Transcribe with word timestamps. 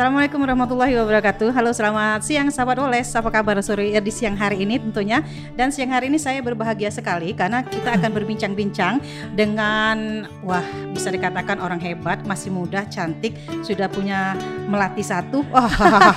Assalamualaikum 0.00 0.40
warahmatullahi 0.40 0.96
wabarakatuh. 0.96 1.52
Halo, 1.52 1.76
selamat 1.76 2.24
siang 2.24 2.48
sahabat 2.48 2.80
Oles. 2.80 3.12
Apa 3.12 3.28
kabar 3.28 3.60
sore 3.60 3.92
di 3.92 4.08
siang 4.08 4.32
hari 4.32 4.64
ini 4.64 4.80
tentunya? 4.80 5.20
Dan 5.52 5.68
siang 5.68 5.92
hari 5.92 6.08
ini 6.08 6.16
saya 6.16 6.40
berbahagia 6.40 6.88
sekali 6.88 7.36
karena 7.36 7.60
kita 7.60 8.00
akan 8.00 8.08
berbincang-bincang 8.08 8.96
dengan 9.36 10.24
wah 10.40 10.64
bisa 10.96 11.12
dikatakan 11.12 11.60
orang 11.60 11.76
hebat, 11.84 12.24
masih 12.24 12.48
muda, 12.48 12.88
cantik, 12.88 13.36
sudah 13.60 13.92
punya 13.92 14.40
melati 14.72 15.04
satu. 15.04 15.44
Oh, 15.60 15.68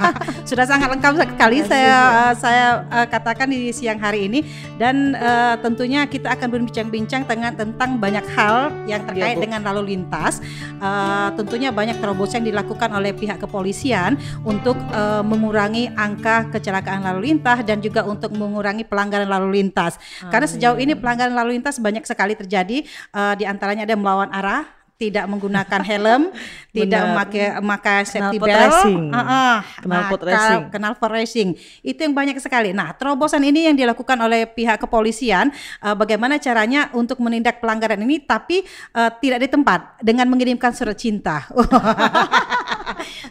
sudah 0.47 0.63
sangat 0.63 0.87
lengkap 0.87 1.19
sekali 1.19 1.65
saya 1.67 1.95
uh, 2.29 2.33
saya 2.37 2.87
uh, 2.87 3.07
katakan 3.09 3.49
di 3.49 3.73
siang 3.75 3.99
hari 3.99 4.31
ini 4.31 4.45
dan 4.79 5.17
uh, 5.19 5.59
tentunya 5.59 6.07
kita 6.07 6.31
akan 6.31 6.47
berbincang-bincang 6.47 7.27
tentang 7.27 7.57
tentang 7.57 7.99
banyak 7.99 8.23
hal 8.31 8.71
yang 8.87 9.03
terkait 9.03 9.35
ya, 9.35 9.41
dengan 9.41 9.67
lalu 9.67 9.97
lintas. 9.97 10.39
Uh, 10.79 11.33
tentunya 11.35 11.73
banyak 11.75 11.99
terobosan 11.99 12.45
yang 12.45 12.55
dilakukan 12.55 12.87
oleh 12.93 13.11
pihak 13.11 13.41
kepolisian 13.41 13.72
kepolisian 13.73 14.21
untuk 14.45 14.77
uh, 14.93 15.25
mengurangi 15.25 15.89
angka 15.97 16.53
kecelakaan 16.53 17.01
lalu 17.01 17.33
lintas 17.33 17.65
dan 17.65 17.81
juga 17.81 18.05
untuk 18.05 18.29
mengurangi 18.37 18.85
pelanggaran 18.85 19.25
lalu 19.25 19.57
lintas. 19.57 19.97
Amin. 20.21 20.29
Karena 20.29 20.47
sejauh 20.47 20.77
ini 20.77 20.93
pelanggaran 20.93 21.33
lalu 21.33 21.57
lintas 21.57 21.81
banyak 21.81 22.05
sekali 22.05 22.37
terjadi 22.37 22.85
uh, 23.17 23.33
di 23.33 23.49
antaranya 23.49 23.89
ada 23.89 23.97
melawan 23.97 24.29
arah 24.29 24.83
tidak 24.93 25.25
menggunakan 25.27 25.81
helm, 25.89 26.21
tidak 26.69 27.01
memakai 27.01 27.45
memakai 27.59 27.97
safety 28.05 28.37
belt, 28.39 28.71
racing. 28.71 29.09
Uh, 29.09 29.19
uh, 29.19 29.55
kenal 29.81 30.01
pot 30.07 30.21
racing, 30.21 30.61
kenal 30.69 30.93
pot 30.95 31.11
racing. 31.11 31.49
Itu 31.81 31.99
yang 32.05 32.13
banyak 32.13 32.37
sekali. 32.39 32.71
Nah, 32.71 32.93
terobosan 32.95 33.43
ini 33.43 33.67
yang 33.67 33.75
dilakukan 33.75 34.15
oleh 34.21 34.47
pihak 34.47 34.79
kepolisian, 34.79 35.49
uh, 35.83 35.97
bagaimana 35.97 36.37
caranya 36.39 36.93
untuk 36.93 37.19
menindak 37.19 37.59
pelanggaran 37.59 37.99
ini, 38.05 38.21
tapi 38.23 38.63
uh, 38.95 39.11
tidak 39.19 39.43
di 39.43 39.49
tempat 39.49 39.99
dengan 39.99 40.29
mengirimkan 40.29 40.71
surat 40.71 40.95
cinta. 40.95 41.49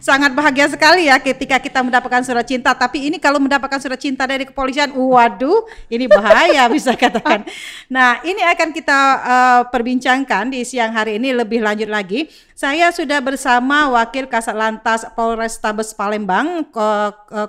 Sangat 0.02 0.34
bahagia 0.34 0.66
sekali 0.66 1.06
ya 1.06 1.22
ketika 1.22 1.62
kita 1.62 1.78
mendapatkan 1.78 2.26
surat 2.26 2.42
cinta. 2.42 2.74
Tapi 2.74 3.06
ini 3.06 3.22
kalau 3.22 3.38
mendapatkan 3.38 3.78
surat 3.78 4.02
cinta 4.02 4.26
dari 4.26 4.42
kepolisian, 4.42 4.90
waduh, 4.90 5.62
ini 5.86 6.10
bahaya 6.10 6.66
bisa 6.74 6.98
katakan. 6.98 7.46
Nah, 7.86 8.18
ini 8.26 8.42
akan 8.42 8.74
kita 8.74 8.98
uh, 9.22 9.60
perbincangkan 9.70 10.50
di 10.50 10.66
siang 10.66 10.90
hari 10.90 11.22
ini 11.22 11.30
lebih 11.30 11.62
lanjut 11.62 11.86
lagi. 11.86 12.26
Saya 12.50 12.90
sudah 12.90 13.22
bersama 13.22 13.94
Wakil 13.94 14.26
Kasat 14.26 14.58
Lantas 14.58 15.06
Polrestabes 15.14 15.94
Palembang, 15.94 16.66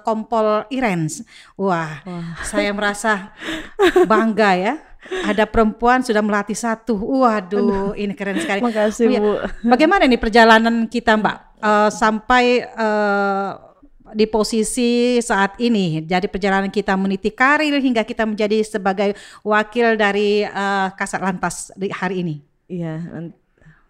Kompol 0.05 0.69
Irens. 0.69 1.25
Wah, 1.57 2.05
Wah, 2.05 2.37
saya 2.45 2.69
merasa 2.69 3.33
bangga 4.09 4.53
ya 4.53 4.92
ada 5.23 5.43
perempuan 5.47 6.03
sudah 6.03 6.23
melatih 6.23 6.55
satu. 6.55 6.95
Waduh, 6.95 7.59
Aduh. 7.59 7.91
ini 7.99 8.13
keren 8.15 8.39
sekali. 8.39 8.61
Makasih, 8.63 9.05
Bu. 9.19 9.41
Bagaimana 9.65 10.07
nih 10.07 10.19
perjalanan 10.19 10.87
kita, 10.87 11.19
Mbak? 11.19 11.37
Uh, 11.63 11.89
sampai 11.91 12.67
uh, 12.75 13.73
di 14.13 14.29
posisi 14.29 15.17
saat 15.19 15.57
ini. 15.59 16.05
Jadi 16.05 16.29
perjalanan 16.29 16.69
kita 16.69 16.93
meniti 16.95 17.33
karir 17.33 17.79
hingga 17.81 18.05
kita 18.05 18.23
menjadi 18.23 18.61
sebagai 18.61 19.17
wakil 19.41 19.97
dari 19.97 20.45
uh, 20.45 20.93
Kasat 20.93 21.19
Lantas 21.19 21.73
di 21.73 21.89
hari 21.89 22.21
ini. 22.21 22.35
Iya, 22.69 23.01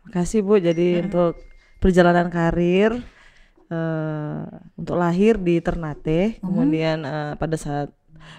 makasih 0.08 0.42
Bu. 0.42 0.58
Jadi 0.58 0.98
hmm. 0.98 1.04
untuk 1.08 1.34
perjalanan 1.78 2.32
karir 2.32 2.96
uh, 3.68 4.44
untuk 4.80 4.96
lahir 4.96 5.38
di 5.38 5.60
Ternate, 5.60 6.40
hmm. 6.40 6.42
kemudian 6.42 6.98
uh, 7.04 7.34
pada 7.36 7.60
saat 7.60 7.92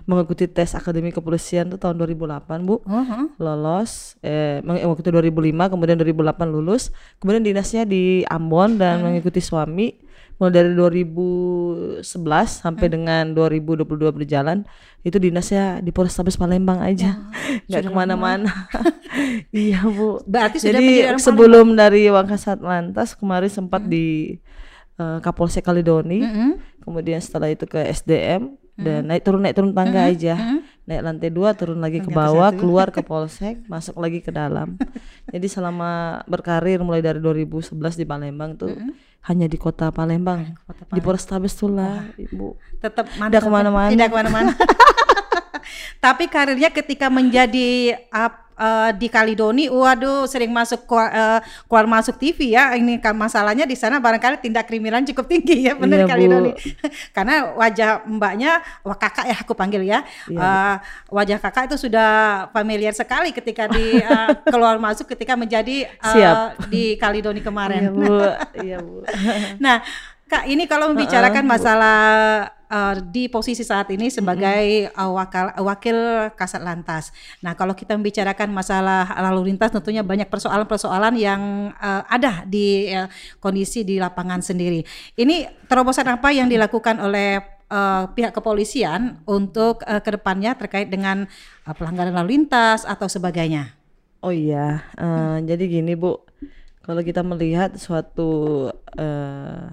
mengikuti 0.05 0.45
tes 0.45 0.77
akademi 0.77 1.11
kepolisian 1.11 1.73
tuh 1.73 1.81
tahun 1.81 1.97
2008 1.97 2.67
bu 2.67 2.85
uh-huh. 2.85 3.37
lolos 3.41 4.21
eh 4.21 4.61
waktu 4.65 5.01
itu 5.01 5.11
2005 5.11 5.73
kemudian 5.73 5.97
2008 5.97 6.45
lulus 6.49 6.93
kemudian 7.19 7.41
dinasnya 7.41 7.89
di 7.89 8.27
Ambon 8.29 8.77
dan 8.77 9.01
uh-huh. 9.01 9.13
mengikuti 9.13 9.41
suami 9.41 10.05
mulai 10.35 10.51
dari 10.51 10.71
2011 10.75 12.03
sampai 12.05 12.87
uh-huh. 12.91 12.95
dengan 12.95 13.25
2022 13.33 13.87
berjalan 14.19 14.67
itu 15.07 15.17
dinasnya 15.21 15.79
di 15.79 15.95
Polrestabes 15.95 16.35
Palembang 16.35 16.83
aja 16.83 17.31
nggak 17.71 17.83
ke 17.87 17.93
mana-mana 17.95 18.51
iya 19.55 19.81
bu 19.87 20.21
berarti 20.27 20.59
sudah 20.59 20.75
jadi 20.75 21.17
sebelum 21.23 21.79
dari 21.79 22.11
Wangkasat 22.11 22.59
Lantas 22.61 23.15
kemarin 23.15 23.49
sempat 23.49 23.87
uh-huh. 23.87 23.93
di 23.95 24.37
uh, 24.99 25.23
Kapolsek 25.23 25.63
Kalidoni 25.63 26.21
uh-huh. 26.21 26.53
kemudian 26.83 27.23
setelah 27.23 27.49
itu 27.49 27.65
ke 27.65 27.79
SDM 27.79 28.64
dan 28.75 29.07
hmm. 29.07 29.09
naik 29.11 29.23
turun 29.23 29.41
naik 29.47 29.55
turun 29.55 29.71
tangga 29.71 30.03
hmm. 30.03 30.11
aja 30.11 30.35
hmm. 30.35 30.61
naik 30.91 31.01
lantai 31.07 31.31
dua 31.31 31.55
turun 31.55 31.79
lagi 31.79 32.03
ke 32.03 32.11
bawah 32.11 32.51
keluar 32.51 32.91
ke 32.91 33.07
polsek 33.09 33.63
masuk 33.71 33.95
lagi 34.03 34.19
ke 34.19 34.35
dalam 34.35 34.75
jadi 35.31 35.47
selama 35.47 36.23
berkarir 36.27 36.83
mulai 36.83 36.99
dari 36.99 37.23
2011 37.23 37.71
di 37.95 38.05
Palembang 38.05 38.59
tuh 38.59 38.75
hmm. 38.75 38.93
hanya 39.31 39.47
di 39.47 39.57
kota 39.57 39.95
Palembang, 39.95 40.59
kota 40.67 40.85
Palembang. 40.85 40.97
di 40.99 41.01
Polrestabes 41.01 41.55
tuh 41.55 41.71
lah 41.71 42.03
ibu 42.19 42.59
tetap 42.83 43.07
tidak 43.07 43.43
ke 43.47 43.51
mana-mana 43.51 43.91
tidak 43.95 44.09
ke 44.11 44.17
mana-mana 44.19 44.53
tapi 46.05 46.27
karirnya 46.27 46.69
ketika 46.75 47.07
menjadi 47.09 47.95
uh, 48.11 48.44
uh, 48.59 48.91
di 48.95 49.07
Kalidoni, 49.11 49.71
waduh 49.71 50.27
sering 50.27 50.51
masuk 50.51 50.87
keluar, 50.87 51.11
uh, 51.11 51.41
keluar 51.67 51.87
masuk 51.87 52.19
TV 52.19 52.55
ya. 52.55 52.75
Ini 52.75 52.99
kan 52.99 53.15
masalahnya 53.15 53.67
di 53.67 53.77
sana 53.79 53.99
barangkali 53.99 54.43
tindak 54.43 54.67
kriminal 54.67 55.03
cukup 55.05 55.27
tinggi 55.27 55.67
ya 55.71 55.75
benar 55.75 56.05
iya, 56.05 56.09
Kalidoni. 56.09 56.53
Karena 57.17 57.55
wajah 57.55 58.07
mbaknya, 58.07 58.63
wah 58.87 58.97
kakak 58.99 59.27
ya 59.31 59.37
aku 59.39 59.53
panggil 59.55 59.83
ya. 59.85 60.03
Iya, 60.31 60.39
uh, 60.41 60.77
wajah 61.11 61.39
kakak 61.39 61.71
itu 61.73 61.77
sudah 61.89 62.11
familiar 62.51 62.95
sekali 62.95 63.31
ketika 63.35 63.71
di 63.71 64.01
uh, 64.03 64.31
keluar 64.53 64.79
masuk 64.79 65.11
ketika 65.11 65.35
menjadi 65.35 65.91
uh, 66.01 66.15
Siap. 66.15 66.37
di 66.71 66.97
Kalidoni 66.99 67.43
kemarin. 67.43 67.91
Iya 67.91 67.91
bu. 67.91 68.05
iya 68.67 68.79
bu. 68.81 69.03
nah 69.59 69.83
Kak, 70.25 70.49
ini 70.49 70.65
kalau 70.65 70.89
membicarakan 70.91 71.45
uh, 71.45 71.47
uh, 71.47 71.53
masalah 71.53 71.99
uh, 72.75 72.95
di 72.99 73.31
posisi 73.31 73.63
saat 73.63 73.87
ini 73.95 74.11
sebagai 74.11 74.91
uh, 74.99 75.15
wakil, 75.15 75.55
wakil 75.63 75.99
Kasat 76.35 76.67
Lantas. 76.67 77.15
Nah, 77.39 77.55
kalau 77.55 77.79
kita 77.79 77.95
membicarakan 77.95 78.51
masalah 78.51 79.07
lalu 79.31 79.55
lintas, 79.55 79.71
tentunya 79.71 80.03
banyak 80.03 80.27
persoalan-persoalan 80.27 81.15
yang 81.15 81.71
uh, 81.79 82.03
ada 82.11 82.43
di 82.43 82.91
uh, 82.91 83.07
kondisi 83.39 83.87
di 83.87 84.03
lapangan 84.03 84.43
sendiri. 84.43 84.83
Ini 85.15 85.67
terobosan 85.71 86.11
apa 86.11 86.35
yang 86.35 86.51
dilakukan 86.51 86.99
oleh 86.99 87.39
uh, 87.71 88.11
pihak 88.11 88.35
kepolisian 88.35 89.23
untuk 89.31 89.87
uh, 89.87 90.03
ke 90.03 90.19
depannya 90.19 90.59
terkait 90.59 90.91
dengan 90.91 91.31
uh, 91.65 91.75
pelanggaran 91.77 92.13
lalu 92.13 92.43
lintas 92.43 92.83
atau 92.83 93.07
sebagainya? 93.07 93.79
Oh 94.25 94.33
iya, 94.33 94.89
uh, 94.97 95.37
hmm. 95.37 95.45
jadi 95.45 95.65
gini 95.69 95.93
Bu, 95.93 96.17
kalau 96.81 97.05
kita 97.05 97.21
melihat 97.21 97.77
suatu 97.77 98.73
uh, 98.97 99.69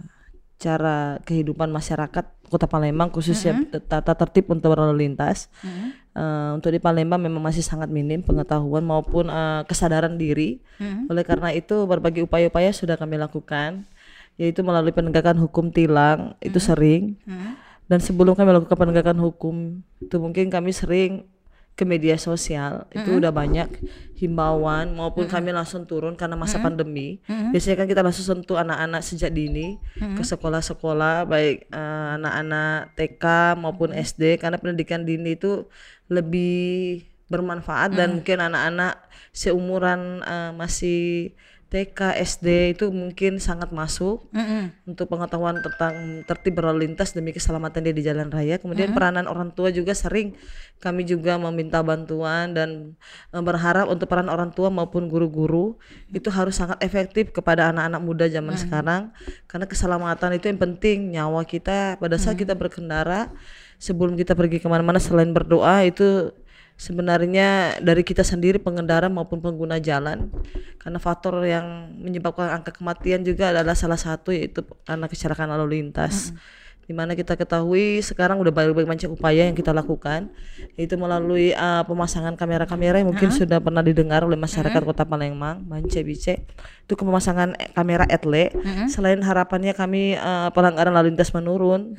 cara 0.61 1.17
kehidupan 1.25 1.73
masyarakat 1.73 2.25
Kota 2.51 2.67
Palembang 2.69 3.09
khususnya 3.09 3.57
mm 3.57 3.61
-hmm. 3.73 3.81
tata 3.89 4.13
tertib 4.13 4.51
untuk 4.53 4.77
berlalu 4.77 5.07
lintas. 5.07 5.49
Mm 5.65 5.71
-hmm. 5.71 5.89
uh, 6.13 6.49
untuk 6.59 6.69
di 6.69 6.77
Palembang 6.77 7.17
memang 7.17 7.41
masih 7.41 7.65
sangat 7.65 7.89
minim 7.89 8.21
pengetahuan 8.21 8.85
maupun 8.85 9.31
uh, 9.33 9.65
kesadaran 9.65 10.19
diri. 10.19 10.61
Mm 10.77 10.85
-hmm. 10.85 11.03
Oleh 11.09 11.23
karena 11.25 11.49
itu 11.55 11.87
berbagai 11.89 12.21
upaya-upaya 12.27 12.69
sudah 12.69 12.93
kami 12.99 13.17
lakukan 13.17 13.89
yaitu 14.39 14.63
melalui 14.63 14.95
penegakan 14.95 15.37
hukum 15.41 15.73
tilang 15.73 16.31
mm 16.31 16.31
-hmm. 16.37 16.47
itu 16.53 16.59
sering. 16.61 17.17
Mm 17.25 17.33
-hmm. 17.33 17.51
Dan 17.89 17.99
sebelum 17.99 18.37
kami 18.37 18.53
melakukan 18.53 18.77
penegakan 18.77 19.17
hukum 19.19 19.83
itu 19.99 20.15
mungkin 20.21 20.47
kami 20.53 20.71
sering 20.71 21.27
ke 21.81 21.85
media 21.89 22.13
sosial 22.13 22.85
mm-hmm. 22.85 22.97
itu 23.01 23.09
udah 23.17 23.33
banyak 23.33 23.65
himbauan 24.13 24.93
maupun 24.93 25.25
mm-hmm. 25.25 25.33
kami 25.33 25.49
langsung 25.49 25.89
turun 25.89 26.13
karena 26.13 26.37
masa 26.37 26.61
mm-hmm. 26.61 26.65
pandemi 26.69 27.17
mm-hmm. 27.25 27.49
biasanya 27.49 27.77
kan 27.81 27.87
kita 27.89 28.01
langsung 28.05 28.25
sentuh 28.29 28.61
anak-anak 28.61 29.01
sejak 29.01 29.33
dini 29.33 29.81
mm-hmm. 29.97 30.13
ke 30.13 30.21
sekolah-sekolah 30.21 31.25
baik 31.25 31.65
uh, 31.73 32.21
anak-anak 32.21 32.93
TK 32.93 33.25
maupun. 33.57 33.89
SD 33.97 34.37
karena 34.37 34.61
pendidikan 34.61 35.01
dini 35.01 35.33
itu 35.33 35.65
lebih 36.05 37.01
bermanfaat 37.33 37.89
mm-hmm. 37.89 37.97
dan 37.97 38.09
mungkin 38.21 38.37
anak-anak 38.45 38.93
seumuran 39.33 40.21
uh, 40.21 40.53
masih 40.53 41.33
TK, 41.71 42.19
SD 42.19 42.75
itu 42.75 42.91
mungkin 42.91 43.39
sangat 43.39 43.71
masuk 43.71 44.27
mm 44.35 44.43
-hmm. 44.43 44.63
untuk 44.91 45.07
pengetahuan 45.07 45.55
tentang 45.63 46.19
tertib 46.27 46.59
berlalu 46.59 46.83
lintas 46.83 47.15
demi 47.15 47.31
keselamatan 47.31 47.87
dia 47.87 47.95
di 47.95 48.03
jalan 48.03 48.27
raya. 48.27 48.59
Kemudian 48.59 48.91
mm 48.91 48.91
-hmm. 48.91 48.97
peranan 48.99 49.25
orang 49.31 49.55
tua 49.55 49.71
juga 49.71 49.95
sering 49.95 50.35
kami 50.83 51.07
juga 51.07 51.39
meminta 51.39 51.79
bantuan 51.79 52.51
dan 52.51 52.99
e, 53.31 53.37
berharap 53.39 53.87
untuk 53.87 54.11
peran 54.11 54.27
orang 54.27 54.51
tua 54.51 54.67
maupun 54.67 55.07
guru-guru 55.07 55.79
itu 56.11 56.27
harus 56.27 56.59
sangat 56.59 56.75
efektif 56.83 57.31
kepada 57.31 57.71
anak-anak 57.71 58.01
muda 58.03 58.25
zaman 58.27 58.51
mm 58.51 58.51
-hmm. 58.51 58.63
sekarang 58.67 59.01
karena 59.47 59.65
keselamatan 59.69 60.35
itu 60.35 60.51
yang 60.51 60.59
penting 60.59 60.97
nyawa 61.15 61.47
kita 61.47 61.95
pada 61.95 62.19
saat 62.19 62.35
mm 62.35 62.35
-hmm. 62.35 62.41
kita 62.43 62.53
berkendara 62.59 63.31
sebelum 63.79 64.19
kita 64.19 64.35
pergi 64.35 64.59
ke 64.59 64.67
mana-mana 64.67 64.99
selain 64.99 65.31
berdoa 65.31 65.87
itu 65.87 66.35
sebenarnya 66.81 67.77
dari 67.77 68.01
kita 68.01 68.25
sendiri 68.25 68.57
pengendara 68.57 69.05
maupun 69.05 69.37
pengguna 69.37 69.77
jalan 69.77 70.33
karena 70.81 70.97
faktor 70.97 71.37
yang 71.45 71.93
menyebabkan 72.01 72.49
angka 72.49 72.73
kematian 72.73 73.21
juga 73.21 73.53
adalah 73.53 73.77
salah 73.77 74.01
satu 74.01 74.33
yaitu 74.33 74.65
karena 74.89 75.05
kecelakaan 75.05 75.53
lalu 75.53 75.77
lintas. 75.77 76.33
Mm 76.33 76.41
-hmm. 76.41 76.59
Di 76.81 76.97
mana 76.97 77.13
kita 77.13 77.37
ketahui 77.37 78.01
sekarang 78.01 78.41
udah 78.41 78.51
banyak 78.51 78.73
macam 78.83 79.13
upaya 79.13 79.47
yang 79.47 79.55
kita 79.55 79.71
lakukan, 79.71 80.33
yaitu 80.75 80.97
melalui 80.99 81.53
uh, 81.55 81.85
pemasangan 81.87 82.35
kamera-kamera 82.35 82.99
yang 82.99 83.07
mungkin 83.07 83.31
sudah 83.31 83.61
pernah 83.63 83.85
didengar 83.85 84.25
oleh 84.27 84.35
masyarakat 84.35 84.81
Kota 84.81 85.07
Palembang, 85.07 85.61
Bance 85.63 86.01
Bice. 86.03 86.43
Itu 86.83 86.99
ke 86.99 87.05
pemasangan 87.05 87.55
eh, 87.55 87.71
kamera 87.71 88.03
etle. 88.09 88.51
Selain 88.91 89.21
harapannya 89.23 89.71
kami 89.71 90.19
uh, 90.19 90.51
pelanggaran 90.51 90.91
lalu 90.91 91.15
lintas 91.15 91.31
menurun, 91.31 91.95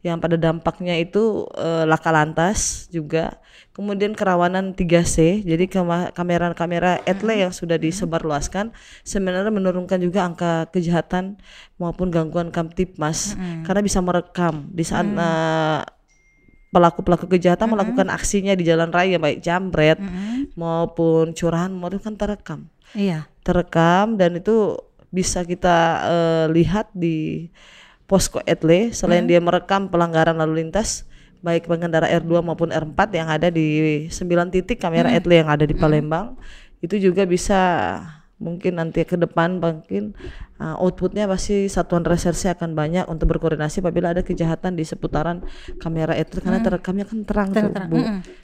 yang 0.00 0.16
pada 0.16 0.40
dampaknya 0.40 0.96
itu 0.96 1.44
eh, 1.56 1.84
laka 1.84 2.08
lantas 2.08 2.88
juga. 2.88 3.36
Kemudian 3.70 4.12
kerawanan 4.18 4.74
3C 4.74 5.46
jadi 5.46 5.64
kamera-kamera 6.12 7.00
etle 7.06 7.32
yang 7.38 7.52
sudah 7.54 7.78
disebarluaskan 7.78 8.74
sebenarnya 9.06 9.52
menurunkan 9.52 10.00
juga 10.02 10.26
angka 10.26 10.68
kejahatan 10.74 11.38
maupun 11.80 12.10
gangguan 12.12 12.50
kamtipmas 12.50 13.38
karena 13.64 13.80
bisa 13.80 14.02
merekam 14.02 14.68
di 14.74 14.84
saat 14.84 15.06
eh, 15.06 15.80
pelaku-pelaku 16.70 17.26
kejahatan 17.30 17.70
melakukan 17.70 18.08
aksinya 18.10 18.54
di 18.54 18.62
jalan 18.62 18.90
raya 18.94 19.18
baik 19.18 19.42
jambret 19.42 19.98
maupun 20.54 21.34
curahan 21.34 21.70
itu 21.70 22.00
kan 22.00 22.14
terekam. 22.16 22.60
Iya. 22.90 23.30
terekam 23.46 24.18
dan 24.18 24.34
itu 24.34 24.74
bisa 25.14 25.46
kita 25.46 25.78
eh, 26.06 26.46
lihat 26.50 26.90
di 26.90 27.50
posko 28.10 28.42
etle 28.42 28.90
selain 28.90 29.22
dia 29.30 29.38
merekam 29.38 29.86
pelanggaran 29.86 30.34
lalu 30.34 30.66
lintas 30.66 31.06
baik 31.46 31.70
pengendara 31.70 32.10
R2 32.10 32.42
maupun 32.42 32.74
R4 32.74 32.98
yang 33.14 33.28
ada 33.30 33.48
di 33.54 34.10
9 34.10 34.50
titik 34.50 34.82
kamera 34.82 35.14
etle 35.14 35.38
yang 35.38 35.46
ada 35.46 35.62
di 35.62 35.78
Palembang 35.78 36.34
itu 36.82 36.98
juga 36.98 37.22
bisa 37.22 37.60
mungkin 38.40 38.80
nanti 38.80 39.04
ke 39.04 39.20
depan 39.20 39.60
mungkin 39.60 40.16
uh, 40.56 40.80
outputnya 40.80 41.28
pasti 41.28 41.68
satuan 41.68 42.08
reserse 42.08 42.48
akan 42.48 42.72
banyak 42.72 43.04
untuk 43.04 43.36
berkoordinasi 43.36 43.84
apabila 43.84 44.16
ada 44.16 44.24
kejahatan 44.24 44.80
di 44.80 44.82
seputaran 44.88 45.44
kamera 45.76 46.16
etle 46.16 46.40
karena 46.40 46.64
terekamnya 46.64 47.04
kan 47.04 47.20
terang, 47.28 47.48
tuh, 47.52 47.68
Bu. 47.92 48.00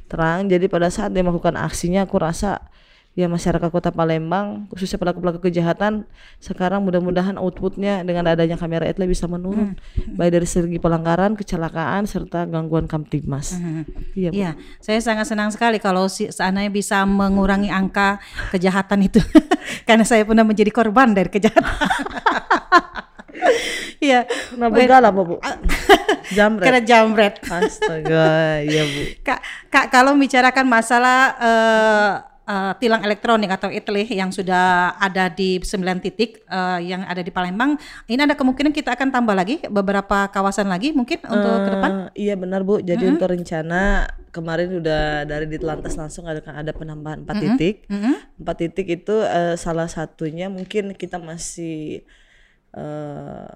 terang 0.06 0.52
jadi 0.52 0.68
pada 0.68 0.92
saat 0.92 1.16
dia 1.16 1.24
melakukan 1.24 1.56
aksinya 1.56 2.04
aku 2.04 2.20
rasa 2.20 2.68
ya 3.16 3.32
masyarakat 3.32 3.72
kota 3.72 3.88
Palembang 3.88 4.68
khususnya 4.68 5.00
pelaku-pelaku 5.00 5.48
kejahatan 5.48 6.04
sekarang 6.36 6.84
mudah-mudahan 6.84 7.40
outputnya 7.40 8.04
dengan 8.04 8.28
adanya 8.28 8.60
kamera 8.60 8.84
etle 8.84 9.08
bisa 9.08 9.24
menurun 9.24 9.72
baik 10.20 10.36
dari 10.36 10.44
segi 10.44 10.76
pelanggaran 10.76 11.32
kecelakaan 11.32 12.04
serta 12.04 12.44
gangguan 12.44 12.84
kamtibmas 12.84 13.56
iya 14.12 14.28
Bu. 14.28 14.36
Iya, 14.36 14.50
saya 14.84 15.00
sangat 15.00 15.32
senang 15.32 15.48
sekali 15.48 15.80
kalau 15.80 16.12
si 16.12 16.28
seandainya 16.28 16.68
bisa 16.68 17.08
mengurangi 17.08 17.72
angka 17.72 18.20
kejahatan 18.52 19.08
itu, 19.08 19.16
karena 19.88 20.04
saya 20.04 20.28
pernah 20.28 20.44
menjadi 20.44 20.68
korban 20.68 21.16
dari 21.16 21.32
kejahatan. 21.32 21.64
Iya, 23.96 24.28
Nah, 24.60 24.68
begal 24.68 25.00
apa 25.02 25.20
bu? 25.24 25.40
Jamret. 26.36 26.64
karena 26.68 26.80
jambret. 26.84 27.34
Astaga, 27.48 28.60
iya 28.60 28.82
bu. 28.84 29.00
Kak, 29.24 29.40
kak 29.72 29.86
kalau 29.88 30.12
bicarakan 30.14 30.66
masalah 30.68 31.18
eh, 31.40 32.10
eh, 32.46 32.72
tilang 32.78 33.02
elektronik 33.02 33.50
atau 33.50 33.68
etle 33.68 34.06
yang 34.06 34.30
sudah 34.30 34.94
ada 34.96 35.28
di 35.28 35.58
9 35.58 36.00
titik 36.00 36.46
eh, 36.46 36.78
yang 36.86 37.02
ada 37.04 37.20
di 37.20 37.34
Palembang, 37.34 37.76
ini 38.06 38.22
ada 38.22 38.38
kemungkinan 38.38 38.70
kita 38.70 38.94
akan 38.94 39.10
tambah 39.10 39.34
lagi 39.34 39.60
beberapa 39.66 40.30
kawasan 40.30 40.70
lagi 40.70 40.94
mungkin 40.94 41.20
untuk 41.26 41.54
ke 41.66 41.70
depan. 41.74 41.90
Eh, 42.14 42.30
iya 42.30 42.34
benar 42.38 42.62
bu. 42.62 42.78
Jadi 42.78 43.04
untuk 43.10 43.28
rencana 43.28 44.06
kemarin 44.30 44.78
udah 44.78 45.26
dari 45.26 45.46
Ditlantas 45.50 45.98
langsung 45.98 46.28
ada 46.30 46.40
ada 46.44 46.72
penambahan 46.72 47.26
empat 47.26 47.36
titik. 47.42 47.76
Empat 48.38 48.56
titik 48.62 48.86
itu 49.02 49.16
eh, 49.26 49.58
salah 49.58 49.90
satunya 49.90 50.46
mungkin 50.46 50.94
kita 50.94 51.18
masih 51.18 52.06
eh, 52.76 53.50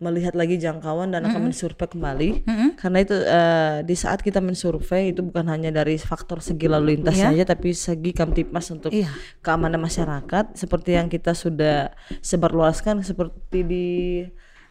melihat 0.00 0.32
lagi 0.32 0.56
jangkauan 0.56 1.12
dan 1.12 1.22
akan 1.22 1.46
mensurvei 1.46 1.84
kembali 1.86 2.30
karena 2.74 2.98
itu 2.98 3.12
eh, 3.14 3.84
di 3.84 3.92
saat 3.92 4.18
kita 4.18 4.40
mensurvei 4.40 5.12
itu 5.12 5.20
bukan 5.20 5.44
hanya 5.46 5.68
dari 5.70 5.94
faktor 5.94 6.40
segi 6.40 6.66
lalu 6.66 6.96
lintas 6.96 7.14
saja 7.28 7.44
tapi 7.46 7.70
segi 7.70 8.10
kamtipmas 8.10 8.68
untuk 8.70 8.90
Iya. 8.90 9.12
keamanan 9.38 9.76
masyarakat 9.78 10.56
seperti 10.56 10.96
yang 10.96 11.06
kita 11.06 11.30
sudah 11.30 11.92
sebarluaskan 12.18 13.02
seperti 13.02 13.58
di 13.60 13.86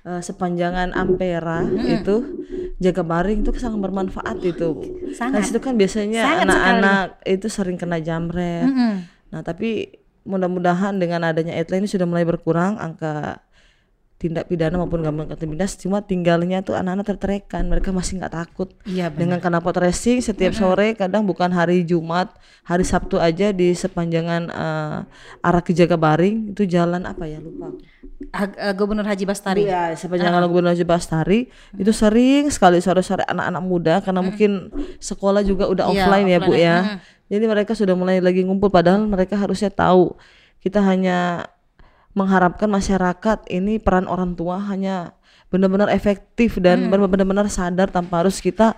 eh, 0.01 0.21
sepanjangan 0.21 0.91
Ampera 0.91 1.61
itu 1.67 2.15
jaga 2.79 3.03
baring 3.03 3.43
itu 3.43 3.51
sangat 3.53 3.79
bermanfaat 3.81 4.39
itu. 4.41 4.69
Nah, 4.79 5.13
Sangat. 5.13 5.45
situ 5.45 5.59
kan 5.59 5.75
biasanya 5.75 6.23
anak-anak 6.41 7.05
itu 7.27 7.47
sering 7.47 7.75
kena 7.75 7.99
jamret. 7.99 8.65
Nah, 9.29 9.43
tapi 9.43 9.99
mudah-mudahan 10.23 10.95
dengan 10.95 11.21
adanya 11.23 11.53
etle 11.53 11.77
ini 11.77 11.85
sudah 11.85 12.05
mulai 12.05 12.23
berkurang 12.23 12.77
angka 12.77 13.43
tindak 14.19 14.45
pidana 14.45 14.75
maupun 14.75 14.99
gangguan 14.99 15.25
kamtipmas 15.25 15.73
cuma 15.73 16.03
tinggalnya 16.03 16.59
tuh 16.59 16.75
anak-anak 16.75 17.07
terterekan 17.07 17.63
mereka 17.65 17.89
masih 17.89 18.19
nggak 18.19 18.35
takut 18.35 18.67
Iya, 18.83 19.07
dengan 19.07 19.39
knalpot 19.39 19.71
racing 19.73 20.19
setiap 20.19 20.51
sore 20.51 20.91
kadang 20.93 21.23
bukan 21.23 21.47
hari 21.49 21.81
Jumat 21.81 22.35
hari 22.61 22.83
Sabtu 22.83 23.15
aja 23.15 23.49
di 23.49 23.71
sepanjangan 23.71 24.41
eh, 24.45 24.97
arah 25.39 25.63
ke 25.63 25.71
Jagabaring 25.71 26.51
itu 26.51 26.67
jalan 26.67 27.07
apa 27.07 27.25
ya 27.25 27.39
lupa. 27.39 27.71
Ag- 28.29 28.59
eh, 28.59 28.75
Gubernur 28.75 29.07
Haji 29.07 29.23
Bastari. 29.23 29.63
Iya, 29.63 29.95
sepanjang 29.95 30.27
Jalan 30.29 30.45
Gubernur 30.45 30.75
Haji 30.75 30.83
Bastari 30.83 31.47
itu 31.73 31.91
sering 31.91 32.51
sekali 32.51 32.83
sore-sore 32.83 33.23
anak-anak 33.23 33.63
muda 33.63 33.95
karena 34.03 34.19
mungkin 34.19 34.67
sekolah 34.99 35.41
juga 35.41 35.71
udah 35.71 35.87
Iya, 35.87 36.03
offline 36.03 36.27
ya 36.27 36.37
Bu 36.37 36.51
offline. 36.51 36.59
ya. 36.59 36.77
Jadi 37.29 37.45
mereka 37.47 37.71
sudah 37.71 37.95
mulai 37.95 38.19
lagi 38.19 38.43
ngumpul 38.43 38.67
padahal 38.67 39.07
mereka 39.07 39.39
harusnya 39.39 39.71
tahu 39.71 40.19
kita 40.59 40.83
hanya 40.83 41.47
mengharapkan 42.17 42.69
masyarakat 42.69 43.45
ini 43.49 43.77
peran 43.77 44.09
orang 44.09 44.33
tua 44.33 44.57
hanya 44.57 45.13
benar-benar 45.49 45.89
efektif 45.89 46.61
dan 46.61 46.89
benar-benar 46.89 47.49
sadar 47.49 47.89
tanpa 47.89 48.21
harus 48.21 48.37
kita 48.37 48.77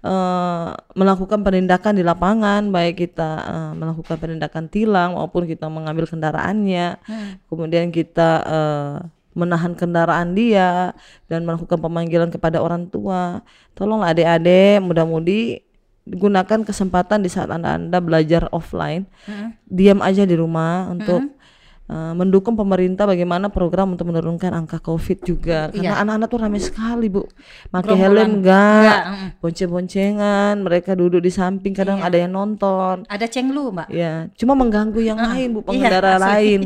eh, 0.00 0.70
melakukan 0.96 1.44
penindakan 1.44 1.96
di 1.96 2.04
lapangan 2.04 2.68
baik 2.72 3.08
kita 3.08 3.30
eh, 3.44 3.72
melakukan 3.76 4.16
penindakan 4.16 4.64
tilang 4.72 5.16
maupun 5.16 5.44
kita 5.44 5.68
mengambil 5.68 6.08
kendaraannya 6.08 7.00
kemudian 7.48 7.92
kita 7.92 8.30
eh, 8.44 8.96
menahan 9.36 9.76
kendaraan 9.76 10.32
dia 10.32 10.96
dan 11.28 11.44
melakukan 11.44 11.76
pemanggilan 11.76 12.32
kepada 12.32 12.64
orang 12.64 12.88
tua. 12.88 13.44
Tolonglah 13.76 14.16
adik-adik 14.16 14.80
mudah-mudi 14.80 15.60
gunakan 16.08 16.64
kesempatan 16.64 17.20
di 17.20 17.28
saat 17.28 17.52
anda-anda 17.52 18.00
belajar 18.00 18.48
offline. 18.48 19.04
Diam 19.68 20.00
aja 20.00 20.24
di 20.24 20.32
rumah 20.32 20.88
untuk 20.88 21.35
uh, 21.86 22.12
mendukung 22.12 22.54
pemerintah 22.54 23.06
bagaimana 23.06 23.48
program 23.48 23.94
untuk 23.94 24.10
menurunkan 24.10 24.50
angka 24.52 24.78
covid 24.78 25.22
juga 25.22 25.70
karena 25.70 26.02
anak-anak 26.02 26.28
tuh 26.28 26.38
ramai 26.38 26.60
sekali 26.60 27.06
bu 27.08 27.26
pakai 27.70 27.94
helm 27.94 28.42
enggak 28.42 28.82
Enggak, 28.86 29.02
mm. 29.06 29.28
bonceng-boncengan 29.42 30.54
mereka 30.60 30.90
duduk 30.94 31.20
di 31.20 31.30
samping 31.30 31.72
kadang 31.72 32.02
ada 32.02 32.16
yang 32.16 32.32
nonton 32.32 33.06
Ada 33.06 33.26
cenglu, 33.26 33.70
Mbak. 33.74 33.88
ya 33.90 34.26
cuma 34.34 34.52
mengganggu 34.54 35.00
yang 35.02 35.18
lain 35.18 35.48
bu 35.54 35.60
Iya, 35.60 35.66
pengendara 35.66 36.10
asli. 36.18 36.24
lain 36.26 36.60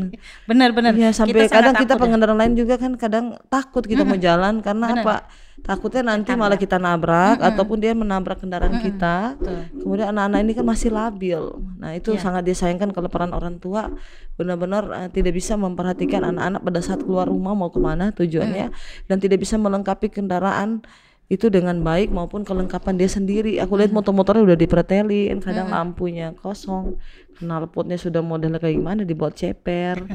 Benar-benar. 0.45 0.91
Iya 0.93 1.09
sampai 1.13 1.47
sangat 1.47 1.53
kadang 1.53 1.75
kita 1.77 1.93
ya. 1.95 1.99
pengendara 1.99 2.33
lain 2.35 2.53
juga 2.53 2.75
kan 2.77 2.91
kadang 2.97 3.25
takut 3.47 3.83
kita 3.85 4.03
mau 4.03 4.17
jalan 4.17 4.59
karena 4.61 4.85
apa? 4.99 5.15
Takutnya 5.61 6.01
nanti 6.15 6.33
malah 6.33 6.57
kita 6.57 6.81
nabrak 6.81 7.37
ataupun 7.37 7.77
dia 7.77 7.93
menabrak 7.93 8.41
kendaraan 8.41 8.81
kita. 8.81 9.37
Kemudian 9.77 10.09
anak-anak 10.09 10.39
ini 10.41 10.53
kan 10.57 10.65
masih 10.65 10.89
labil. 10.89 11.41
Nah, 11.77 11.93
itu 11.93 12.17
Iya. 12.17 12.23
sangat 12.23 12.49
disayangkan 12.49 12.89
kalau 12.89 13.11
peran 13.11 13.29
orang 13.35 13.61
tua 13.61 13.93
benar-benar 14.39 14.89
eh, 15.05 15.09
tidak 15.13 15.37
bisa 15.37 15.53
memperhatikan 15.59 16.25
anak-anak 16.25 16.65
pada 16.65 16.79
saat 16.81 17.05
keluar 17.05 17.29
rumah 17.29 17.53
mau 17.53 17.69
ke 17.69 17.77
mana 17.77 18.09
tujuannya 18.09 18.73
dan 19.05 19.17
tidak 19.21 19.37
bisa 19.43 19.59
melengkapi 19.61 20.09
kendaraan 20.09 20.81
itu 21.31 21.47
dengan 21.47 21.79
baik 21.79 22.11
maupun 22.11 22.43
kelengkapan 22.43 22.99
dia 22.99 23.07
sendiri. 23.07 23.55
Aku 23.63 23.79
lihat 23.79 23.95
motor-motornya 23.95 24.43
udah 24.43 24.57
dipretelin, 24.59 25.39
kadang 25.39 25.71
lampunya 25.71 26.35
kosong, 26.35 26.99
knalpotnya 27.41 27.97
sudah 27.97 28.21
modelnya 28.21 28.57
kayak 28.57 28.77
gimana 28.77 29.01
dibuat 29.01 29.33
ceper. 29.33 29.97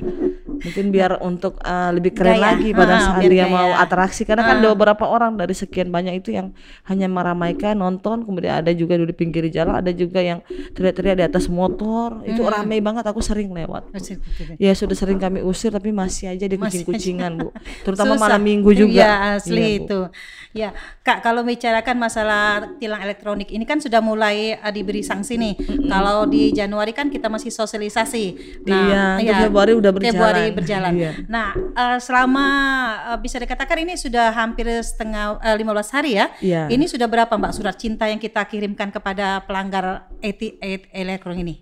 Mungkin 0.57 0.89
biar 0.89 1.21
untuk 1.21 1.61
uh, 1.61 1.93
lebih 1.93 2.17
keren 2.17 2.41
Gaya. 2.41 2.57
lagi 2.57 2.73
pada 2.73 2.97
Ah, 2.97 3.03
saat 3.13 3.23
dia 3.23 3.45
gaya. 3.45 3.47
mau 3.47 3.71
atraksi 3.71 4.25
karena 4.25 4.43
kan 4.43 4.57
ada 4.57 4.73
beberapa 4.73 5.05
orang 5.05 5.37
dari 5.37 5.53
sekian 5.53 5.93
banyak 5.93 6.17
itu 6.17 6.33
yang 6.33 6.57
hanya 6.83 7.07
meramaikan 7.07 7.77
nonton 7.77 8.25
kemudian 8.25 8.65
ada 8.65 8.73
juga 8.73 8.97
di 8.97 9.13
pinggir 9.13 9.47
jalan 9.47 9.77
ada 9.77 9.93
juga 9.93 10.19
yang 10.19 10.41
teriak-teriak 10.73 11.17
di 11.21 11.25
atas 11.25 11.47
motor 11.47 12.25
itu 12.25 12.41
ramai 12.41 12.81
banget 12.81 13.05
aku 13.05 13.21
sering 13.21 13.53
lewat 13.53 13.93
ya 14.57 14.73
sudah 14.73 14.97
sering 14.97 15.21
kami 15.21 15.45
usir 15.45 15.69
tapi 15.69 15.93
masih 15.93 16.33
aja 16.33 16.49
di 16.49 16.57
kucing-kucingan 16.57 17.37
bu 17.37 17.53
terutama 17.85 18.17
Susah. 18.17 18.23
malam 18.25 18.41
minggu 18.41 18.71
juga 18.73 18.97
Iya, 18.97 19.13
asli 19.37 19.61
Iya, 19.61 19.69
Bu. 19.69 19.85
itu. 19.85 20.01
Ya, 20.57 20.73
Kak, 21.05 21.21
kalau 21.21 21.45
bicarakan 21.45 22.01
masalah 22.01 22.43
tilang 22.81 23.05
elektronik 23.05 23.53
ini 23.53 23.63
kan 23.63 23.77
sudah 23.77 24.01
mulai 24.01 24.57
uh, 24.57 24.73
diberi 24.73 25.05
sanksi 25.05 25.37
nih. 25.37 25.53
Kalau 25.85 26.25
di 26.25 26.49
Januari 26.49 26.97
kan 26.97 27.13
kita 27.17 27.33
masih 27.33 27.51
sosialisasi. 27.51 28.25
Iya, 28.69 29.17
untuk 29.19 29.35
Februari 29.49 29.73
udah 29.73 29.91
Februari 29.97 30.53
berjalan. 30.53 30.93
berjalan. 30.93 30.93
Iya. 30.95 31.11
Nah, 31.27 31.49
uh, 31.57 31.99
selama 31.99 32.47
uh, 33.13 33.19
bisa 33.19 33.41
dikatakan 33.41 33.83
ini 33.83 33.97
sudah 33.97 34.31
hampir 34.37 34.69
setengah 34.85 35.41
uh, 35.41 35.57
15 35.57 35.97
hari 35.97 36.21
ya. 36.21 36.27
Iya. 36.45 36.63
Ini 36.69 36.85
sudah 36.85 37.09
berapa 37.09 37.33
Mbak 37.33 37.53
surat 37.57 37.77
cinta 37.81 38.05
yang 38.07 38.21
kita 38.21 38.45
kirimkan 38.45 38.93
kepada 38.93 39.41
pelanggar 39.49 40.13
eti- 40.21 40.61
et- 40.61 40.87
elektronik 40.93 41.41
ini? 41.43 41.57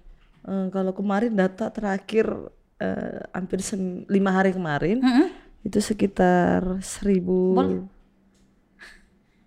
Eh, 0.45 0.67
kalau 0.69 0.93
kemarin 0.93 1.33
data 1.33 1.73
terakhir 1.73 2.29
eh, 2.77 3.21
hampir 3.33 3.65
lima 4.13 4.29
hari 4.29 4.53
kemarin 4.53 5.01
Mm-mm. 5.01 5.33
itu 5.65 5.81
sekitar 5.81 6.85
seribu 6.85 7.57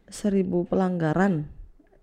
seribu 0.10 0.66
pelanggaran 0.66 1.46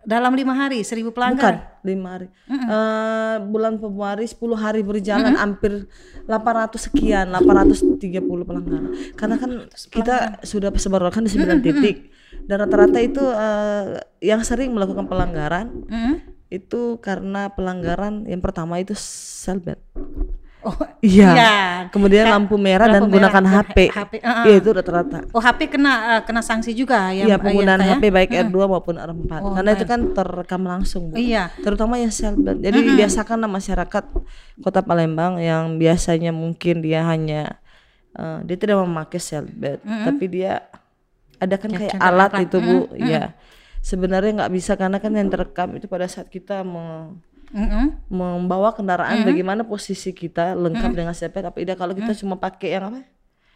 dalam 0.05 0.33
lima 0.33 0.53
hari 0.55 0.81
seribu 0.81 1.09
bukan 1.09 1.35
pelanggaran. 1.35 1.81
lima 1.83 2.09
hari. 2.13 2.29
Eh, 2.47 3.37
bulan 3.43 3.77
Februari 3.77 4.25
10 4.25 4.37
hari 4.55 4.81
berjalan 4.81 5.33
hampir 5.35 5.89
800 6.25 6.77
sekian 6.79 7.29
830 7.29 8.01
pelanggaran 8.45 8.89
karena 9.13 9.37
kan 9.37 9.51
kita 9.89 10.17
sudah 10.43 10.69
sebarkan 10.71 11.25
di 11.25 11.31
9 11.31 11.61
titik. 11.61 11.97
dan 12.45 12.61
rata-rata 12.61 12.99
itu 12.99 13.25
eh, 13.25 13.85
yang 14.21 14.43
sering 14.43 14.71
melakukan 14.71 15.07
pelanggaran 15.07 15.87
Mm. 15.87 16.15
itu 16.51 16.99
karena 16.99 17.49
pelanggaran 17.49 18.27
yang 18.27 18.39
pertama 18.39 18.77
itu 18.77 18.93
selbet 18.95 19.81
Oh 20.65 20.73
iya 21.05 21.29
iya. 21.37 21.55
kemudian 21.93 22.25
lampu 22.33 22.57
merah 22.57 22.89
dan 22.89 23.05
lampu 23.05 23.21
merah 23.21 23.29
gunakan 23.29 23.43
dan 23.45 23.53
HP 23.53 23.77
HP, 23.93 24.13
uh-uh. 24.25 24.45
iya 24.49 24.55
itu 24.57 24.71
rata-rata 24.73 25.19
Oh 25.37 25.43
HP 25.45 25.61
kena 25.77 25.93
eh, 26.17 26.21
kena 26.25 26.41
sanksi 26.41 26.73
juga 26.73 27.13
ya. 27.13 27.29
Iya 27.29 27.37
Mbak 27.37 27.45
penggunaan 27.45 27.81
ya? 27.85 27.95
HP 28.01 28.03
baik 28.09 28.31
R2 28.49 28.57
maupun 28.65 28.97
R4 28.97 29.33
Oh, 29.45 29.53
karena 29.53 29.71
itu 29.77 29.85
kan 29.85 30.01
terekam 30.17 30.63
langsung 30.65 31.13
Bu. 31.13 31.21
Iya. 31.21 31.53
terutama 31.61 32.01
yang 32.01 32.09
selbet 32.09 32.57
jadi 32.65 32.79
biasakanlah 32.97 33.51
masyarakat 33.53 34.05
kota 34.65 34.81
Palembang 34.81 35.37
yang 35.37 35.77
biasanya 35.77 36.33
mungkin 36.33 36.81
dia 36.81 37.05
hanya 37.05 37.61
eh, 38.17 38.39
dia 38.49 38.57
tidak 38.57 38.81
memakai 38.81 39.21
selbet 39.21 39.85
tapi 39.85 40.25
dia 40.33 40.65
ada 41.37 41.61
kan 41.61 41.69
kayak 41.69 42.01
alat 42.01 42.33
itu 42.49 42.57
Bu 42.57 42.89
ya 42.97 43.37
sebenarnya 43.85 44.33
nggak 44.41 44.53
bisa 44.57 44.81
karena 44.81 44.97
kan 44.97 45.13
yang 45.13 45.29
terekam 45.29 45.77
itu 45.77 45.85
pada 45.85 46.09
saat 46.09 46.33
kita 46.33 46.65
me- 47.55 47.63
Mm-mm. 47.63 47.87
membawa 48.09 48.71
kendaraan 48.71 49.23
bagaimana 49.25 49.63
posisi 49.63 50.11
kita 50.11 50.53
lengkap 50.55 50.91
dengan 50.93 51.13
selbet 51.13 51.43
tapi 51.43 51.63
tidak 51.63 51.79
kalau 51.79 51.95
kita 51.95 52.13
cuma 52.17 52.35
pakai 52.37 52.71
yang 52.73 52.85
apa? 52.87 53.01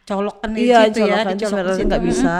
Colokan 0.05 0.49
Iya, 0.57 0.89
situ 0.89 1.05
ya, 1.05 1.21
colokan 1.21 1.37
di 1.37 1.45
sebenarnya 1.45 1.83
nggak 1.85 2.01
bisa. 2.03 2.33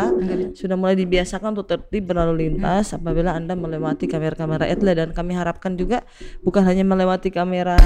Sudah 0.56 0.76
mulai 0.76 0.96
dibiasakan 0.96 1.50
untuk 1.54 1.68
tertib 1.68 2.04
berlalu 2.04 2.34
lintas 2.48 2.86
apabila 2.92 3.30
anda 3.32 3.54
melewati 3.54 4.08
kamera-kamera 4.08 4.66
etle 4.66 4.90
dan 4.92 5.12
kami 5.12 5.36
harapkan 5.36 5.76
juga 5.76 6.02
bukan 6.42 6.64
hanya 6.64 6.82
melewati 6.82 7.30
kamera 7.30 7.78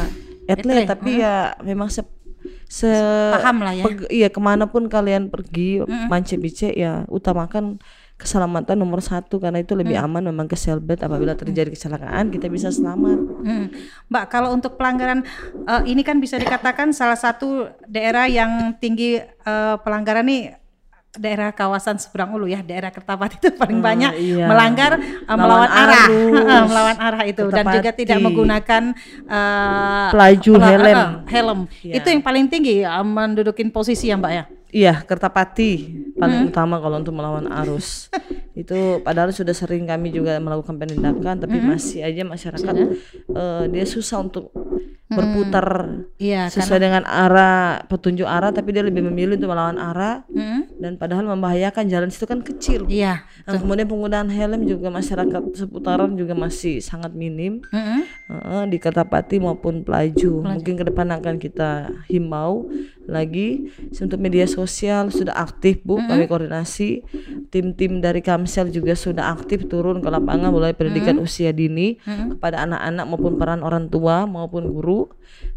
etle, 0.46 0.56
tapi 0.88 1.20
ya 1.20 1.36
memang 1.62 1.90
se, 1.90 2.00
se 2.66 2.88
Paham 3.34 3.60
lah 3.60 3.74
ya. 3.74 3.84
peg- 3.84 4.08
iya 4.10 4.28
ke 4.28 4.40
mana 4.40 4.66
pun 4.66 4.88
kalian 4.88 5.28
pergi 5.28 5.84
mance 6.06 6.36
bice 6.38 6.72
ya 6.72 7.04
utamakan 7.10 7.76
keselamatan 8.14 8.80
nomor 8.80 9.04
satu 9.04 9.42
karena 9.42 9.60
itu 9.60 9.76
lebih 9.76 10.00
aman 10.00 10.24
memang 10.32 10.48
ke 10.48 10.56
selbet 10.56 11.02
apabila 11.04 11.36
terjadi 11.36 11.74
kecelakaan 11.74 12.32
kita 12.32 12.48
bisa 12.48 12.72
selamat. 12.72 13.20
Hmm. 13.44 13.68
Mbak, 14.08 14.26
kalau 14.32 14.56
untuk 14.56 14.80
pelanggaran 14.80 15.28
eh, 15.68 15.84
ini 15.90 16.06
kan 16.06 16.24
bisa 16.24 16.40
dikatakan 16.40 16.96
salah 16.96 17.20
satu 17.20 17.74
daerah 17.90 18.30
yang 18.30 18.80
tinggi 18.80 19.20
eh, 19.20 19.76
pelanggaran 19.82 20.24
nih 20.24 20.63
daerah 21.14 21.54
kawasan 21.54 22.02
Seberang 22.02 22.34
Ulu 22.34 22.50
ya, 22.50 22.66
daerah 22.66 22.90
Kertapati 22.90 23.38
itu 23.38 23.50
paling 23.62 23.80
banyak 23.80 24.12
iya. 24.18 24.50
melanggar 24.50 24.98
eh, 24.98 25.30
Lawan 25.30 25.38
melawan 25.38 25.70
arah, 25.70 26.06
arus. 26.10 26.66
melawan 26.70 26.98
arah 26.98 27.24
itu 27.30 27.44
dan 27.54 27.66
juga 27.70 27.92
tidak 27.94 28.18
menggunakan 28.18 28.84
eh, 29.30 30.08
Pelaju 30.10 30.52
pela- 30.58 30.70
helm. 30.74 30.88
eh, 30.90 31.10
helm. 31.30 31.60
Itu 31.86 32.08
yang 32.10 32.22
paling 32.26 32.46
tinggi 32.50 32.82
eh, 32.82 33.06
mendudukin 33.06 33.70
posisi 33.70 34.10
ya, 34.10 34.18
Mbak 34.18 34.34
ya. 34.34 34.46
Iya, 34.74 34.94
Kertapati 35.06 35.72
paling 36.18 36.50
utama 36.50 36.82
kalau 36.82 36.98
untuk 36.98 37.14
melawan 37.14 37.46
arus. 37.62 38.10
itu 38.58 39.02
padahal 39.06 39.30
sudah 39.34 39.54
sering 39.54 39.86
kami 39.86 40.10
juga 40.10 40.38
melakukan 40.42 40.78
penindakan, 40.82 41.38
tapi 41.38 41.62
masih 41.62 42.02
aja 42.02 42.26
masyarakat 42.26 42.74
eh, 42.74 43.64
dia 43.70 43.86
susah 43.86 44.26
untuk 44.26 44.50
berputar 45.16 45.68
Iya, 46.20 46.50
sesuai 46.50 46.80
dengan 46.80 47.04
arah 47.06 47.84
petunjuk 47.88 48.26
arah, 48.28 48.50
tapi 48.50 48.74
dia 48.76 48.84
lebih 48.86 49.04
memilih 49.06 49.38
untuk 49.38 49.52
melawan 49.52 49.78
arah 49.78 50.24
Mm-mm. 50.32 50.80
dan 50.80 50.96
padahal 50.98 51.28
membahayakan 51.28 51.86
jalan 51.90 52.10
situ 52.10 52.26
kan 52.26 52.42
kecil. 52.42 52.86
Iya. 52.88 53.24
Nah, 53.46 53.60
kemudian 53.60 53.88
penggunaan 53.90 54.30
helm 54.32 54.66
juga 54.66 54.90
masyarakat 54.90 55.42
seputaran 55.56 56.16
juga 56.16 56.34
masih 56.38 56.80
sangat 56.80 57.12
minim. 57.14 57.64
Mm-mm. 57.72 58.04
Heeh, 58.34 58.66
di 58.66 58.82
Kertapati 58.82 59.38
maupun 59.38 59.86
Pelaju. 59.86 60.42
Mungkin 60.42 60.74
ke 60.74 60.84
depan 60.90 61.14
akan 61.14 61.38
kita 61.38 61.94
himbau 62.10 62.66
lagi 63.06 63.70
untuk 63.94 64.18
media 64.18 64.50
sosial 64.50 65.14
sudah 65.14 65.38
aktif 65.38 65.86
Bu, 65.86 66.02
kami 66.02 66.26
koordinasi. 66.26 67.06
Tim-tim 67.54 68.02
dari 68.02 68.26
Kamsel 68.26 68.74
juga 68.74 68.98
sudah 68.98 69.38
aktif 69.38 69.70
turun 69.70 70.02
ke 70.02 70.10
lapangan 70.10 70.50
mulai 70.50 70.74
pendidikan 70.74 71.22
usia 71.22 71.54
dini 71.54 72.02
kepada 72.02 72.66
anak-anak 72.66 73.06
maupun 73.06 73.38
peran 73.38 73.62
orang 73.62 73.86
tua 73.94 74.26
maupun 74.26 74.66
guru. 74.66 75.14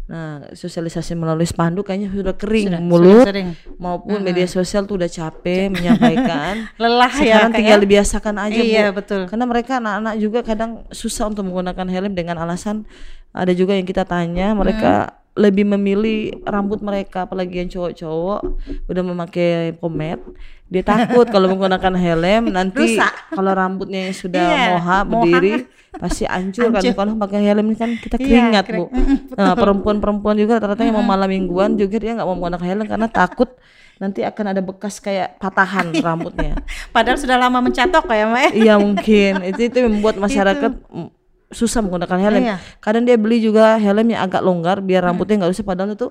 Nah, 0.07 0.55
sosialisasi 0.55 1.19
melalui 1.19 1.43
spanduk 1.43 1.91
kayaknya 1.91 2.07
sudah 2.07 2.39
kering 2.39 2.79
mulut 2.79 3.27
sering. 3.27 3.59
maupun 3.75 4.23
media 4.23 4.47
sosial 4.47 4.87
tuh 4.87 4.95
udah 4.95 5.11
capek 5.11 5.67
menyampaikan. 5.67 6.63
Lelah 6.81 7.11
ya 7.19 7.43
Sekarang 7.43 7.51
Kak, 7.51 7.57
tinggal 7.59 7.79
ya? 7.79 7.83
dibiasakan 7.83 8.35
aja 8.39 8.61
Bu. 8.63 8.71
Iya, 8.71 8.87
betul. 8.95 9.21
Karena 9.27 9.43
mereka 9.43 9.83
anak-anak 9.83 10.15
juga 10.15 10.39
kadang 10.47 10.87
susah 10.95 11.27
untuk 11.27 11.43
menggunakan 11.51 11.87
helm 11.91 12.15
dengan 12.15 12.39
alasan 12.39 12.87
ada 13.35 13.51
juga 13.51 13.75
yang 13.75 13.83
kita 13.83 14.07
tanya 14.07 14.55
mereka 14.55 15.19
lebih 15.37 15.69
memilih 15.69 16.41
rambut 16.43 16.81
mereka 16.81 17.23
apalagi 17.23 17.61
yang 17.61 17.69
cowok-cowok 17.69 18.41
udah 18.85 19.03
memakai 19.05 19.71
pomade. 19.77 20.25
Dia 20.67 20.83
takut 20.83 21.23
kalau 21.29 21.47
menggunakan 21.47 21.93
helm 21.95 22.49
nanti 22.57 22.99
kalau 23.29 23.53
rambutnya 23.53 24.09
yang 24.09 24.15
sudah 24.17 24.43
Iya, 24.43 24.65
moha 24.73 24.97
moha 25.05 25.23
berdiri 25.23 25.51
pasti 25.95 26.27
hancur 26.27 26.69
kan. 26.69 26.81
Kalau 26.83 27.15
pakai 27.15 27.39
helm 27.39 27.65
ini 27.69 27.77
kan 27.77 27.89
kita 27.95 28.19
Iya, 28.19 28.25
keringat 28.51 28.65
kering- 28.67 28.81
bu. 28.83 28.85
Nah 29.33 29.53
perempuan-perempuan 29.55 30.35
juga 30.35 30.59
rata-rata 30.59 30.83
yang 30.83 30.97
mau 30.97 31.07
malam 31.07 31.29
mingguan 31.29 31.77
juga 31.77 31.95
dia 31.95 32.17
nggak 32.17 32.27
mau 32.27 32.35
menggunakan 32.35 32.65
helm 32.67 32.85
karena 32.85 33.07
takut 33.07 33.49
nanti 33.97 34.21
akan 34.21 34.45
ada 34.53 34.61
bekas 34.61 34.99
kayak 34.99 35.37
patahan 35.37 35.89
rambutnya. 35.95 36.53
Padahal 36.93 37.17
sudah 37.17 37.33
lama 37.33 37.63
mencatok 37.63 38.05
ya, 38.11 38.25
Mbak 38.25 38.41
ya. 38.41 38.49
Iya 38.53 38.73
mungkin. 38.77 39.33
Itu 39.47 39.61
itu 39.63 39.77
membuat 39.87 40.19
masyarakat 40.19 40.71
mm, 40.85 41.09
susah 41.47 41.79
menggunakan 41.79 42.19
helm. 42.19 42.43
Iya. 42.43 42.57
Kadang 42.79 43.07
dia 43.07 43.15
beli 43.15 43.39
juga 43.39 43.79
helm 43.79 44.07
yang 44.11 44.21
agak 44.23 44.43
longgar 44.43 44.83
biar 44.83 45.07
rambutnya 45.07 45.43
nggak 45.43 45.51
rusak. 45.55 45.63
Padahal 45.63 45.95
itu 45.95 46.07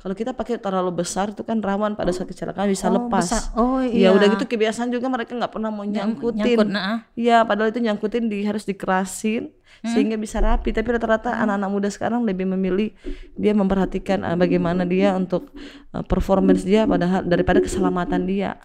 kalau 0.00 0.14
kita 0.16 0.32
pakai 0.32 0.56
terlalu 0.56 1.04
besar 1.04 1.30
itu 1.30 1.44
kan 1.44 1.60
rawan 1.60 1.92
pada 1.92 2.08
saat 2.10 2.26
kecelakaan 2.26 2.72
bisa 2.72 2.88
lepas. 2.88 3.20
besar. 3.28 3.42
Oh, 3.54 3.78
Iya 3.84 4.08
iya. 4.08 4.16
udah 4.16 4.26
gitu 4.32 4.48
kebiasaan 4.48 4.88
juga 4.88 5.06
mereka 5.12 5.36
nggak 5.36 5.52
pernah 5.52 5.68
mau 5.68 5.84
nyangkutin. 5.84 6.40
nyangkut, 6.40 6.68
nah. 6.72 7.04
Iya 7.14 7.44
padahal 7.44 7.70
itu 7.70 7.84
nyangkutin 7.84 8.26
di 8.32 8.42
harus 8.42 8.64
dikerasin 8.64 9.52
Hmm. 9.80 9.90
sehingga 9.94 10.16
bisa 10.16 10.38
rapi. 10.38 10.70
Tapi 10.70 10.88
rata-rata 10.92 11.34
anak-anak 11.40 11.70
muda 11.70 11.88
sekarang 11.88 12.20
lebih 12.22 12.44
memilih 12.44 12.92
dia 13.34 13.52
memperhatikan 13.54 14.20
eh, 14.22 14.36
bagaimana 14.36 14.84
dia 14.84 15.14
untuk 15.14 15.50
eh, 15.92 16.04
performance 16.04 16.62
dia 16.62 16.84
padahal 16.84 17.24
daripada 17.24 17.58
keselamatan 17.58 18.28
dia. 18.28 18.60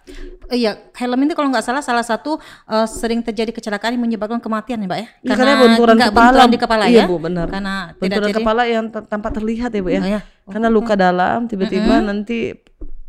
Iya, 0.46 0.78
helm 0.94 1.26
itu 1.26 1.34
kalau 1.34 1.50
nggak 1.50 1.64
salah 1.64 1.82
salah 1.82 2.04
satu 2.04 2.36
eh, 2.68 2.86
sering 2.86 3.24
terjadi 3.24 3.50
kecelakaan 3.50 3.96
yang 3.96 4.04
menyebabkan 4.04 4.38
kematian 4.38 4.78
ya, 4.78 4.86
Mbak 4.86 4.98
ya? 4.98 5.08
Iya, 5.24 5.34
karena 5.34 5.54
benturan 5.58 5.94
nggak 5.96 6.12
kepala. 6.12 6.26
benturan 6.28 6.48
di 6.48 6.58
kepala 6.60 6.84
Iya, 6.86 6.98
ya. 7.02 7.04
Bu, 7.08 7.16
benar. 7.18 7.46
Karena 7.48 7.74
tidak 7.90 8.00
benturan 8.00 8.28
jadi 8.28 8.34
kepala 8.38 8.62
yang 8.68 8.84
tampak 8.92 9.30
terlihat 9.34 9.70
ya 9.72 9.80
bu 9.82 9.90
ya 9.90 10.00
Oh, 10.00 10.06
ya. 10.06 10.20
karena 10.46 10.68
luka 10.70 10.94
dalam 10.94 11.50
tiba-tiba 11.50 11.98
nanti 11.98 12.54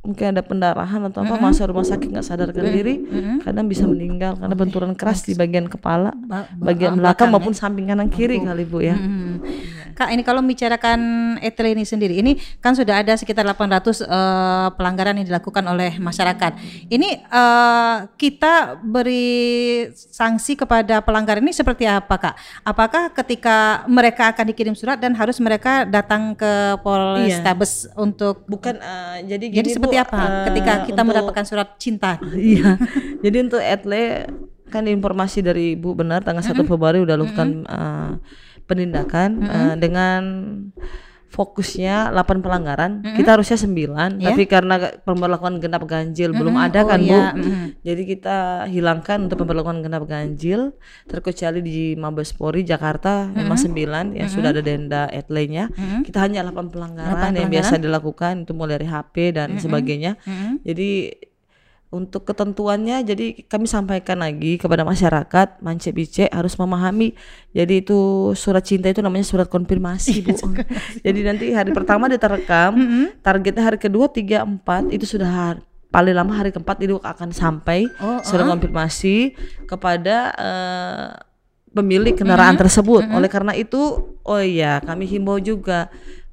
mungkin 0.07 0.25
ada 0.29 0.39
pendarahan 0.39 1.03
atau 1.05 1.19
apa 1.21 1.35
masuk 1.37 1.67
rumah 1.67 1.83
sakit 1.83 2.07
nggak 2.07 2.23
sadarkan 2.23 2.63
diri 2.65 2.95
kadang 3.41 3.67
bisa 3.67 3.83
meninggal 3.83 4.33
karena 4.33 4.55
benturan 4.55 4.91
keras 4.93 5.21
di 5.21 5.33
bagian 5.33 5.67
kepala 5.67 6.15
Ba- 6.15 6.47
ba- 6.49 6.71
bagian 6.71 6.95
belakang 6.95 7.27
maupun 7.29 7.51
samping 7.51 7.85
kanan 7.85 8.07
kiri 8.07 8.39
kali 8.39 8.63
bu 8.63 8.79
ya. 8.79 8.95
Hmm. 8.95 9.43
Kak, 9.97 10.13
ini 10.13 10.21
kalau 10.21 10.45
membicarakan 10.45 10.99
etle 11.41 11.73
ini 11.73 11.81
sendiri, 11.81 12.21
ini 12.21 12.37
kan 12.61 12.77
sudah 12.77 13.01
ada 13.01 13.17
sekitar 13.17 13.41
800 13.41 14.05
eh, 14.05 14.67
pelanggaran 14.77 15.17
yang 15.17 15.25
dilakukan 15.25 15.65
oleh 15.65 15.97
masyarakat. 15.97 16.53
Ini 16.85 17.25
eh, 17.25 17.95
kita 18.13 18.77
beri 18.77 19.89
sanksi 19.97 20.53
kepada 20.53 21.01
pelanggar 21.01 21.41
ini 21.41 21.49
seperti 21.49 21.89
apa, 21.89 22.13
Kak? 22.13 22.35
Apakah 22.61 23.09
ketika 23.09 23.89
mereka 23.89 24.29
akan 24.29 24.45
dikirim 24.53 24.77
surat 24.77 25.01
dan 25.01 25.17
harus 25.17 25.41
mereka 25.41 25.81
datang 25.81 26.37
ke 26.37 26.77
Polrestabes 26.85 27.89
untuk 27.97 28.45
bukan 28.45 28.77
eh, 28.77 29.25
jadi 29.25 29.45
jadi 29.49 29.65
gini, 29.65 29.75
seperti 29.81 29.97
Bu, 29.97 30.05
apa 30.05 30.21
eh, 30.21 30.45
ketika 30.53 30.73
kita 30.85 31.01
untuk- 31.01 31.07
mendapatkan 31.09 31.45
surat 31.49 31.69
cinta? 31.81 32.21
Iya. 32.37 32.77
Jadi 33.25 33.37
untuk 33.49 33.59
etle 33.59 34.29
kan 34.69 34.83
informasi 34.85 35.41
dari 35.41 35.73
Ibu 35.73 35.97
benar 35.97 36.21
tanggal 36.21 36.43
1 36.43 36.53
Februari 36.67 36.99
udah 37.01 37.15
lakukan 37.17 37.65
uh, 37.65 38.19
penindakan 38.67 39.29
uh, 39.41 39.75
dengan 39.79 40.21
fokusnya 41.27 42.15
8 42.15 42.39
pelanggaran. 42.39 43.03
Kita 43.03 43.35
harusnya 43.35 43.59
9, 43.59 44.23
tapi 44.23 44.47
karena 44.47 44.79
pemberlakuan 45.03 45.59
genap 45.59 45.83
ganjil 45.83 46.31
belum 46.31 46.55
ada 46.55 46.81
Oh, 46.81 46.87
kan, 46.87 46.99
Bu. 47.03 47.05
iya. 47.11 47.35
Mhm. 47.35 47.83
Jadi 47.83 48.03
kita 48.07 48.37
hilangkan 48.65 49.27
untuk 49.27 49.43
pemberlakuan 49.43 49.83
genap 49.83 50.07
ganjil 50.07 50.71
terkecuali 51.03 51.59
di 51.59 51.93
Mabespori 51.93 52.63
Jakarta 52.63 53.27
memang 53.27 53.59
9 53.59 54.15
yang 54.15 54.31
sudah 54.31 54.55
ada 54.55 54.63
denda 54.63 55.11
etle-nya. 55.11 55.67
Kita 56.01 56.23
hanya 56.23 56.47
8 56.47 56.71
pelanggaran 56.71 57.35
yang 57.35 57.51
biasa 57.51 57.75
dilakukan 57.77 58.47
itu 58.47 58.55
mulai 58.55 58.79
dari 58.79 58.87
HP 58.87 59.15
dan 59.35 59.59
sebagainya. 59.59 60.15
Jadi 60.63 61.11
untuk 61.87 62.27
ketentuannya 62.27 62.99
jadi 63.07 63.47
kami 63.47 63.63
sampaikan 63.63 64.19
lagi 64.19 64.59
kepada 64.59 64.83
masyarakat 64.83 65.63
Mance 65.63 65.87
Bice 65.95 66.27
harus 66.27 66.59
memahami. 66.59 67.15
Jadi 67.55 67.79
itu 67.79 68.31
surat 68.35 68.59
cinta 68.61 68.91
itu 68.91 68.99
namanya 68.99 69.23
surat 69.23 69.47
konfirmasi 69.47 70.19
Bu. 70.19 70.35
jadi 71.05 71.19
nanti 71.23 71.55
hari 71.55 71.71
pertama 71.71 72.11
diterekam 72.11 72.75
targetnya 73.23 73.63
hari 73.63 73.79
kedua 73.79 74.11
tiga 74.11 74.43
empat 74.43 74.91
itu 74.91 75.07
sudah 75.07 75.29
har- 75.31 75.63
paling 75.87 76.11
lama 76.11 76.35
hari 76.35 76.51
keempat 76.51 76.83
itu 76.83 76.99
akan 76.99 77.31
sampai 77.31 77.87
Oh, 78.03 78.19
surat 78.19 78.43
konfirmasi 78.43 79.31
kepada 79.63 80.35
eh, 80.35 81.07
pemilik 81.71 82.11
kendaraan 82.11 82.59
tersebut. 82.59 83.07
Oleh 83.07 83.29
karena 83.31 83.53
itu, 83.53 83.79
oh 84.19 84.41
iya, 84.41 84.83
kami 84.83 85.07
himbau 85.07 85.37
juga 85.37 85.87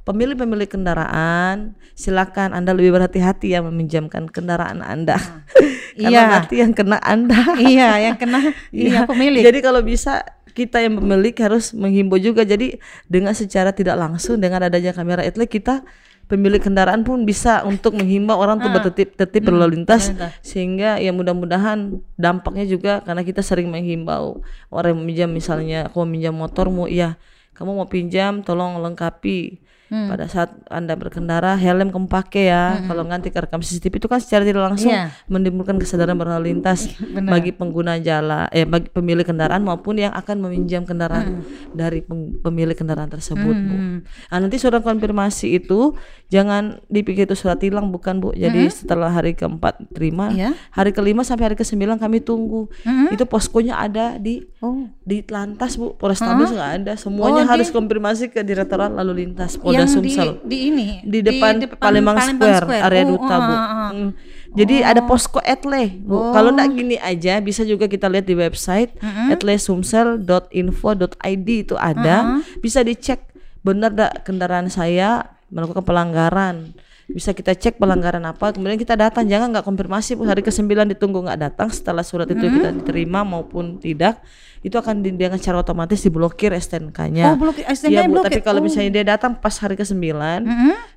pemilik-pemilik 0.05 0.69
kendaraan, 0.69 1.73
silakan 1.97 2.53
Anda 2.53 2.77
lebih 2.77 2.93
berhati-hati 2.97 3.57
ya 3.57 3.65
meminjamkan 3.65 4.29
kendaraan 4.29 4.85
Anda. 4.85 5.17
Karena 5.99 6.11
Iya. 6.11 6.23
nanti 6.29 6.55
yang 6.61 6.73
kena 6.77 6.99
Anda. 7.01 7.41
iya, 7.65 7.91
yang 8.11 8.17
kena 8.21 8.39
iya 8.75 9.09
pemilik. 9.09 9.41
Jadi 9.41 9.59
kalau 9.65 9.81
bisa 9.81 10.23
kita 10.55 10.79
yang 10.79 11.01
pemilik 11.01 11.35
harus 11.43 11.75
menghimbau 11.75 12.21
juga. 12.21 12.45
Jadi 12.47 12.79
dengan 13.09 13.35
secara 13.35 13.73
tidak 13.75 13.99
langsung 13.99 14.39
dengan 14.39 14.63
adanya 14.67 14.95
kamera 14.95 15.25
etle 15.25 15.49
kita 15.49 15.83
pemilik 16.25 16.61
kendaraan 16.61 17.05
pun 17.05 17.29
bisa 17.29 17.61
untuk 17.69 18.01
menghimbau 18.01 18.41
orang 18.41 18.57
untuk 18.57 18.73
bertertib 18.81 19.13
tertib 19.13 19.45
berlalu 19.45 19.77
lintas 19.81 20.09
sehingga 20.41 20.97
ya 20.97 21.13
mudah-mudahan 21.13 22.01
dampaknya 22.17 22.65
juga 22.65 23.05
karena 23.05 23.21
kita 23.21 23.45
sering 23.45 23.69
menghimbau 23.69 24.41
orang 24.73 24.97
yang 24.97 25.01
meminjam 25.05 25.29
misalnya 25.29 25.93
aku 25.93 26.01
mau 26.01 26.09
minjam 26.09 26.33
motormu 26.33 26.89
ya 26.89 27.21
kamu 27.53 27.77
mau 27.77 27.87
pinjam 27.87 28.41
tolong 28.41 28.81
lengkapi 28.81 29.61
pada 30.05 30.27
saat 30.27 30.51
anda 30.69 30.93
berkendara 30.93 31.55
helm 31.55 31.89
kamu 31.89 32.07
pakai 32.07 32.45
ya 32.47 32.65
kalau 32.83 33.03
nanti 33.03 33.29
kerekam 33.29 33.59
CCTV 33.59 33.95
itu 33.95 34.07
kan 34.07 34.19
secara 34.19 34.43
tidak 34.43 34.63
langsung 34.65 34.91
Iya. 34.91 35.15
menimbulkan 35.27 35.77
kesadaran 35.77 36.15
berlalu 36.15 36.51
lintas 36.51 36.91
bagi 37.33 37.51
pengguna 37.51 37.97
jalan 37.97 38.51
eh 38.51 38.65
bagi 38.65 38.89
pemilik 38.89 39.23
kendaraan 39.23 39.61
maupun 39.61 39.97
yang 39.97 40.13
akan 40.13 40.37
meminjam 40.41 40.83
kendaraan 40.83 41.43
dari 41.71 42.01
peng- 42.01 42.39
pemilik 42.39 42.75
kendaraan 42.75 43.09
tersebut 43.09 43.55
Bu. 43.55 43.75
Nah, 44.05 44.39
nanti 44.39 44.57
surat 44.57 44.81
konfirmasi 44.81 45.55
itu 45.55 45.95
jangan 46.29 46.83
dipikir 46.87 47.25
itu 47.25 47.35
surat 47.35 47.57
tilang 47.57 47.89
bukan 47.89 48.19
Bu. 48.19 48.33
Jadi 48.33 48.67
setelah 48.69 49.09
hari 49.09 49.33
keempat 49.33 49.79
terima, 49.91 50.29
Iya. 50.29 50.53
hari 50.71 50.91
kelima 50.91 51.23
sampai 51.23 51.45
hari 51.47 51.57
kesembilan 51.57 51.97
kami 51.97 52.19
tunggu. 52.19 52.67
Itu 53.09 53.25
poskonya 53.25 53.79
ada 53.79 54.17
di 54.17 54.43
Oh, 54.59 54.89
di 54.99 55.21
lantas 55.23 55.77
Bu, 55.77 55.93
Polrestabes 55.95 56.49
nggak 56.51 56.71
ada. 56.79 56.93
Semuanya 56.97 57.45
Oh, 57.45 57.51
harus 57.51 57.69
konfirmasi 57.69 58.29
ke 58.29 58.41
Direktorat 58.41 58.89
Lalu 58.91 59.13
Lintas 59.23 59.55
Polda 59.55 59.84
di, 59.85 59.93
Sumsel 59.93 60.41
di 60.45 60.59
ini 60.73 60.89
di 61.05 61.21
depan, 61.21 61.61
Palembang, 61.77 62.17
Square, 62.19 62.83
area 62.83 63.05
Oh, 63.05 63.09
duta 63.17 63.37
bu. 63.39 63.53
ah, 63.53 63.61
ah. 63.61 63.91
Mm. 63.93 64.11
Jadi 64.55 64.87
ada 64.87 65.03
posko 65.03 65.43
etle 65.43 65.99
bu. 65.99 66.31
Kalau 66.31 66.55
nggak 66.55 66.71
gini 66.73 66.95
aja 67.03 67.43
bisa 67.43 67.67
juga 67.67 67.91
kita 67.91 68.07
lihat 68.07 68.23
di 68.27 68.39
website 68.39 68.95
etlesumsel.info.id 69.35 71.49
itu 71.49 71.75
ada. 71.75 72.39
Bisa 72.63 72.87
dicek 72.87 73.19
benar 73.67 73.91
nggak 73.91 74.23
kendaraan 74.23 74.71
saya 74.71 75.27
melakukan 75.51 75.83
pelanggaran. 75.83 76.71
Bisa 77.07 77.31
kita 77.31 77.53
cek 77.53 77.77
pelanggaran 77.77 78.23
apa, 78.23 78.51
kemudian 78.51 78.75
kita 78.75 78.95
datang. 78.95 79.25
Jangan 79.25 79.51
nggak 79.51 79.63
konfirmasi 79.63 80.17
hari 80.19 80.41
ke-9 80.41 80.65
ditunggu 80.91 81.21
nggak 81.21 81.41
datang 81.43 81.69
setelah 81.69 82.01
surat 82.01 82.25
itu 82.27 82.41
kita 82.41 82.73
diterima 82.73 83.21
maupun 83.21 83.77
tidak, 83.77 84.25
itu 84.61 84.73
akan 84.73 84.99
di, 84.99 85.13
dengan 85.13 85.37
cara 85.37 85.61
otomatis 85.61 86.01
diblokir 86.01 86.49
Oh, 86.49 86.57
STNK-nya. 86.57 87.37
blokir- 87.37 87.67
STNK-nya 87.67 87.93
Iya 87.95 88.03
bu, 88.05 88.13
blokir. 88.15 88.31
tapi 88.31 88.41
kalau 88.41 88.59
Oh. 88.59 88.65
misalnya 88.65 88.91
dia 88.91 89.05
datang 89.07 89.33
pas 89.35 89.53
hari 89.55 89.75
ke-9 89.75 90.01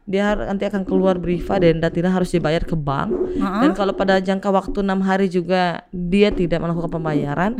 dia 0.05 0.21
har- 0.23 0.47
nanti 0.47 0.63
akan 0.63 0.81
keluar 0.81 1.17
brifa 1.17 1.57
denda 1.57 1.89
tidak 1.89 2.13
harus 2.13 2.31
dibayar 2.31 2.63
ke 2.63 2.73
bank 2.73 3.11
dan 3.35 3.71
kalau 3.73 3.91
pada 3.91 4.17
jangka 4.17 4.47
waktu 4.47 4.79
enam 4.79 5.01
hari 5.01 5.27
juga 5.27 5.83
dia 5.89 6.31
tidak 6.31 6.57
melakukan 6.57 6.87
pembayaran 6.89 7.51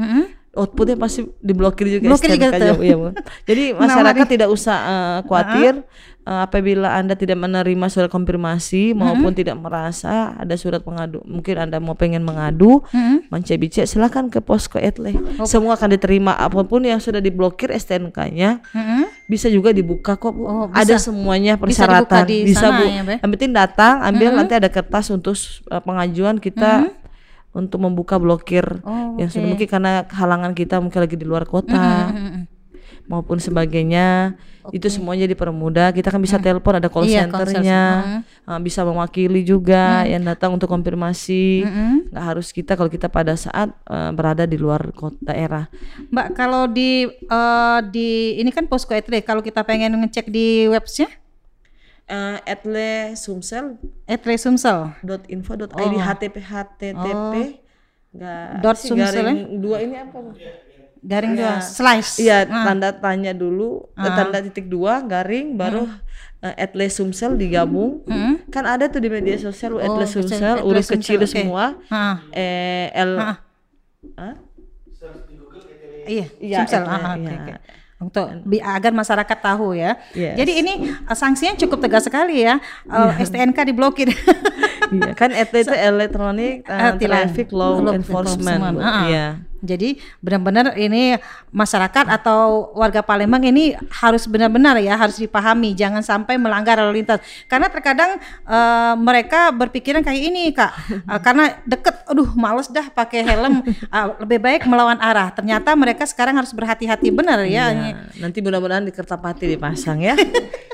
outputnya 0.54 0.96
pasti 0.96 1.22
diblokir 1.38 1.86
juga 1.92 2.08
Blokir 2.08 2.34
juga 2.34 2.50
STNK-nya, 2.50 2.72
tuh. 2.72 2.82
iya, 2.82 2.96
Bu. 2.96 3.08
jadi 3.44 3.64
masyarakat 3.84 4.26
tidak 4.28 4.50
usah 4.50 4.78
eh, 4.80 5.18
khawatir 5.22 5.74
eh, 6.28 6.42
apabila 6.44 6.92
anda 6.92 7.16
tidak 7.16 7.40
menerima 7.40 7.88
surat 7.88 8.12
konfirmasi 8.12 8.92
maupun 8.92 9.32
tidak 9.32 9.56
merasa 9.56 10.36
ada 10.36 10.54
surat 10.54 10.84
pengadu 10.84 11.24
mungkin 11.24 11.56
anda 11.58 11.80
mau 11.80 11.96
pengen 11.96 12.22
mengadu 12.22 12.84
mencebicek 13.32 13.88
silakan 13.88 14.28
ke 14.28 14.44
posko 14.44 14.76
etle 14.78 15.16
semua 15.48 15.80
akan 15.80 15.96
diterima. 15.96 16.36
Apa 16.36 16.68
pun 16.68 16.84
yang 16.84 17.00
sudah 17.00 17.24
diblokir 17.24 17.72
STNK-nya 17.72 18.60
Mm-mm. 18.68 19.08
bisa 19.26 19.48
juga 19.48 19.72
dibuka 19.72 20.16
kok 20.16 20.36
Bu. 20.36 20.44
Oh, 20.44 20.66
ada 20.76 21.00
bisa. 21.00 21.08
semuanya 21.08 21.56
Bisa 21.56 21.88
dibuka 21.88 22.20
persyaratan 22.20 22.24
di 22.28 22.38
bisa 22.44 22.60
sana 22.60 22.78
bu. 22.78 22.84
ya, 22.86 23.02
Be? 23.02 23.16
yang 23.24 23.32
penting 23.32 23.52
datang 23.56 23.96
ambil 24.04 24.30
nanti 24.36 24.54
ada 24.54 24.68
kertas 24.68 25.08
untuk 25.08 25.40
uh, 25.72 25.80
pengajuan 25.80 26.38
kita 26.38 26.92
untuk 27.52 27.80
membuka 27.80 28.20
blokir 28.20 28.66
Oh, 28.84 29.16
yang 29.16 29.32
sudah 29.32 29.48
mungkin 29.48 29.66
karena 29.66 30.04
halangan 30.06 30.52
kita 30.52 30.78
mungkin 30.78 31.00
lagi 31.00 31.16
di 31.16 31.26
luar 31.26 31.48
kota. 31.48 32.12
Mm-mm. 32.12 32.57
Maupun 33.08 33.40
sebagainya 33.40 34.36
itu 34.70 34.92
semuanya 34.92 35.24
dipermudah 35.26 35.96
kita 35.96 36.12
kan 36.12 36.20
bisa 36.20 36.36
telepon 36.36 36.76
ada 36.76 36.92
call 36.92 37.08
Iya, 37.08 37.24
call 37.26 37.48
centernya. 37.48 37.82
center. 38.28 38.52
uh, 38.52 38.60
bisa 38.60 38.84
mewakili 38.84 39.40
juga 39.42 40.04
yang 40.04 40.28
datang 40.28 40.52
untuk 40.52 40.68
konfirmasi. 40.68 41.64
Mm-mm. 41.64 42.12
nggak 42.12 42.26
harus 42.36 42.52
kita 42.52 42.76
kalau 42.76 42.92
kita 42.92 43.08
pada 43.08 43.40
saat 43.40 43.72
uh, 43.88 44.12
berada 44.12 44.44
di 44.44 44.60
luar 44.60 44.92
kota 44.92 45.16
daerah. 45.24 45.72
Mbak, 46.12 46.28
kalau 46.36 46.68
di 46.68 47.08
eh, 47.08 47.80
di 47.88 48.36
ini 48.36 48.52
kan 48.52 48.68
posko 48.68 48.92
etle, 48.92 49.24
kalau 49.24 49.40
kita 49.40 49.64
pengen 49.64 49.96
ngecek 50.04 50.28
di 50.28 50.68
websnya? 50.68 51.08
Uh, 52.08 52.36
etle 52.44 53.16
sumsel. 53.16 53.80
Etle 54.04 54.36
Sumsel. 54.36 54.92
.info.id 55.28 55.64
Oh. 55.72 56.00
http 56.00 56.36
http 56.40 57.34
nggak 58.08 58.64
Dot 58.64 58.80
sumsel 58.80 59.12
garing 59.12 59.60
dua 59.60 59.84
ini 59.84 59.96
apa 59.96 60.16
Garing 61.08 61.34
dua 61.34 61.64
slice. 61.64 62.20
iya 62.20 62.44
tanda 62.44 62.92
tanya 62.92 63.32
dulu 63.32 63.88
eh, 63.94 64.12
tanda 64.12 64.38
titik 64.40 64.68
dua 64.68 65.00
garing 65.02 65.56
baru 65.56 65.88
eh, 66.38 66.54
etle 66.60 66.84
sumsel 66.88 67.34
digabung 67.34 68.04
kan 68.48 68.68
ada 68.68 68.86
tuh 68.86 69.00
di 69.00 69.08
media 69.08 69.36
sosial 69.38 69.80
etle 69.80 70.04
betul. 70.04 70.14
sumsel 70.20 70.60
huruf 70.60 70.84
Sumsel, 70.84 71.00
kecil 71.00 71.20
oke. 71.20 71.30
semua 71.30 71.66
Heeh. 71.86 72.16
eh 72.34 72.88
l 72.94 73.12
Ah. 74.14 74.36
Iya, 76.06 76.26
Iya, 76.40 76.58
Sumsel. 76.62 76.84
Ah, 76.84 77.14
oke, 77.14 77.20
iya. 77.22 77.36
oke. 77.36 77.54
Untuk 77.98 78.26
bi- 78.46 78.64
agar 78.64 78.94
masyarakat 78.94 79.38
tahu 79.42 79.74
ya. 79.74 80.00
Yes. 80.14 80.38
Jadi 80.38 80.52
ini 80.56 80.74
uh, 81.02 81.12
sanksinya 81.12 81.58
cukup 81.58 81.82
tegas 81.82 82.06
sekali 82.06 82.40
ya. 82.40 82.62
Uh, 82.86 83.12
STNK 83.18 83.58
diblokir. 83.66 84.08
iya 84.88 85.12
kan 85.12 85.34
itu 85.34 85.68
electronic 85.90 86.64
Ah, 86.64 86.94
uh, 86.94 86.96
traffic 86.96 87.52
law 87.52 87.82
Law 87.82 87.92
enforcement, 87.92 88.64
enforcement, 88.64 88.72
Bu. 88.72 88.80
ah, 88.80 89.04
ah. 89.04 89.32
Jadi 89.62 89.98
benar-benar 90.22 90.78
ini 90.78 91.18
masyarakat 91.50 92.06
atau 92.08 92.72
warga 92.78 93.02
Palembang 93.02 93.42
ini 93.46 93.74
harus 93.90 94.30
benar-benar 94.30 94.78
ya 94.78 94.94
harus 94.98 95.18
dipahami 95.18 95.74
jangan 95.74 96.06
sampai 96.06 96.38
melanggar 96.38 96.78
lalu 96.78 97.02
lintas. 97.02 97.22
Karena 97.50 97.68
terkadang 97.72 98.22
eh, 98.46 98.94
mereka 98.98 99.50
berpikiran 99.54 100.02
kayak 100.06 100.22
ini 100.22 100.54
kak. 100.54 100.74
Eh, 101.08 101.22
karena 101.24 101.56
deket, 101.64 102.04
aduh 102.10 102.36
males 102.36 102.68
dah 102.68 102.92
pakai 102.92 103.24
helm. 103.24 103.64
Ah, 103.88 104.12
lebih 104.24 104.44
baik 104.44 104.68
melawan 104.68 105.00
arah. 105.00 105.32
Ternyata 105.32 105.72
mereka 105.78 106.04
sekarang 106.04 106.36
harus 106.36 106.52
berhati-hati 106.52 107.14
benar 107.16 107.40
ya. 107.48 107.70
Iya. 107.72 107.96
nanti 108.20 108.44
mudah-mudahan 108.44 108.84
di 108.84 108.92
kertapati 108.92 109.46
dipasang 109.56 110.02
ya 110.04 110.16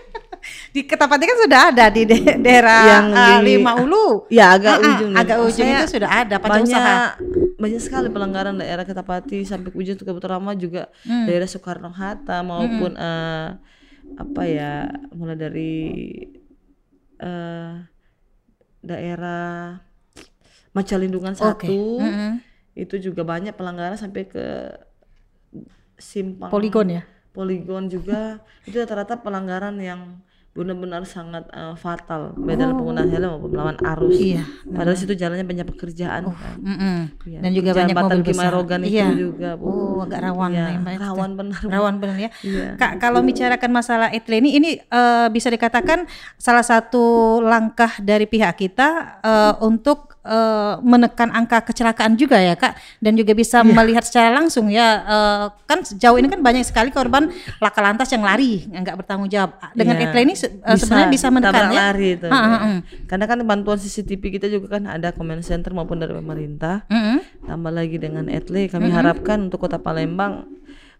di 0.71 0.81
Ketapati 0.83 1.23
kan 1.23 1.37
sudah 1.43 1.61
ada 1.71 1.85
di 1.87 2.03
da- 2.03 2.37
daerah 2.37 2.83
Yang 2.85 3.05
ah, 3.15 3.27
di- 3.39 3.43
Lima 3.47 3.71
Ulu 3.79 4.07
Ya 4.27 4.45
agak 4.53 4.75
ah, 4.77 4.87
ujung 4.91 5.11
agak 5.15 5.37
ujung 5.43 5.67
itu 5.67 5.85
sudah 5.87 6.09
ada 6.11 6.35
pacar 6.37 6.59
banyak 6.59 6.69
usaha 6.69 6.95
banyak 7.55 7.81
sekali 7.81 8.07
pelanggaran 8.11 8.59
daerah 8.59 8.83
Ketapati 8.83 9.43
sampai 9.43 9.71
ke 9.71 9.77
ujung 9.77 9.95
ke 9.95 10.11
Butarama 10.11 10.51
juga 10.53 10.91
Hmm. 11.07 11.25
daerah 11.25 11.47
Soekarno 11.47 11.91
Hatta 11.91 12.43
maupun 12.43 12.93
eh, 12.95 13.47
apa 14.13 14.41
ya 14.43 14.91
mulai 15.15 15.37
dari 15.39 15.73
eh, 17.17 17.73
daerah 18.83 19.79
Macalindungan 20.73 21.37
Oke. 21.37 21.69
satu 21.69 22.01
Mm-mm. 22.01 22.31
itu 22.73 22.97
juga 22.99 23.21
banyak 23.21 23.53
pelanggaran 23.53 23.95
sampai 23.95 24.25
ke 24.25 24.45
simpang 25.97 26.49
Poligon 26.49 26.89
ya 26.89 27.03
poligon 27.33 27.89
juga 27.89 28.41
itu 28.69 28.77
rata-rata 28.77 29.17
pelanggaran 29.17 29.73
yang 29.81 30.21
benar-benar 30.53 31.01
sangat 31.03 31.49
eh, 31.49 31.73
fatal 31.73 32.37
baik 32.37 32.61
dalam 32.61 32.77
penggunaan 32.77 33.09
helm 33.09 33.29
maupun 33.33 33.49
melawan 33.49 33.73
arus. 33.97 34.13
Oh. 34.13 34.21
Iya, 34.21 34.43
Padahal 34.69 34.93
situ 34.93 35.17
jalannya 35.17 35.41
banyak 35.43 35.65
pekerjaan 35.65 36.29
kan. 36.29 36.55
Mm-mm. 36.61 36.97
Iya. 37.25 37.39
dan 37.41 37.51
juga 37.51 37.69
Jalan 37.73 37.81
banyak 37.89 37.95
mobil 37.97 38.21
besar 38.21 38.51
itu 38.53 38.85
iya. 38.85 39.07
juga, 39.09 39.49
Bu. 39.57 39.65
oh 39.65 40.05
agak 40.05 40.19
rawan 40.21 40.49
ya, 40.53 40.77
Mbak. 40.77 40.93
rawan 41.01 41.31
benar. 41.33 41.61
Rawan 41.65 41.93
benar 41.97 42.17
ya 42.21 42.29
Iya. 42.45 42.77
Kak 42.77 43.01
kalau 43.01 43.25
bicarakan 43.25 43.71
masalah 43.73 44.07
etle 44.13 44.37
ini 44.37 44.49
ini 44.61 44.69
eh, 44.77 45.27
bisa 45.33 45.49
dikatakan 45.49 46.05
salah 46.37 46.61
satu 46.61 47.41
langkah 47.41 47.97
dari 47.97 48.29
pihak 48.29 48.53
kita 48.53 48.89
eh, 49.25 49.53
untuk 49.59 50.13
menekan 50.79 51.35
angka 51.35 51.67
kecelakaan 51.67 52.15
juga 52.15 52.39
ya 52.39 52.55
kak 52.55 52.79
dan 53.03 53.11
juga 53.11 53.35
bisa 53.35 53.59
Iya. 53.59 53.75
melihat 53.75 54.07
secara 54.07 54.31
langsung 54.31 54.71
ya 54.71 55.03
kan 55.67 55.83
sejauh 55.83 56.15
ini 56.15 56.31
kan 56.31 56.39
banyak 56.39 56.63
sekali 56.63 56.95
korban 56.95 57.27
laka 57.59 57.83
lantas 57.83 58.07
yang 58.07 58.23
lari 58.23 58.63
nggak 58.63 59.03
bertanggung 59.03 59.27
jawab 59.27 59.59
dengan 59.75 59.99
etle 59.99 60.23
ini 60.23 60.31
eh, 60.47 60.77
sebenarnya 60.77 61.09
bisa 61.09 61.27
menekan 61.31 61.71
ya 61.71 61.91
lari 61.91 62.07
itu. 62.19 62.27
Ha, 62.27 62.35
ya. 62.35 62.57
ha. 62.59 62.69
Karena 63.07 63.25
kan 63.25 63.39
bantuan 63.47 63.79
CCTV 63.79 64.21
kita 64.39 64.47
juga 64.51 64.79
kan 64.79 64.87
ada 64.87 65.15
comment 65.15 65.41
center 65.41 65.71
maupun 65.71 65.99
dari 65.99 66.13
pemerintah. 66.13 66.85
Mm-mm. 66.91 67.47
Tambah 67.47 67.71
lagi 67.71 67.97
dengan 67.97 68.27
etle 68.27 68.67
kami 68.67 68.91
harapkan 68.91 69.47
untuk 69.47 69.63
Kota 69.63 69.79
Palembang 69.79 70.47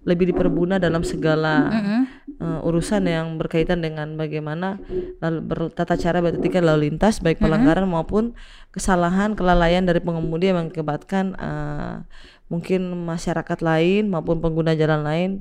lebih 0.04 0.36
diperguna 0.36 0.84
dalam 0.84 1.02
segala 1.08 1.72
Mm-mm. 1.72 2.02
uh, 2.44 2.68
urusan 2.68 3.08
yang 3.08 3.40
berkaitan 3.40 3.80
dengan 3.80 4.20
bagaimana 4.20 4.84
lalu 5.24 5.40
bertata 5.48 5.96
cara 5.96 6.20
berketika 6.20 6.60
lalu 6.60 6.92
lintas 6.92 7.24
baik 7.24 7.40
pelanggaran 7.40 7.88
maupun 7.88 8.36
kesalahan 8.76 9.32
kelalaian 9.32 9.88
dari 9.88 10.04
pengemudi 10.04 10.52
yang 10.52 10.60
mengakibatkan 10.60 11.40
uh, 11.40 12.04
mungkin 12.52 12.92
masyarakat 13.08 13.60
lain 13.64 14.12
maupun 14.12 14.44
pengguna 14.44 14.76
jalan 14.76 15.02
lain 15.08 15.32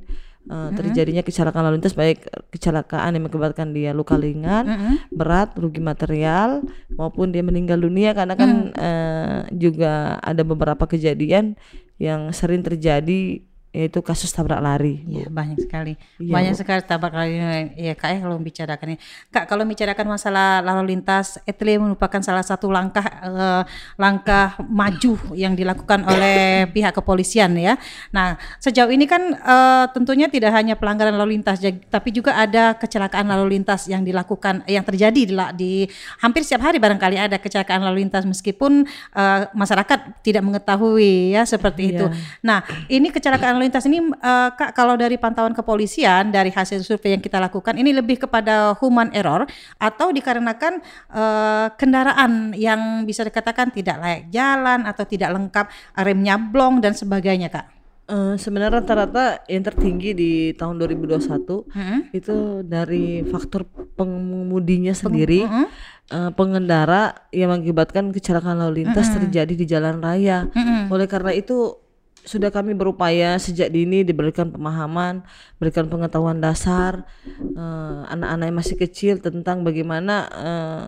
uh, 0.49 0.71
terjadinya 0.75 1.23
kecelakaan 1.23 1.69
lalu 1.69 1.79
lintas 1.79 1.95
baik 1.95 2.27
kecelakaan 2.51 3.15
yang 3.15 3.29
mengakibatkan 3.29 3.71
dia 3.71 3.93
luka 3.93 4.19
ringan 4.19 4.65
Mm-mm. 4.67 4.95
berat 5.13 5.55
rugi 5.55 5.79
material 5.79 6.65
maupun 6.97 7.31
dia 7.31 7.45
meninggal 7.45 7.79
dunia. 7.79 8.17
Karena 8.17 8.35
kan 8.35 8.73
eh, 8.75 9.39
juga 9.55 10.19
ada 10.23 10.43
beberapa 10.43 10.89
kejadian 10.89 11.55
yang 12.01 12.35
sering 12.35 12.65
terjadi 12.67 13.45
yaitu 13.73 14.05
kasus 14.05 14.29
tabrak 14.29 14.61
lari. 14.61 15.01
Ya, 15.09 15.33
banyak 15.33 15.65
sekali. 15.65 15.97
Iya, 16.21 16.29
banyak 16.29 16.55
sekali 16.61 16.81
tabrak 16.85 17.17
lari 17.17 17.41
ya 17.73 17.97
Kak 17.97 18.09
ya 18.13 18.19
kalau 18.21 18.37
membicarakan 18.37 18.87
ini. 18.93 18.99
Kak, 19.33 19.45
kalau 19.49 19.65
membicarakan 19.65 20.07
masalah 20.13 20.61
lalu 20.61 20.93
lintas, 20.93 21.41
etle 21.49 21.81
merupakan 21.81 22.21
salah 22.21 22.45
satu 22.45 22.69
langkah 22.69 23.03
eh, 23.03 23.63
langkah 23.97 24.61
maju 24.69 25.17
yang 25.33 25.57
dilakukan 25.57 26.05
oleh 26.05 26.69
pihak 26.69 26.93
kepolisian 26.93 27.57
ya. 27.57 27.81
Nah, 28.13 28.37
sejauh 28.61 28.93
ini 28.93 29.09
kan 29.09 29.33
eh, 29.41 29.85
tentunya 29.97 30.29
tidak 30.29 30.53
hanya 30.53 30.77
pelanggaran 30.77 31.17
lalu 31.17 31.41
lintas 31.41 31.65
tapi 31.89 32.13
juga 32.13 32.37
ada 32.37 32.77
kecelakaan 32.77 33.25
lalu 33.25 33.57
lintas 33.57 33.89
yang 33.89 34.05
dilakukan 34.05 34.69
yang 34.69 34.85
terjadi 34.85 35.17
di, 35.17 35.33
di 35.57 35.73
hampir 36.21 36.45
setiap 36.45 36.69
hari 36.69 36.77
barangkali 36.77 37.17
ada 37.17 37.41
kecelakaan 37.41 37.81
lalu 37.89 38.05
lintas 38.05 38.29
meskipun 38.29 38.85
eh, 39.17 39.41
masyarakat 39.57 40.21
tidak 40.21 40.45
mengetahui 40.45 41.33
ya 41.33 41.49
seperti 41.49 41.97
itu. 41.97 42.05
Nah, 42.45 42.61
ini 42.93 43.09
kecelakaan 43.09 43.62
lalu 43.63 43.71
lintas 43.71 43.87
ini 43.87 44.03
eh, 44.03 44.51
Kak 44.59 44.75
kalau 44.75 44.99
dari 44.99 45.15
pantauan 45.15 45.55
kepolisian 45.55 46.35
dari 46.35 46.51
hasil 46.51 46.83
survei 46.83 47.15
yang 47.15 47.23
kita 47.23 47.39
lakukan 47.39 47.79
ini 47.79 47.95
lebih 47.95 48.27
kepada 48.27 48.75
human 48.83 49.15
error 49.15 49.47
atau 49.79 50.11
dikarenakan 50.11 50.83
eh, 51.15 51.67
kendaraan 51.79 52.59
yang 52.59 53.07
bisa 53.07 53.23
dikatakan 53.23 53.71
tidak 53.71 54.03
layak 54.03 54.23
jalan 54.35 54.83
atau 54.83 55.07
tidak 55.07 55.31
lengkap 55.31 55.67
remnya 56.03 56.35
blong 56.35 56.83
dan 56.83 56.99
sebagainya, 56.99 57.47
Kak. 57.55 57.67
Eh, 58.03 58.35
sebenarnya 58.35 58.83
rata-rata 58.83 59.47
yang 59.47 59.63
tertinggi 59.63 60.11
di 60.11 60.33
tahun 60.59 60.75
2021 60.83 61.71
Mm-mm. 61.71 61.99
itu 62.11 62.67
dari 62.67 63.23
faktor 63.23 63.63
pengemudinya 63.95 64.91
sendiri, 64.91 65.47
Mm-mm. 65.47 65.67
eh, 66.11 66.31
pengendara 66.35 67.31
yang 67.31 67.55
mengakibatkan 67.55 68.11
kecelakaan 68.11 68.59
lalu 68.59 68.83
lintas 68.83 69.07
terjadi 69.07 69.55
di 69.55 69.65
jalan 69.71 70.03
raya. 70.03 70.51
Mm-mm. 70.51 70.91
Oleh 70.91 71.07
karena 71.07 71.31
itu 71.31 71.79
sudah 72.23 72.55
kami 72.55 72.75
berupaya 72.75 73.35
sejak 73.39 73.71
dini 73.71 74.07
diberikan 74.07 74.51
pemahaman, 74.51 75.27
berikan 75.59 75.91
pengetahuan 75.91 76.39
dasar 76.39 77.03
eh, 77.27 78.01
anak-anak 78.11 78.47
yang 78.47 78.59
masih 78.59 78.77
kecil 78.79 79.19
tentang 79.19 79.67
bagaimana 79.67 80.15
eh, 80.31 80.85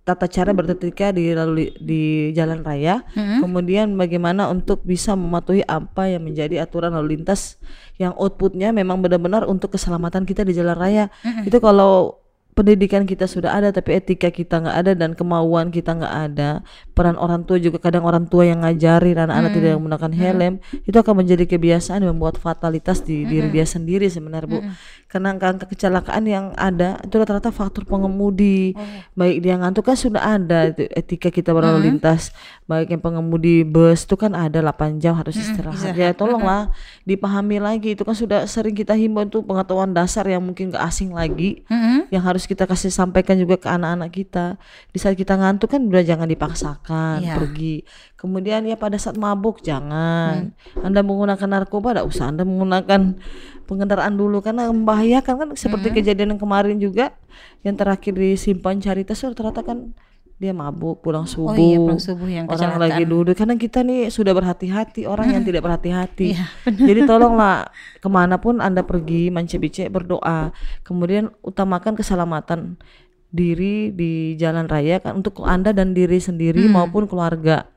tata 0.00 0.26
cara 0.26 0.50
berketika 0.50 1.12
di 1.14 1.30
lalu 1.30 1.70
di 1.78 2.32
jalan 2.34 2.66
raya, 2.66 3.04
kemudian 3.14 3.94
bagaimana 3.94 4.48
untuk 4.50 4.82
bisa 4.82 5.14
mematuhi 5.14 5.62
apa 5.68 6.10
yang 6.10 6.26
menjadi 6.26 6.66
aturan 6.66 6.96
lalu 6.96 7.20
lintas 7.20 7.60
yang 8.00 8.16
outputnya 8.16 8.74
memang 8.74 8.98
benar-benar 9.04 9.46
untuk 9.46 9.76
keselamatan 9.76 10.24
kita 10.26 10.42
di 10.42 10.56
jalan 10.56 10.74
raya. 10.74 11.04
Itu 11.46 11.62
kalau 11.62 12.19
pendidikan 12.60 13.08
kita 13.08 13.24
sudah 13.24 13.56
ada 13.56 13.72
tapi 13.72 13.96
etika 13.96 14.28
kita 14.28 14.60
nggak 14.60 14.76
ada 14.76 14.92
dan 14.92 15.16
kemauan 15.16 15.72
kita 15.72 15.96
nggak 15.96 16.14
ada. 16.28 16.60
Peran 16.92 17.16
orang 17.16 17.48
tua 17.48 17.56
juga 17.56 17.80
kadang 17.80 18.04
orang 18.04 18.28
tua 18.28 18.44
yang 18.44 18.60
ngajarin 18.60 19.16
anak-anak 19.16 19.56
tidak 19.56 19.80
menggunakan 19.80 20.12
helm 20.12 20.54
itu 20.84 20.96
akan 21.00 21.14
menjadi 21.24 21.48
kebiasaan 21.48 22.04
membuat 22.04 22.36
fatalitas 22.36 23.00
di 23.00 23.24
diri 23.24 23.48
dia 23.48 23.64
sendiri 23.64 24.04
sebenarnya 24.12 24.48
bu. 24.52 24.58
Karena 25.08 25.32
angka 25.32 25.64
kecelakaan 25.64 26.28
yang 26.28 26.52
ada 26.54 27.00
itu 27.00 27.16
rata-rata 27.16 27.48
faktor 27.48 27.88
pengemudi. 27.88 28.76
Baik 29.16 29.40
dia 29.40 29.56
ngantuk 29.56 29.88
kan 29.88 29.96
sudah 29.96 30.36
ada 30.36 30.68
itu 30.68 30.84
etika 30.92 31.32
kita 31.32 31.56
berlalu 31.56 31.88
lintas. 31.88 32.30
Baik 32.68 32.92
yang 32.92 33.02
pengemudi 33.02 33.64
bus 33.64 34.04
itu 34.04 34.14
kan 34.20 34.36
ada 34.36 34.60
8 34.60 35.00
jam 35.00 35.16
harus 35.16 35.34
istirahat. 35.34 35.96
Ya 35.96 36.12
tolonglah 36.12 36.70
dipahami 37.02 37.56
lagi. 37.58 37.96
Itu 37.96 38.04
kan 38.04 38.12
sudah 38.12 38.44
sering 38.44 38.76
kita 38.76 38.92
himbau 38.92 39.24
itu 39.24 39.40
pengetahuan 39.40 39.90
dasar 39.90 40.28
yang 40.28 40.44
mungkin 40.44 40.70
gak 40.70 40.84
asing 40.84 41.10
lagi 41.10 41.64
Mm-mm. 41.66 42.06
yang 42.12 42.22
harus 42.22 42.44
kita 42.44 42.68
kasih 42.68 42.92
sampaikan 42.92 43.40
juga 43.40 43.56
ke 43.56 43.68
anak-anak 43.68 44.10
kita. 44.12 44.46
Di 44.92 44.98
saat 45.00 45.16
kita 45.16 45.36
ngantuk 45.36 45.72
kan 45.72 45.80
udah 45.84 46.04
jangan 46.04 46.28
dipaksakan 46.28 47.24
Iya. 47.24 47.34
pergi. 47.40 47.74
Kemudian 48.16 48.68
ya 48.68 48.76
pada 48.76 49.00
saat 49.00 49.16
mabuk 49.16 49.64
jangan. 49.64 50.52
Anda 50.80 51.00
menggunakan 51.00 51.48
narkoba 51.48 51.96
tidak 51.96 52.06
usah. 52.08 52.28
Anda 52.28 52.44
menggunakan 52.44 53.16
pengendaraan 53.64 54.14
dulu 54.18 54.42
karena 54.44 54.68
membahayakan 54.68 55.34
kan 55.36 55.48
seperti 55.56 55.94
kejadian 55.94 56.36
yang 56.36 56.40
kemarin 56.42 56.76
juga. 56.76 57.16
Yang 57.64 57.76
terakhir 57.80 58.12
di 58.16 58.30
simpan 58.36 58.80
caritas 58.80 59.20
itu 59.20 59.32
ternyata 59.32 59.64
kan 59.64 59.92
dia 60.40 60.56
mabuk 60.56 61.04
pulang 61.04 61.28
subuh, 61.28 61.52
Oh 61.52 61.60
iya, 61.60 61.76
pulang 61.76 62.00
subuh 62.00 62.24
yang 62.24 62.48
orang 62.48 62.56
kecelakaan. 62.56 62.80
lagi 62.80 63.02
duduk. 63.04 63.36
Karena 63.36 63.54
kita 63.54 63.84
nih 63.84 64.08
sudah 64.08 64.32
berhati-hati 64.32 65.04
orang 65.04 65.28
yang 65.30 65.44
tidak 65.44 65.60
berhati-hati. 65.60 66.32
Iya, 66.32 66.44
jadi 66.80 67.00
tolonglah 67.04 67.68
ke 68.00 68.08
mana 68.08 68.40
pun 68.40 68.58
anda 68.58 68.80
pergi 68.80 69.28
mancebicek 69.28 69.92
berdoa. 69.92 70.48
Kemudian 70.80 71.28
utamakan 71.44 71.92
keselamatan 71.92 72.80
diri 73.28 73.92
di 73.92 74.34
jalan 74.34 74.64
raya 74.64 74.98
kan 74.98 75.20
untuk 75.20 75.44
anda 75.44 75.70
dan 75.70 75.92
diri 75.92 76.16
sendiri 76.16 76.64
Hmm. 76.64 76.74
maupun 76.74 77.04
keluarga. 77.04 77.68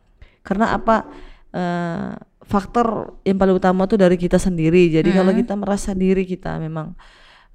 Karena 0.42 0.72
apa? 0.72 1.04
Eh, 1.52 2.10
faktor 2.44 3.20
yang 3.22 3.38
paling 3.38 3.56
utama 3.56 3.86
tuh 3.86 3.96
dari 3.96 4.16
kita 4.16 4.36
sendiri. 4.36 4.88
Jadi 4.90 5.12
Hmm. 5.12 5.20
kalau 5.20 5.32
kita 5.32 5.54
merasa 5.54 5.92
diri 5.92 6.24
kita 6.24 6.58
memang 6.58 6.96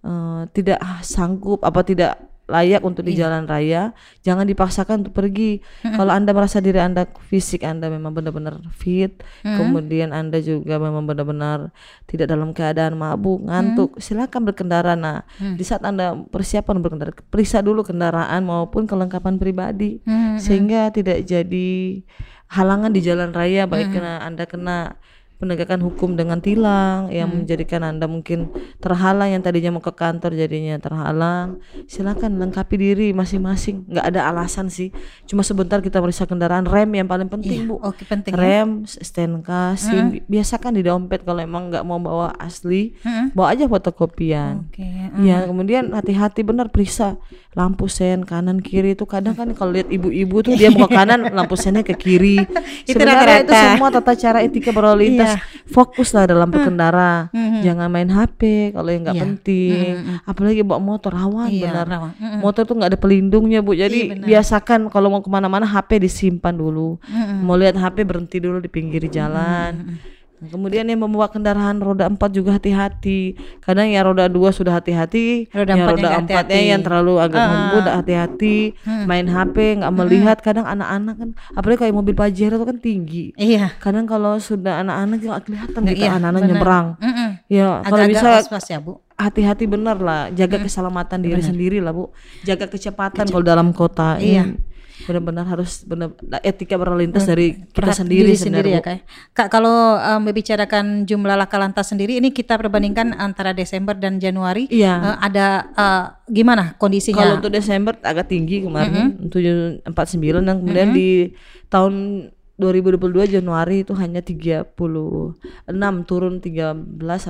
eh, 0.00 0.42
tidak 0.52 0.78
sanggup 1.02 1.60
apa 1.60 1.82
tidak 1.82 2.12
layak 2.48 2.80
untuk 2.80 3.04
Iya. 3.04 3.08
di 3.12 3.20
jalan 3.20 3.44
raya 3.44 3.92
jangan 4.24 4.48
dipaksakan 4.48 5.04
untuk 5.04 5.12
pergi. 5.12 5.60
Kalau 5.84 6.08
anda 6.08 6.32
merasa 6.32 6.64
diri 6.64 6.80
anda 6.80 7.04
fisik 7.28 7.60
anda 7.60 7.92
memang 7.92 8.16
benar-benar 8.16 8.56
fit 8.72 9.20
kemudian 9.44 10.16
anda 10.16 10.40
juga 10.40 10.80
memang 10.80 11.04
benar-benar 11.04 11.76
tidak 12.08 12.32
dalam 12.32 12.56
keadaan 12.56 12.96
mabuk 12.96 13.44
ngantuk 13.44 14.00
silakan 14.00 14.48
berkendara. 14.48 14.96
Nah 14.96 15.28
di 15.36 15.60
saat 15.60 15.84
anda 15.84 16.16
persiapan 16.16 16.80
berkendara 16.80 17.12
periksa 17.28 17.60
dulu 17.60 17.84
kendaraan 17.84 18.40
maupun 18.40 18.88
kelengkapan 18.88 19.36
pribadi 19.36 20.00
Hmm. 20.08 20.40
sehingga 20.40 20.88
tidak 20.88 21.28
jadi 21.28 22.00
halangan 22.48 22.96
di 22.96 23.04
jalan 23.04 23.28
raya 23.28 23.68
baik 23.68 23.92
kena 23.92 24.24
anda 24.24 24.48
kena 24.48 24.96
penegakan 25.38 25.86
hukum 25.86 26.18
dengan 26.18 26.42
tilang 26.42 27.14
yang 27.14 27.30
menjadikan 27.30 27.86
anda 27.86 28.10
mungkin 28.10 28.50
terhalang 28.82 29.30
yang 29.30 29.42
tadinya 29.42 29.78
mau 29.78 29.82
ke 29.82 29.94
kantor 29.94 30.34
jadinya 30.34 30.76
terhalang. 30.82 31.62
Silakan 31.86 32.42
lengkapi 32.42 32.74
diri 32.74 33.08
masing-masing. 33.14 33.86
Nggak 33.86 34.04
ada 34.14 34.20
alasan 34.34 34.66
sih. 34.66 34.90
Cuma 35.30 35.46
sebentar 35.46 35.78
kita 35.78 36.02
meriksa 36.02 36.26
kendaraan 36.26 36.66
rem 36.66 36.90
yang 36.90 37.06
paling 37.06 37.30
penting 37.30 37.70
bu. 37.70 37.78
Oke, 37.78 38.02
penting 38.02 38.34
ya. 38.34 38.42
rem 38.42 38.82
stnk 38.82 39.50
sim 39.78 40.18
biasakan 40.26 40.74
di 40.74 40.82
dompet 40.82 41.22
kalau 41.22 41.38
emang 41.38 41.70
nggak 41.70 41.86
mau 41.86 42.02
bawa 42.02 42.34
asli 42.36 42.98
bawa 43.30 43.54
aja 43.54 43.70
fotokopian. 43.70 44.66
Oke. 44.66 44.84
Ya 45.22 45.46
kemudian 45.46 45.94
hati-hati 45.94 46.42
benar 46.42 46.74
periksa 46.74 47.14
lampu 47.58 47.90
sen 47.90 48.22
kanan 48.22 48.62
kiri 48.62 48.94
itu 48.94 49.02
kadang 49.02 49.34
kan 49.34 49.50
kalau 49.50 49.74
lihat 49.74 49.90
ibu-ibu 49.90 50.40
tuh 50.40 50.54
dia 50.54 50.70
mau 50.70 50.86
ke 50.86 50.94
kanan 50.94 51.26
lampu 51.28 51.58
sennya 51.58 51.82
ke 51.82 51.90
kiri. 51.92 52.38
Itu 52.86 52.94
Sebenarnya 52.94 53.42
itu 53.42 53.50
rata-rata. 53.50 53.74
semua 53.74 53.88
tata 53.90 54.12
cara 54.14 54.38
etika 54.40 54.70
berlalu 54.70 55.10
lintas. 55.10 55.42
Fokuslah 55.66 56.24
dalam 56.24 56.46
berkendara. 56.46 57.28
Mhm. 57.34 57.60
Jangan 57.60 57.88
main 57.88 58.06
HP 58.06 58.40
kalau 58.70 58.88
yang 58.88 59.02
nggak 59.02 59.18
Iya. 59.18 59.24
penting. 59.26 59.92
Apalagi 60.22 60.62
bawa 60.62 60.78
motor 60.78 61.12
rawan 61.12 61.50
Iya, 61.50 61.66
benar. 61.68 61.86
rawan. 61.88 62.12
Mm-mm. 62.14 62.40
Motor 62.40 62.62
tuh 62.62 62.74
nggak 62.78 62.90
ada 62.94 62.98
pelindungnya 62.98 63.58
bu. 63.58 63.74
Jadi 63.74 64.00
Iya, 64.08 64.22
biasakan 64.22 64.86
kalau 64.86 65.10
mau 65.10 65.20
ke 65.20 65.28
mana-mana 65.28 65.66
HP 65.66 65.98
disimpan 66.00 66.54
dulu. 66.54 66.96
Mm-mm. 67.02 67.42
Mau 67.42 67.58
lihat 67.58 67.74
HP 67.74 68.06
berhenti 68.06 68.38
dulu 68.38 68.58
di 68.58 68.70
pinggir 68.70 69.02
jalan. 69.08 69.98
Nah, 70.38 70.48
Kemudian 70.54 70.86
yang 70.86 71.02
membawa 71.02 71.26
kendaraan 71.26 71.82
roda 71.82 72.06
4 72.06 72.18
juga 72.30 72.54
hati-hati. 72.54 73.34
Kadang 73.58 73.90
ya 73.90 74.06
roda 74.06 74.30
2 74.30 74.54
sudah 74.54 74.78
hati-hati, 74.78 75.50
Roda 75.50 75.74
yang 75.74 75.82
empatnya 75.82 75.98
roda 75.98 76.08
nggak 76.08 76.22
4 76.22 76.38
hati-hati. 76.46 76.70
yang 76.70 76.80
terlalu 76.86 77.14
agak 77.18 77.40
ngebut 77.42 77.82
udah 77.82 77.94
hati-hati, 77.98 78.56
main 79.06 79.26
HP 79.26 79.56
nggak 79.82 79.94
melihat. 79.94 80.36
Kadang 80.38 80.66
anak-anak 80.70 81.14
kan 81.18 81.30
apalagi 81.58 81.78
kayak 81.82 81.94
mobil 81.94 82.14
Pajero 82.14 82.54
itu 82.58 82.66
kan 82.66 82.78
tinggi. 82.78 83.24
Iya. 83.34 83.74
Kadang 83.82 84.06
kalau 84.06 84.38
sudah 84.38 84.82
anak-anak 84.86 85.18
nggak 85.18 85.42
kelihatan 85.46 85.82
kita 85.82 85.98
iya, 86.06 86.10
anak-anak 86.18 86.42
nyebrang. 86.46 86.86
Mm-mm. 87.02 87.30
Ya, 87.50 87.82
kalau 87.82 88.04
bisa 88.06 88.28
ya, 88.68 88.78
Bu. 88.78 89.02
hati-hati 89.18 89.66
bener 89.66 89.98
lah, 89.98 90.30
jaga 90.30 90.62
keselamatan 90.62 91.18
diri 91.18 91.42
sendiri 91.42 91.82
lah 91.82 91.90
bu, 91.90 92.14
jaga 92.46 92.70
kecepatan 92.70 93.26
kalau 93.26 93.42
dalam 93.42 93.74
kota 93.74 94.14
Iya. 94.22 94.46
ini 94.46 94.67
benar-benar 95.06 95.46
harus 95.46 95.86
benar 95.86 96.10
etika 96.42 96.74
berlalu 96.74 97.06
lintas 97.06 97.28
dari 97.28 97.54
kita 97.70 97.94
sendiri 97.94 98.32
diri 98.32 98.34
sendiri 98.34 98.70
ya 98.74 98.80
sebenarnya 98.80 98.80
Bu. 98.80 98.86
kak. 98.86 98.98
Kak 99.36 99.48
kalau 99.52 99.98
um, 99.98 100.20
membicarakan 100.26 101.06
jumlah 101.06 101.36
laka 101.38 101.56
lantas 101.60 101.86
sendiri 101.92 102.18
ini 102.18 102.34
kita 102.34 102.58
perbandingkan 102.58 103.14
antara 103.14 103.54
Desember 103.54 103.94
dan 103.94 104.18
Januari. 104.18 104.66
Iya. 104.66 104.94
eh, 104.98 105.16
ada 105.22 105.46
eh, 105.70 106.04
gimana 106.32 106.74
kondisinya? 106.80 107.22
Kalau 107.22 107.34
untuk 107.38 107.52
Desember 107.54 107.94
agak 108.02 108.26
tinggi 108.26 108.66
kemarin 108.66 109.28
tujuh 109.30 109.86
empat 109.86 110.06
sembilan 110.10 110.42
dan 110.42 110.54
kemudian 110.64 110.90
di 110.90 111.30
tahun 111.68 111.94
2022 112.58 113.38
Januari 113.38 113.86
itu 113.86 113.94
hanya 113.94 114.18
36 114.18 114.74
turun 116.10 116.42
13 116.42 116.74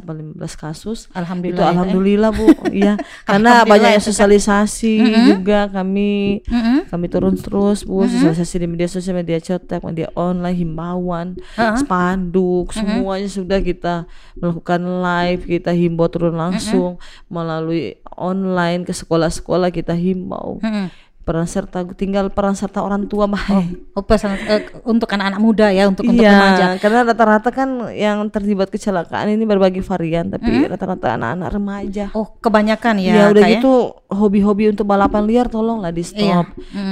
apa 0.00 0.10
15 0.16 0.40
kasus. 0.56 1.12
Alhamdulillah. 1.12 1.52
Itu 1.52 1.60
ya, 1.60 1.66
ya. 1.68 1.72
alhamdulillah 1.76 2.30
Bu. 2.32 2.46
Iya, 2.78 2.94
karena 3.28 3.64
banyak 3.64 3.96
ya, 3.96 4.00
sosialisasi 4.00 4.92
juga 5.34 5.68
kami 5.72 6.40
Mm-mm. 6.48 6.88
kami 6.88 7.06
turun 7.12 7.36
terus 7.36 7.84
Bu, 7.84 8.08
sosialisasi 8.08 8.64
di 8.64 8.66
media 8.68 8.88
sosial, 8.88 9.20
media 9.20 9.36
cetak, 9.36 9.84
media 9.84 10.08
online, 10.16 10.56
himbauan, 10.56 11.36
spanduk, 11.76 12.72
semuanya 12.72 13.28
sudah 13.28 13.60
kita 13.60 14.08
melakukan 14.40 14.80
live, 14.80 15.42
kita 15.44 15.76
himbau 15.76 16.08
turun 16.08 16.40
langsung 16.40 16.96
melalui 17.28 18.00
online 18.16 18.88
ke 18.88 18.96
sekolah-sekolah 18.96 19.68
kita 19.68 19.92
himbau. 19.92 20.56
Mm-mm. 20.64 21.07
Peran 21.28 21.44
serta 21.44 21.84
tinggal 21.92 22.32
peran 22.32 22.56
serta 22.56 22.80
orang 22.80 23.04
tua 23.04 23.28
mah. 23.28 23.44
Oh, 23.92 24.00
pesan 24.00 24.32
eh, 24.40 24.64
untuk 24.82 25.04
anak-anak 25.06 25.36
muda 25.36 25.68
ya, 25.68 25.84
untuk 25.84 26.08
untuk 26.08 26.24
Iya, 26.24 26.32
remaja. 26.32 26.64
karena 26.80 27.04
rata-rata 27.04 27.52
kan 27.52 27.68
yang 27.92 28.24
terlibat 28.26 28.72
kecelakaan 28.72 29.28
ini 29.28 29.44
berbagai 29.44 29.84
varian, 29.84 30.32
tapi 30.32 30.64
rata-rata 30.64 31.20
anak-anak 31.20 31.48
remaja. 31.52 32.04
Oh, 32.16 32.32
kebanyakan 32.40 32.96
ya, 32.96 33.12
Ya, 33.12 33.24
udah 33.28 33.44
Kak, 33.44 33.50
gitu 33.54 33.72
hobi-hobi 34.08 34.72
untuk 34.72 34.88
balapan 34.88 35.28
liar 35.28 35.46
tolonglah 35.46 35.92
di 35.92 36.00
Iya. 36.00 36.08
stop. 36.08 36.46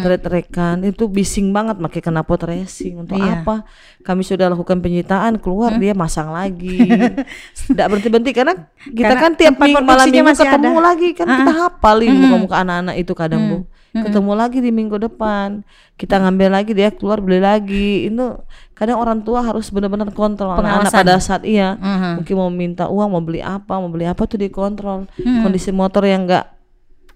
Trek-trekan 0.04 0.84
itu 0.84 1.08
bising 1.08 1.50
banget 1.50 1.80
pakai 1.80 2.04
knalpot 2.04 2.44
racing. 2.44 3.00
Untuk 3.00 3.16
Iya. 3.16 3.40
apa? 3.40 3.64
Kami 4.02 4.20
sudah 4.20 4.46
lakukan 4.46 4.78
penyitaan, 4.78 5.40
keluar 5.40 5.74
dia 5.74 5.96
masang 5.96 6.28
lagi. 6.28 6.76
Tidak 7.72 7.86
berhenti-berhenti 7.88 8.32
karena 8.32 8.52
kita 8.84 9.00
Karena 9.08 9.16
kan 9.16 9.32
tiap 9.32 9.54
minggu 9.56 9.80
malam 9.80 10.06
minggu 10.06 10.36
ketemu 10.36 10.68
ada. 10.70 10.84
lagi 10.84 11.08
kan 11.10 11.26
kita 11.26 11.52
hafalin 11.56 12.12
muka-muka 12.14 12.56
anak-anak 12.60 12.94
itu 12.96 13.12
kadang 13.16 13.40
Bu. 13.48 13.58
Ketemu 14.02 14.32
lagi 14.32 14.58
di 14.58 14.68
minggu 14.68 14.96
depan. 14.98 15.64
Kita 15.94 16.18
ngambil 16.18 16.48
lagi 16.52 16.72
dia 16.72 16.90
keluar 16.90 17.18
beli 17.18 17.38
lagi. 17.38 18.04
Itu 18.04 18.44
kadang 18.72 18.98
orang 18.98 19.20
tua 19.20 19.40
harus 19.40 19.68
benar-benar 19.68 20.12
kontrol 20.12 20.52
Pengawasan. 20.54 20.92
pada 20.92 21.16
saat 21.16 21.42
iya 21.42 21.74
Mhm. 21.74 22.20
mungkin 22.20 22.34
mau 22.36 22.50
minta 22.50 22.84
uang 22.86 23.08
mau 23.08 23.20
beli 23.20 23.40
apa 23.40 23.72
mau 23.74 23.88
beli 23.88 24.04
apa 24.04 24.20
tuh 24.22 24.36
dikontrol 24.36 25.08
kondisi 25.16 25.72
motor 25.72 26.04
yang 26.04 26.28
enggak 26.28 26.44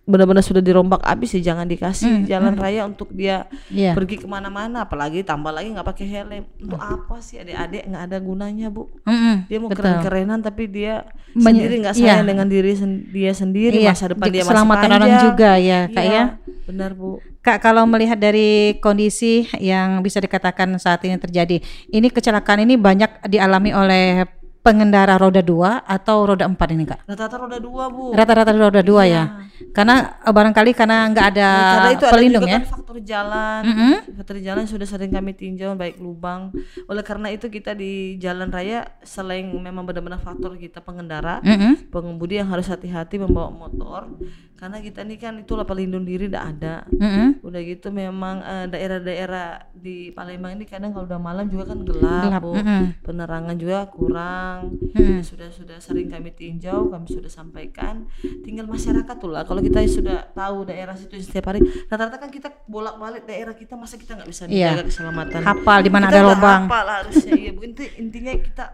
benar-benar 0.02 0.40
sudah 0.40 0.58
dirombak 0.58 1.00
habis 1.00 1.30
ya 1.32 1.52
jangan 1.52 1.64
dikasih 1.64 2.24
jalan 2.24 2.56
raya 2.56 2.82
untuk 2.82 3.08
dia 3.10 3.46
Iya. 3.68 3.92
pergi 3.92 4.16
ke 4.16 4.26
mana-mana 4.26 4.82
apalagi 4.82 5.22
tambah 5.22 5.48
lagi 5.48 5.70
nggak 5.70 5.86
pakai 5.86 6.06
helm 6.08 6.30
untuk 6.58 6.76
apa 6.76 7.20
sih 7.20 7.38
adik-adik 7.38 7.86
nggak 7.86 8.02
ada 8.06 8.16
gunanya 8.18 8.66
bu 8.68 8.90
Mm-mm. 9.04 9.46
dia 9.46 9.58
mau 9.58 9.68
Betul. 9.68 9.86
keren-kerenan 9.86 10.40
tapi 10.40 10.66
dia 10.66 11.06
Menye- 11.30 11.62
sendiri 11.62 11.74
nggak 11.78 11.94
iya. 11.94 12.04
sayang 12.10 12.26
dengan 12.26 12.46
diri 12.48 12.72
sen- 12.74 13.06
dia 13.08 13.32
sendiri 13.32 13.78
Iya, 13.78 13.92
masa 13.92 14.06
depan 14.08 14.26
dia 14.26 14.42
masih 14.42 14.66
panjang 14.66 14.92
orang 14.92 15.14
juga 15.22 15.50
ya, 15.56 15.80
Kak, 15.86 16.02
Iya, 16.02 16.10
ya. 16.10 16.24
benar 16.64 16.90
bu 16.92 17.22
Kak, 17.40 17.58
kalau 17.58 17.88
melihat 17.88 18.16
dari 18.16 18.76
kondisi 18.76 19.48
yang 19.56 20.00
bisa 20.00 20.20
dikatakan 20.20 20.76
saat 20.76 21.00
ini 21.04 21.16
terjadi, 21.16 21.56
ini 21.88 22.08
kecelakaan 22.08 22.60
ini 22.60 22.76
banyak 22.76 23.08
dialami 23.24 23.72
oleh 23.72 24.28
pengendara 24.60 25.16
roda 25.16 25.40
dua 25.40 25.80
atau 25.88 26.28
roda 26.28 26.44
empat 26.44 26.68
ini, 26.76 26.84
Kak? 26.84 27.08
rata-rata 27.08 27.36
roda 27.40 27.58
dua 27.58 27.88
bu 27.88 28.12
Rata-rata 28.12 28.52
roda 28.52 28.82
dua 28.84 29.02
ya. 29.08 29.24
Karena 29.72 30.20
eh, 30.20 30.32
barangkali 30.32 30.70
karena 30.76 31.08
nggak 31.12 31.26
ada 31.36 31.48
Nah, 31.50 31.72
karena 31.72 31.90
itu 31.92 32.04
ada 32.04 32.12
pelindung 32.12 32.44
juga 32.44 32.52
ya. 32.52 32.56
kan 32.60 32.64
faktor 32.68 32.96
jalan, 33.00 33.60
Mm-mm. 33.64 33.94
faktor 34.20 34.36
jalan 34.40 34.64
sudah 34.68 34.86
sering 34.88 35.12
kami 35.12 35.32
tinjau 35.32 35.72
baik 35.76 35.96
lubang. 35.96 36.52
Oleh 36.88 37.04
karena 37.04 37.32
itu 37.32 37.48
kita 37.48 37.72
di 37.72 38.20
jalan 38.20 38.52
raya 38.52 38.84
selain 39.00 39.48
memang 39.48 39.84
benar-benar 39.88 40.20
faktor 40.20 40.56
kita 40.60 40.84
pengendara, 40.84 41.40
Mm-mm. 41.40 41.88
pengemudi 41.88 42.36
yang 42.40 42.48
harus 42.52 42.68
hati-hati 42.68 43.16
membawa 43.16 43.48
motor, 43.48 44.12
karena 44.60 44.76
kita 44.78 45.00
ini 45.02 45.16
kan 45.16 45.40
itulah 45.40 45.64
pelindung 45.64 46.04
diri 46.04 46.28
tidak 46.28 46.44
ada. 46.52 46.74
Mm-mm. 46.92 47.40
Udah 47.40 47.60
gitu 47.64 47.88
memang 47.88 48.44
eh, 48.44 48.66
daerah-daerah 48.68 49.72
di 49.72 50.12
Palembang 50.12 50.52
ini 50.52 50.68
kadang 50.68 50.92
kalau 50.92 51.08
udah 51.08 51.16
malam 51.16 51.48
juga 51.48 51.72
kan 51.72 51.80
gelap, 51.80 52.28
Gelap, 52.28 52.42
Bu. 52.44 52.52
mm-mm. 52.60 52.82
penerangan 53.00 53.56
juga 53.56 53.88
kurang. 53.88 54.76
Mm-mm. 54.92 55.24
Sudah 55.24 55.48
sudah 55.48 55.80
sering 55.80 56.12
kami 56.12 56.30
tinjau, 56.30 56.92
kami 56.92 57.08
sudah 57.08 57.32
sampaikan. 57.32 58.04
Tinggal 58.44 58.68
masyarakat 58.68 59.16
tuh 59.16 59.32
lah. 59.32 59.48
Kalau 59.48 59.64
kita 59.64 59.80
sudah 59.88 60.28
tahu 60.30 60.68
daerah 60.68 60.92
situ 60.92 61.16
setiap 61.16 61.48
hari, 61.48 61.64
rata-rata 61.88 62.20
kan 62.20 62.28
kita 62.28 62.52
bolak-balik 62.68 63.24
daerah 63.24 63.56
kita, 63.56 63.80
masa 63.80 63.96
kita 63.96 64.12
nggak 64.12 64.28
bisa 64.28 64.44
Iya. 64.44 64.76
menjaga 64.76 64.84
keselamatan? 64.92 65.40
Hafal 65.40 65.78
di 65.80 65.88
mana 65.88 66.12
ada 66.12 66.20
lubang. 66.20 66.68
hafal 66.68 66.86
harusnya. 67.00 67.48
Bu. 67.56 67.64
Inti- 67.64 67.96
intinya 67.96 68.36
kita 68.36 68.64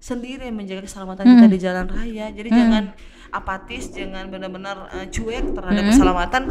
sendiri 0.00 0.48
yang 0.48 0.56
menjaga 0.56 0.84
keselamatan 0.84 1.24
kita 1.26 1.46
di 1.48 1.58
jalan 1.60 1.84
raya. 1.84 2.32
Jadi 2.32 2.48
jangan 2.48 2.84
apatis, 3.34 3.90
jangan 3.90 4.30
benar-benar 4.30 4.88
eh, 4.94 5.06
cuek 5.10 5.52
terhadap 5.52 5.84
keselamatan. 5.90 6.42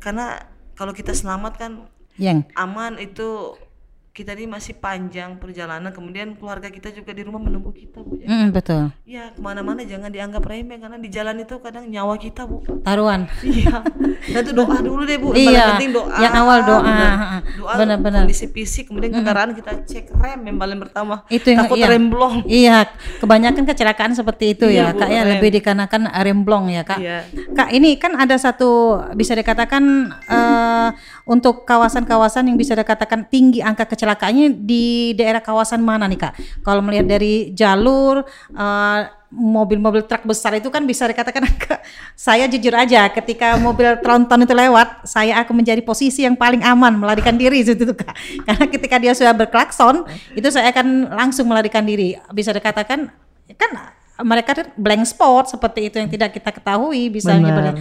Karena 0.00 0.40
kalau 0.74 0.96
kita 0.96 1.12
selamat 1.12 1.52
kan 1.60 1.72
Yang? 2.16 2.48
aman 2.56 2.96
itu 2.96 3.56
kita 4.10 4.34
ini 4.34 4.50
masih 4.50 4.74
panjang 4.74 5.38
perjalanan 5.38 5.88
kemudian 5.88 6.34
keluarga 6.34 6.66
kita 6.66 6.90
juga 6.90 7.10
di 7.10 7.22
rumah 7.22 7.38
menunggu 7.38 7.70
kita 7.70 7.98
bu 7.98 8.18
ya, 8.18 8.26
Mm, 8.26 8.46
betul. 8.50 8.90
ya 9.04 9.30
ke 9.30 9.38
mana-mana 9.38 9.80
jangan 9.80 10.08
dianggap 10.08 10.42
remeh 10.42 10.76
karena 10.76 10.98
di 10.98 11.06
jalan 11.06 11.38
itu 11.38 11.54
kadang 11.56 11.86
nyawa 11.86 12.14
kita 12.14 12.42
bu 12.42 12.58
Taruhan. 12.80 13.30
iya 13.40 13.86
dan 14.26 14.40
itu 14.40 14.52
doa 14.52 14.76
dulu 14.78 15.02
deh 15.04 15.14
bu 15.14 15.30
yang 15.30 15.46
Iya, 15.48 15.64
penting 15.72 15.90
doa 15.92 16.10
yang 16.16 16.34
awal 16.36 16.58
doa, 16.60 16.82
benar. 16.82 17.10
ha-ha. 17.12 17.38
doa 17.54 17.72
Benar-benar. 17.76 18.22
kondisi 18.24 18.46
fisik 18.46 18.84
kemudian 18.86 19.14
kendaraan 19.14 19.50
kita 19.52 19.72
cek 19.80 20.10
rem 20.12 20.40
yang 20.44 20.58
paling 20.58 20.78
pertama 20.80 21.14
Itu 21.28 21.46
yang 21.48 21.64
takut 21.64 21.78
iya. 21.78 21.86
remblong 21.88 22.34
Iya, 22.44 22.78
kebanyakan 23.18 23.62
kecelakaan 23.64 24.12
seperti 24.12 24.52
itu 24.52 24.66
Iya, 24.66 24.90
ya, 24.90 24.92
Bu, 24.92 24.98
Kak 24.98 25.08
ya, 25.08 25.22
lebih 25.24 25.50
dikarenakan 25.52 26.02
remblong 26.18 26.66
ya, 26.68 26.82
Kak. 26.82 26.98
Iya. 26.98 27.18
Kak, 27.52 27.68
ini 27.70 27.94
kan 27.94 28.14
ada 28.14 28.34
satu 28.34 28.98
bisa 29.14 29.32
dikatakan 29.32 29.82
eh, 30.26 30.88
untuk 31.24 31.62
kawasan-kawasan 31.62 32.50
yang 32.50 32.58
bisa 32.58 32.74
dikatakan 32.74 33.24
tinggi 33.24 33.62
angka 33.62 33.86
kecelakaannya 34.00 34.64
di 34.64 35.12
daerah 35.12 35.44
kawasan 35.44 35.84
mana 35.84 36.08
nih, 36.08 36.16
Kak? 36.16 36.64
Kalau 36.64 36.80
melihat 36.80 37.04
dari 37.04 37.52
jalur 37.52 38.24
eh, 38.56 39.00
mobil-mobil 39.30 40.08
truk 40.08 40.24
besar 40.24 40.56
itu 40.56 40.72
kan 40.72 40.82
bisa 40.88 41.04
dikatakan 41.04 41.44
agak- 41.52 41.84
saya 42.16 42.48
jujur 42.48 42.72
aja 42.72 43.12
ketika 43.12 43.60
mobil 43.60 44.00
tronton 44.00 44.42
itu 44.42 44.56
lewat 44.56 45.04
saya 45.04 45.38
akan 45.44 45.62
menjadi 45.62 45.84
posisi 45.84 46.24
yang 46.26 46.34
paling 46.34 46.64
aman 46.66 46.98
melarikan 46.98 47.38
diri 47.38 47.62
itu 47.62 47.78
tuh 47.78 47.94
kak 47.94 48.10
karena 48.50 48.64
ketika 48.66 48.96
dia 48.98 49.14
sudah 49.14 49.30
berklakson 49.30 50.02
itu 50.34 50.50
saya 50.50 50.74
akan 50.74 51.14
langsung 51.14 51.46
melarikan 51.46 51.86
diri 51.86 52.18
bisa 52.34 52.50
dikatakan 52.50 53.06
kan 53.54 53.70
mereka 54.26 54.66
blank 54.74 55.06
spot 55.06 55.54
seperti 55.54 55.88
itu 55.88 55.96
yang 56.02 56.10
tidak 56.10 56.34
kita 56.34 56.50
ketahui 56.50 57.08
bisa 57.08 57.30
Benar. 57.38 57.78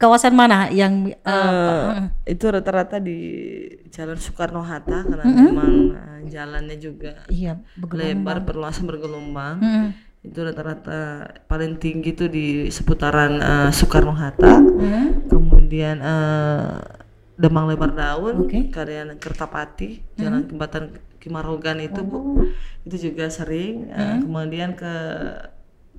Kawasan 0.00 0.32
mana 0.32 0.72
yang 0.72 1.12
eh, 1.12 1.28
Eh, 2.24 2.32
itu 2.32 2.48
rata-rata 2.48 2.96
di 2.96 3.20
Jalan 3.92 4.16
Soekarno 4.16 4.64
Hatta 4.64 5.04
karena 5.04 5.24
memang 5.28 5.72
eh, 5.92 6.20
jalannya 6.32 6.76
juga 6.80 7.20
iya 7.28 7.60
lebar 7.76 8.40
berluasan 8.40 8.88
bergelombang. 8.88 9.60
Mm-mm. 9.60 9.88
itu 10.20 10.36
rata-rata 10.36 11.24
paling 11.48 11.80
tinggi 11.80 12.12
itu 12.12 12.28
di 12.28 12.46
seputaran 12.68 13.36
eh, 13.38 13.70
Soekarno 13.70 14.16
Hatta. 14.16 14.56
Mm. 14.56 15.28
kemudian 15.28 16.00
eh, 16.00 16.80
Demang 17.36 17.68
Lebar 17.68 17.92
Daun 17.92 18.44
Oke. 18.44 18.68
karya 18.68 19.04
Kertapati 19.16 20.00
Jalan 20.16 20.44
Jembatan 20.44 20.96
Kimarogan 21.16 21.80
itu 21.80 22.00
bu. 22.00 22.48
Itu 22.84 22.96
juga 23.00 23.28
sering 23.28 23.88
Eh, 23.88 24.16
kemudian 24.20 24.72
ke 24.72 24.92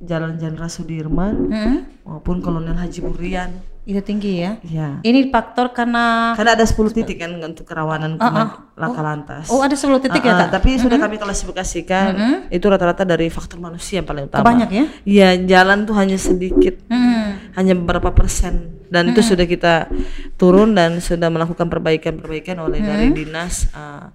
Jalan 0.02 0.38
Jenderal 0.38 0.70
Sudirman 0.70 1.50
Mm. 1.50 1.78
maupun 2.06 2.42
Kolonel 2.42 2.74
Haji 2.74 3.00
Burian 3.02 3.52
itu 3.82 3.98
tinggi 4.00 4.40
ya? 4.40 4.62
Ya. 4.62 5.02
Ini 5.02 5.28
faktor 5.28 5.74
karena 5.74 6.32
karena 6.32 6.54
ada 6.54 6.62
10 6.62 6.94
titik 6.94 7.18
kan 7.18 7.34
untuk 7.36 7.66
kerawanan 7.66 8.14
kema- 8.14 8.70
laka 8.72 9.02
lantas. 9.02 9.46
Oh 9.48 9.60
ada 9.60 9.74
10 9.74 9.98
titik 10.00 10.22
ya 10.22 10.32
Ah, 10.32 10.46
ah, 10.46 10.50
tapi 10.52 10.78
sudah 10.78 10.98
kami 10.98 11.18
klasifikasikan 11.18 12.14
itu 12.48 12.62
rata-rata 12.64 13.02
dari 13.02 13.26
faktor 13.28 13.58
manusia 13.58 14.00
yang 14.00 14.08
paling 14.08 14.26
utama. 14.26 14.46
banyak 14.46 14.70
ya? 14.70 14.86
Iya, 15.02 15.30
jalan 15.44 15.84
tuh 15.84 15.94
hanya 15.94 16.14
sedikit, 16.16 16.78
Mm. 16.88 17.56
hanya 17.56 17.74
beberapa 17.74 18.10
persen. 18.12 18.86
Dan 18.86 19.10
itu 19.10 19.24
sudah 19.24 19.46
kita 19.46 19.90
turun 20.36 20.72
dan 20.72 21.00
sudah 21.00 21.28
melakukan 21.28 21.66
perbaikan-perbaikan 21.66 22.60
oleh 22.60 22.80
dari 22.80 23.10
dinas 23.10 23.66
ah, 23.72 24.14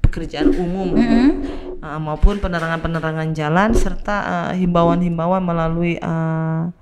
pekerjaan 0.00 0.48
umum 0.54 0.96
ah, 1.78 1.98
maupun 1.98 2.38
penerangan-penerangan 2.38 3.32
jalan 3.32 3.74
serta 3.74 4.16
himbauan-himbauan 4.54 5.42
melalui 5.42 6.00
ah, 6.00 6.72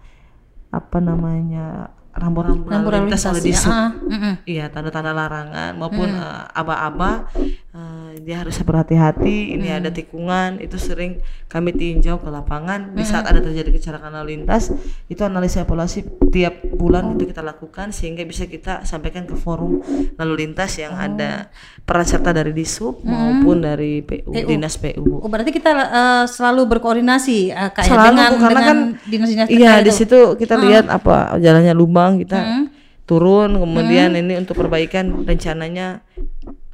apa 0.69 0.99
namanya 0.99 1.91
rambu-rambu 2.13 2.69
Rambu 2.69 2.89
lalu 2.93 3.09
lintas 3.09 3.25
oleh 3.25 3.41
lintas, 3.41 3.49
ya. 3.49 3.49
disub. 3.57 3.73
Ah, 3.73 3.91
mm-mm. 3.97 4.35
Iya, 4.45 4.65
tanda-tanda 4.69 5.13
larangan 5.17 5.73
maupun 5.81 6.09
eh, 6.13 6.59
aba-aba 6.61 7.33
eh, 7.73 8.21
dia 8.21 8.45
harus 8.45 8.57
berhati-hati. 8.61 9.57
Ini 9.57 9.81
ada 9.81 9.89
tikungan, 9.89 10.61
itu 10.61 10.77
sering 10.77 11.19
kami 11.49 11.73
tinjau 11.73 12.21
ke 12.21 12.29
lapangan. 12.29 12.93
Di 12.93 13.05
saat 13.05 13.25
ada 13.25 13.41
terjadi 13.41 13.73
kecelakaan 13.73 14.13
lalu 14.13 14.41
lintas, 14.41 14.73
itu 15.09 15.21
analisa 15.25 15.65
evaluasi 15.65 16.05
tiap 16.29 16.61
bulan 16.73 17.17
itu 17.17 17.29
kita 17.29 17.41
lakukan 17.41 17.93
sehingga 17.93 18.25
bisa 18.25 18.49
kita 18.49 18.85
sampaikan 18.85 19.29
ke 19.29 19.37
forum 19.37 19.85
lalu 20.17 20.45
lintas 20.49 20.81
yang 20.81 20.97
ada 20.97 21.53
peran 21.85 22.09
serta 22.09 22.33
dari 22.33 22.53
disub 22.57 23.05
maupun 23.05 23.61
dari 23.61 24.01
PU, 24.01 24.33
dinas 24.33 24.81
PU. 24.81 25.21
Oh 25.21 25.29
berarti 25.29 25.53
kita 25.53 25.71
eh, 25.73 26.25
selalu 26.29 26.69
berkoordinasi 26.77 27.53
eh, 27.53 27.71
Kak, 27.73 27.85
ya, 27.85 27.93
Selalu, 27.93 28.09
dengan 28.09 28.31
karena 28.41 28.49
dengan 28.49 28.65
kan 28.65 28.79
dinas-dinas 29.09 29.47
Iya, 29.53 29.73
di 29.81 29.93
itu. 29.93 29.99
situ 30.05 30.21
kita 30.37 30.57
lihat 30.57 30.89
apa 30.89 31.37
jalannya 31.37 31.73
lubang 31.73 32.17
kita 32.21 32.41
Hmm. 32.43 32.67
turun 33.05 33.55
kemudian 33.55 34.17
ini 34.17 34.41
untuk 34.41 34.57
perbaikan 34.57 35.23
rencananya 35.23 36.01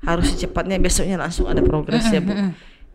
harus 0.03 0.27
secepatnya 0.35 0.79
besoknya 0.79 1.19
langsung 1.19 1.51
ada 1.51 1.63
progres 1.63 2.07
ya 2.11 2.23
bu. 2.23 2.33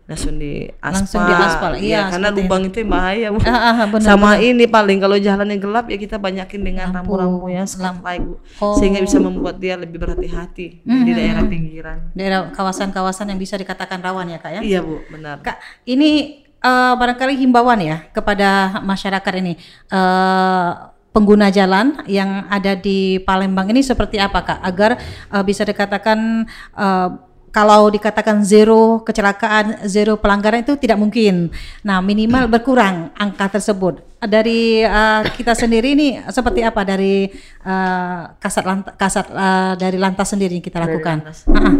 Langsung 0.03 0.35
di 0.35 0.67
aspal, 0.83 0.99
Langsung 0.99 1.21
di 1.23 1.31
aspal, 1.31 1.71
Ya, 1.75 1.79
iya, 1.79 2.01
karena 2.11 2.27
seperti 2.27 2.43
lubang 2.43 2.63
itu. 2.67 2.77
yang 2.83 2.89
bahaya 2.91 3.27
bu. 3.31 3.39
Ah, 3.47 3.55
ah, 3.55 3.85
benar, 3.87 4.03
sama 4.03 4.29
ini 4.35 4.67
paling 4.67 4.99
kalau 4.99 5.15
jalannya 5.15 5.55
gelap 5.63 5.87
ya 5.87 5.95
kita 5.95 6.19
banyakin 6.19 6.59
dengan 6.59 6.91
rambu-rambu 6.91 7.47
yang 7.47 7.63
spotlight 7.63 8.19
bu. 8.19 8.35
Oh. 8.59 8.75
sehingga 8.75 8.99
bisa 8.99 9.23
membuat 9.23 9.63
dia 9.63 9.79
lebih 9.79 10.03
berhati-hati 10.03 10.83
di 10.83 11.11
daerah 11.15 11.47
pinggiran. 11.47 12.11
Daerah 12.11 12.51
kawasan-kawasan 12.51 13.31
yang 13.31 13.39
bisa 13.39 13.55
dikatakan 13.55 14.03
rawan 14.03 14.27
ya 14.27 14.43
kak 14.43 14.51
ya? 14.59 14.61
Iya 14.61 14.79
bu 14.83 15.07
benar. 15.07 15.39
Kak, 15.39 15.63
ini 15.87 16.43
eh, 16.59 16.93
barangkali 16.99 17.39
himbauan 17.39 17.79
ya 17.79 18.03
kepada 18.11 18.83
masyarakat 18.83 19.33
ini. 19.39 19.55
Eh, 19.87 20.69
pengguna 21.13 21.54
jalan 21.54 22.02
yang 22.10 22.49
ada 22.49 22.73
di 22.73 23.21
Palembang 23.21 23.69
ini 23.69 23.86
seperti 23.86 24.17
apa 24.17 24.41
kak 24.41 24.60
agar 24.65 24.91
eh, 25.30 25.43
bisa 25.45 25.62
dikatakan 25.63 26.49
eh, 26.73 27.10
kalau 27.54 27.86
dikatakan 27.93 28.41
zero 28.41 29.06
kecelakaan, 29.06 29.86
zero 29.86 30.17
pelanggaran 30.17 30.65
itu 30.65 30.73
tidak 30.73 30.97
mungkin. 30.97 31.54
Nah 31.86 32.02
minimal 32.02 32.49
berkurang 32.49 33.13
angka 33.13 33.62
tersebut. 33.62 34.02
Dari 34.26 34.82
eh, 34.82 35.21
kita 35.38 35.54
sendiri 35.54 35.93
ini 35.93 36.17
seperti 36.34 36.65
apa 36.65 36.82
dari 36.82 37.30
eh, 37.62 38.21
kasat 38.41 38.65
lantas, 38.65 38.93
kasat 38.97 39.26
eh, 39.30 39.73
dari 39.78 39.97
lantas 40.02 40.34
sendiri 40.34 40.58
yang 40.58 40.65
kita 40.65 40.82
lakukan? 40.82 41.30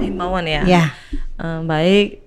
himbauan 0.06 0.46
ya 0.46 0.62
Ya. 0.70 0.86
Eh, 1.42 1.60
baik 1.66 2.22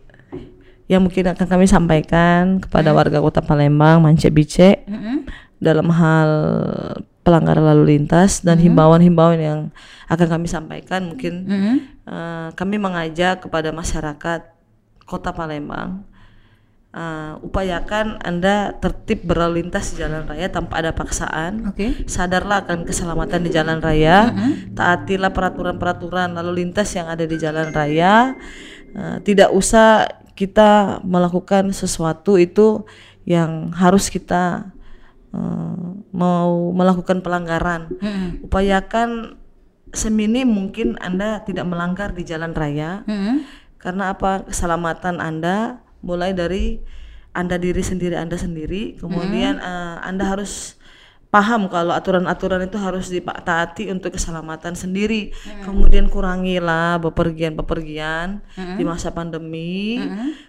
yang 0.86 1.02
mungkin 1.02 1.30
akan 1.34 1.46
kami 1.46 1.66
sampaikan 1.66 2.62
kepada 2.62 2.94
warga 2.94 3.18
kota 3.18 3.42
Palembang 3.42 4.02
Mance 4.02 4.30
Bice 4.30 4.86
dalam 5.58 5.88
hal 5.88 6.30
pelanggaran 7.26 7.74
lalu 7.74 7.98
lintas 7.98 8.44
dan 8.46 8.62
himbauan-himbauan 8.62 9.40
yang 9.42 9.60
akan 10.06 10.38
kami 10.38 10.46
sampaikan 10.46 11.10
mungkin 11.10 11.34
eh, 12.06 12.48
kami 12.54 12.76
mengajak 12.78 13.42
kepada 13.42 13.74
masyarakat 13.74 14.46
kota 15.02 15.34
Palembang 15.34 16.06
eh, 16.94 17.34
upayakan 17.42 18.22
anda 18.22 18.78
tertib 18.78 19.26
berlalu 19.26 19.66
lintas 19.66 19.90
di 19.90 20.06
jalan 20.06 20.22
raya 20.22 20.46
tanpa 20.46 20.78
ada 20.78 20.94
paksaan. 20.94 21.74
Oke. 21.74 22.06
sadarlah 22.06 22.62
akan 22.62 22.86
keselamatan 22.86 23.42
di 23.42 23.50
jalan 23.50 23.82
raya, 23.82 24.30
taatilah 24.78 25.34
peraturan-peraturan 25.34 26.30
lalu 26.30 26.62
lintas 26.62 26.94
yang 26.94 27.10
ada 27.10 27.26
di 27.26 27.34
jalan 27.34 27.74
raya. 27.74 28.38
Eh, 28.94 29.18
tidak 29.26 29.50
usah 29.50 30.06
kita 30.36 31.00
melakukan 31.02 31.72
sesuatu 31.72 32.38
itu 32.38 32.86
yang 33.26 33.74
harus 33.74 34.06
kita 34.12 34.75
mau 36.12 36.72
melakukan 36.72 37.20
pelanggaran. 37.20 37.92
Upayakan 38.44 39.36
seminim 39.94 40.48
mungkin 40.48 40.98
Anda 40.98 41.44
tidak 41.44 41.64
melanggar 41.68 42.12
di 42.12 42.26
jalan 42.26 42.52
raya. 42.52 43.06
Mm-mm. 43.06 43.46
Karena 43.78 44.12
apa? 44.12 44.44
Keselamatan 44.48 45.22
Anda 45.22 45.80
mulai 46.02 46.34
dari 46.34 46.80
Anda 47.36 47.60
diri 47.60 47.84
sendiri 47.84 48.16
Anda 48.16 48.40
sendiri, 48.40 48.96
kemudian 48.96 49.60
eh, 49.60 49.96
Anda 50.00 50.24
harus 50.24 50.80
paham 51.26 51.68
kalau 51.68 51.92
aturan-aturan 51.92 52.64
itu 52.64 52.78
harus 52.78 53.10
ditaati 53.10 53.90
untuk 53.92 54.14
keselamatan 54.14 54.72
sendiri. 54.72 55.34
Kemudian 55.66 56.08
kurangilah 56.08 56.96
bepergian-bepergian 57.02 58.40
di 58.78 58.82
masa 58.86 59.12
pandemi. 59.12 60.00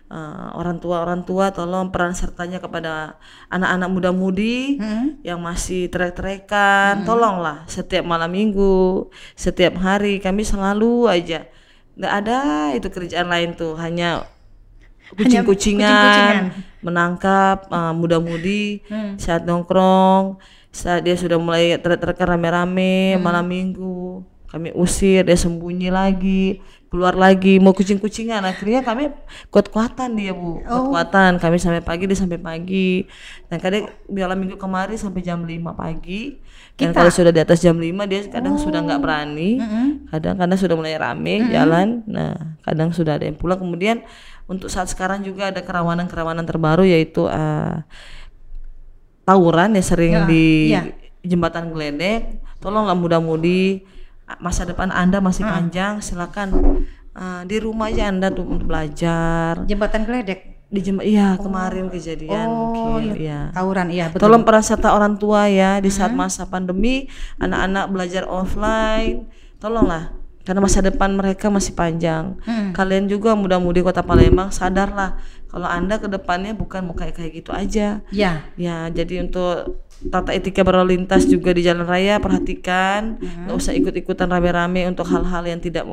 Eh, 0.08 0.48
orang 0.56 0.80
tua 0.80 1.04
orang 1.04 1.28
tua 1.28 1.52
tolong 1.52 1.92
peran 1.92 2.16
sertanya 2.16 2.63
kepada 2.63 3.20
anak-anak 3.52 3.90
muda-mudi 3.92 4.80
yang 5.28 5.44
masih 5.44 5.92
trek-trekan, 5.92 7.04
tolonglah 7.04 7.68
setiap 7.68 8.08
malam 8.08 8.32
minggu, 8.32 9.12
setiap 9.36 9.76
hari 9.84 10.24
kami 10.24 10.48
selalu 10.48 11.12
aja. 11.12 11.50
Nggak 11.98 12.13
ada 12.24 12.40
itu 12.78 12.88
kerjaan 12.88 13.28
lain 13.28 13.58
tuh 13.58 13.76
hanya 13.76 14.24
kucing-kucingan 15.18 16.52
menangkap 16.84 17.68
uh, 17.72 17.92
muda-mudi 17.92 18.84
saat 19.20 19.44
nongkrong 19.44 20.40
saat 20.78 21.02
dia 21.02 21.18
sudah 21.18 21.42
mulai 21.42 21.74
trek-trekan 21.82 22.38
rame-rame 22.38 23.18
malam 23.18 23.50
minggu 23.50 24.22
kami 24.48 24.70
usir 24.78 25.26
dia 25.26 25.34
sembunyi 25.34 25.90
lagi 25.90 26.62
keluar 26.88 27.13
lagi 27.13 27.60
mau 27.60 27.76
kucing-kucingan. 27.76 28.44
Akhirnya 28.48 28.82
kami 28.82 29.12
kuat-kuatan 29.52 30.16
dia 30.16 30.32
bu. 30.32 30.63
Kuat-kuatan. 30.63 31.40
Kami 31.40 31.56
sampai 31.60 31.84
pagi 31.84 32.08
dia 32.08 32.18
sampai 32.18 32.40
pagi. 32.40 33.04
Dan 33.52 33.60
kadang 33.60 33.92
malam 34.08 34.38
minggu 34.40 34.56
kemarin 34.56 34.96
sampai 34.96 35.22
jam 35.24 35.44
5 35.44 35.52
pagi. 35.76 36.40
Dan 36.78 36.94
kalau 36.94 37.12
sudah 37.12 37.34
di 37.34 37.42
atas 37.42 37.60
jam 37.60 37.76
5 37.76 37.84
dia 38.08 38.20
kadang 38.32 38.56
sudah 38.56 38.80
nggak 38.84 39.02
berani. 39.04 39.60
Kadang 40.10 40.36
kadang 40.40 40.60
sudah 40.60 40.76
mulai 40.80 40.96
rame 40.96 41.52
jalan. 41.52 42.08
Nah 42.08 42.58
kadang 42.63 42.96
sudah 42.96 43.20
ada 43.20 43.28
yang 43.28 43.36
pulang. 43.36 43.60
Kemudian 43.60 44.04
untuk 44.48 44.72
saat 44.72 44.88
sekarang 44.88 45.28
juga 45.28 45.52
ada 45.52 45.60
kerawanan-kerawanan 45.60 46.48
terbaru 46.48 46.88
yaitu 46.88 47.28
eh, 47.28 47.84
tawuran 49.28 49.76
yang 49.76 49.84
sering 49.84 50.13
di 50.24 50.72
ya. 50.72 50.88
jembatan 51.22 51.76
geledek 51.76 52.40
tolonglah 52.63 52.96
muda-mudi 52.96 53.84
masa 54.40 54.63
depan 54.63 54.88
anda 54.90 55.20
masih 55.20 55.44
panjang 55.44 56.00
silakan 56.00 56.80
eh, 57.12 57.42
di 57.44 57.60
rumah 57.60 57.92
aja 57.92 58.08
anda 58.08 58.32
tuh 58.32 58.48
untuk 58.48 58.72
belajar 58.72 59.60
Jembatan 59.68 60.08
geledek. 60.08 60.56
di 60.68 60.84
jem 60.84 61.00
iya 61.00 61.40
kemarin 61.40 61.88
kejadian 61.88 62.48
Oh, 62.48 63.00
mungkin 63.00 63.16
iya 63.16 63.56
Tawuran 63.56 63.88
iya 63.88 64.12
betul. 64.12 64.28
Tolong 64.28 64.44
peran 64.44 64.60
serta 64.60 64.92
orang 64.92 65.16
tua 65.16 65.48
ya 65.48 65.80
di 65.80 65.88
saat 65.88 66.12
masa 66.12 66.44
pandemi, 66.44 67.08
anak-anak 67.40 67.88
belajar 67.88 68.28
offline. 68.28 69.32
Tolonglah 69.63 70.12
karena 70.44 70.60
masa 70.60 70.84
depan 70.84 71.16
mereka 71.16 71.48
masih 71.48 71.72
panjang. 71.72 72.36
Kalian 72.76 73.08
juga 73.08 73.32
muda-mudi 73.32 73.80
Kota 73.80 74.04
Palembang 74.04 74.52
sadarlah 74.52 75.16
kalau 75.47 75.67
Anda 75.67 75.95
ke 75.97 76.12
depannya 76.12 76.51
bukan 76.53 76.91
mau 76.91 76.95
kayak 76.95 77.15
kayak 77.15 77.31
gitu 77.43 77.51
aja. 77.55 78.03
Ya. 78.12 78.31
Ya, 78.60 78.91
jadi 78.91 79.23
untuk 79.23 79.79
tata 80.12 80.36
etika 80.36 80.62
berlalu 80.62 80.99
lintas 80.99 81.25
juga 81.25 81.55
di 81.55 81.65
jalan 81.65 81.88
raya 81.88 82.21
perhatikan, 82.21 83.17
nggak 83.17 83.55
usah 83.57 83.73
ikut-ikutan 83.73 84.29
rame-rame 84.29 84.86
untuk 84.86 85.07
hal-hal 85.10 85.43
yang 85.47 85.57
tidak 85.57 85.88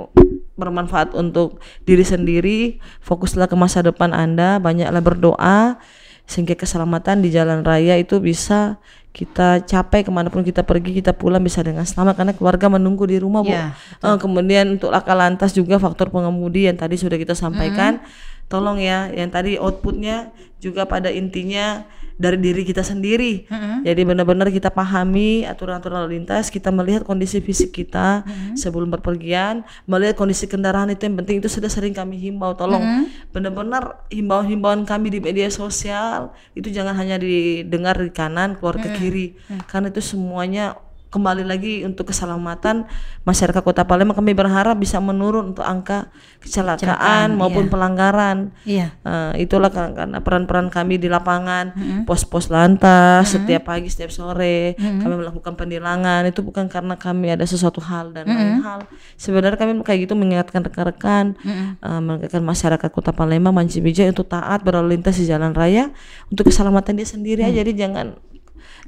bermanfaat 0.54 1.14
untuk 1.16 1.62
diri 1.86 2.04
sendiri. 2.04 2.60
Fokuslah 3.00 3.48
ke 3.48 3.56
masa 3.56 3.80
depan 3.80 4.12
Anda, 4.12 4.58
banyaklah 4.60 5.02
berdoa 5.02 5.78
sehingga 6.24 6.56
keselamatan 6.56 7.20
di 7.20 7.28
jalan 7.28 7.60
raya 7.60 8.00
itu 8.00 8.16
bisa 8.16 8.80
kita 9.14 9.62
capai 9.62 10.02
ke 10.02 10.10
mana 10.10 10.26
pun 10.26 10.42
kita 10.42 10.66
pergi 10.66 10.98
kita 10.98 11.14
pulang 11.14 11.38
bisa 11.38 11.62
dengan 11.62 11.86
selamat 11.86 12.18
karena 12.18 12.32
keluarga 12.34 12.66
menunggu 12.66 13.06
di 13.06 13.22
rumah 13.22 13.46
bu. 13.46 13.54
Ya, 13.54 13.70
Eh, 14.02 14.18
kemudian 14.18 14.74
untuk 14.74 14.90
laka 14.90 15.14
lantas 15.14 15.54
juga 15.54 15.78
faktor 15.78 16.10
pengemudi 16.10 16.66
yang 16.66 16.74
tadi 16.74 16.98
sudah 16.98 17.14
kita 17.14 17.38
sampaikan, 17.38 18.02
tolong 18.48 18.78
ya 18.80 19.10
yang 19.10 19.32
tadi 19.32 19.56
outputnya 19.56 20.30
juga 20.60 20.88
pada 20.88 21.12
intinya 21.12 21.84
dari 22.14 22.38
diri 22.38 22.62
kita 22.62 22.86
sendiri. 22.86 23.50
Jadi 23.82 24.06
benar-benar 24.06 24.46
kita 24.54 24.70
pahami 24.70 25.42
aturan-aturan 25.44 26.06
lalu 26.06 26.22
lintas, 26.22 26.46
kita 26.46 26.70
melihat 26.70 27.02
kondisi 27.02 27.42
fisik 27.42 27.74
kita 27.74 28.22
sebelum 28.54 28.86
berpergian, 28.94 29.66
melihat 29.84 30.14
kondisi 30.14 30.46
kendaraan 30.46 30.94
itu 30.94 31.10
yang 31.10 31.18
penting 31.18 31.42
itu 31.42 31.50
sudah 31.50 31.66
sering 31.66 31.90
kami 31.90 32.16
himbau. 32.16 32.54
Tolong 32.54 33.10
benar-benar 33.34 34.06
himbauan-himbauan 34.14 34.86
kami 34.86 35.10
di 35.10 35.18
media 35.18 35.50
sosial 35.50 36.30
itu 36.54 36.70
jangan 36.70 36.94
hanya 36.94 37.18
didengar 37.18 37.98
di 37.98 38.14
kanan 38.14 38.54
keluar 38.56 38.78
ke 38.78 38.94
kiri, 38.94 39.34
karena 39.66 39.90
itu 39.90 40.00
semuanya 40.00 40.78
kembali 41.14 41.46
lagi 41.46 41.86
untuk 41.86 42.10
keselamatan 42.10 42.90
masyarakat 43.22 43.62
Kota 43.62 43.86
Palembang 43.86 44.18
kami 44.18 44.34
berharap 44.34 44.74
bisa 44.74 44.98
menurun 44.98 45.54
untuk 45.54 45.62
angka 45.62 46.10
kecelakaan 46.42 47.38
maupun 47.38 47.70
pelanggaran. 47.70 48.50
Iya. 48.66 48.90
Eh, 49.00 49.46
itulah 49.46 49.70
kan- 49.70 49.94
karena 49.94 50.18
peran-peran 50.18 50.68
kami 50.68 50.98
di 50.98 51.06
lapangan, 51.06 51.70
pos-pos 52.02 52.50
lantas 52.50 53.30
setiap 53.30 53.70
pagi, 53.70 53.86
setiap 53.86 54.10
sore 54.10 54.74
kami 54.76 55.14
melakukan 55.14 55.54
penilangan. 55.54 56.26
Itu 56.26 56.42
bukan 56.42 56.66
karena 56.66 56.98
kami 56.98 57.30
ada 57.30 57.46
sesuatu 57.46 57.78
hal 57.78 58.10
dan 58.10 58.26
lain 58.28 58.58
hal. 58.60 58.80
Sebenarnya 59.14 59.54
kami 59.54 59.78
kayak 59.80 60.00
gitu 60.04 60.14
mengingatkan 60.14 60.60
rekan-rekan, 60.60 61.38
eh, 61.78 62.00
mengingatkan 62.00 62.42
masyarakat 62.42 62.90
Kota 62.90 63.14
Palembang, 63.14 63.54
Manci 63.54 63.78
Bijaya 63.78 64.10
untuk 64.10 64.26
taat 64.26 64.60
berlalu 64.60 64.98
lintas 64.98 65.14
di 65.14 65.24
jalan 65.24 65.54
raya 65.54 65.94
untuk 66.26 66.50
keselamatan 66.50 66.98
dia 66.98 67.06
sendiri 67.06 67.40
aja. 67.40 67.62
Jadi 67.62 67.72
jangan 67.78 68.18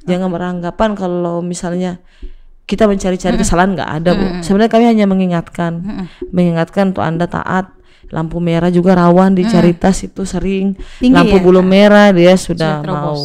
jangan 0.06 0.30
beranggapan 0.30 0.90
kalau 0.94 1.42
misalnya 1.42 1.98
kita 2.66 2.90
mencari-cari 2.90 3.38
kesalahan 3.38 3.78
nggak 3.78 3.90
ada 4.02 4.10
bu. 4.14 4.26
Sebenarnya 4.42 4.70
kami 4.74 4.84
hanya 4.90 5.06
mengingatkan, 5.06 5.72
mengingatkan 6.34 6.90
untuk 6.90 7.06
anda 7.06 7.30
taat. 7.30 7.70
Lampu 8.06 8.38
merah 8.38 8.70
juga 8.70 8.94
rawan 8.94 9.34
di 9.34 9.42
Caritas 9.50 10.06
itu 10.06 10.22
sering. 10.22 10.78
Tinggi 11.02 11.14
lampu 11.14 11.38
ya? 11.38 11.42
belum 11.42 11.66
merah 11.66 12.14
dia 12.14 12.38
sudah, 12.38 12.78
terobos. 12.78 13.02
mau. 13.02 13.22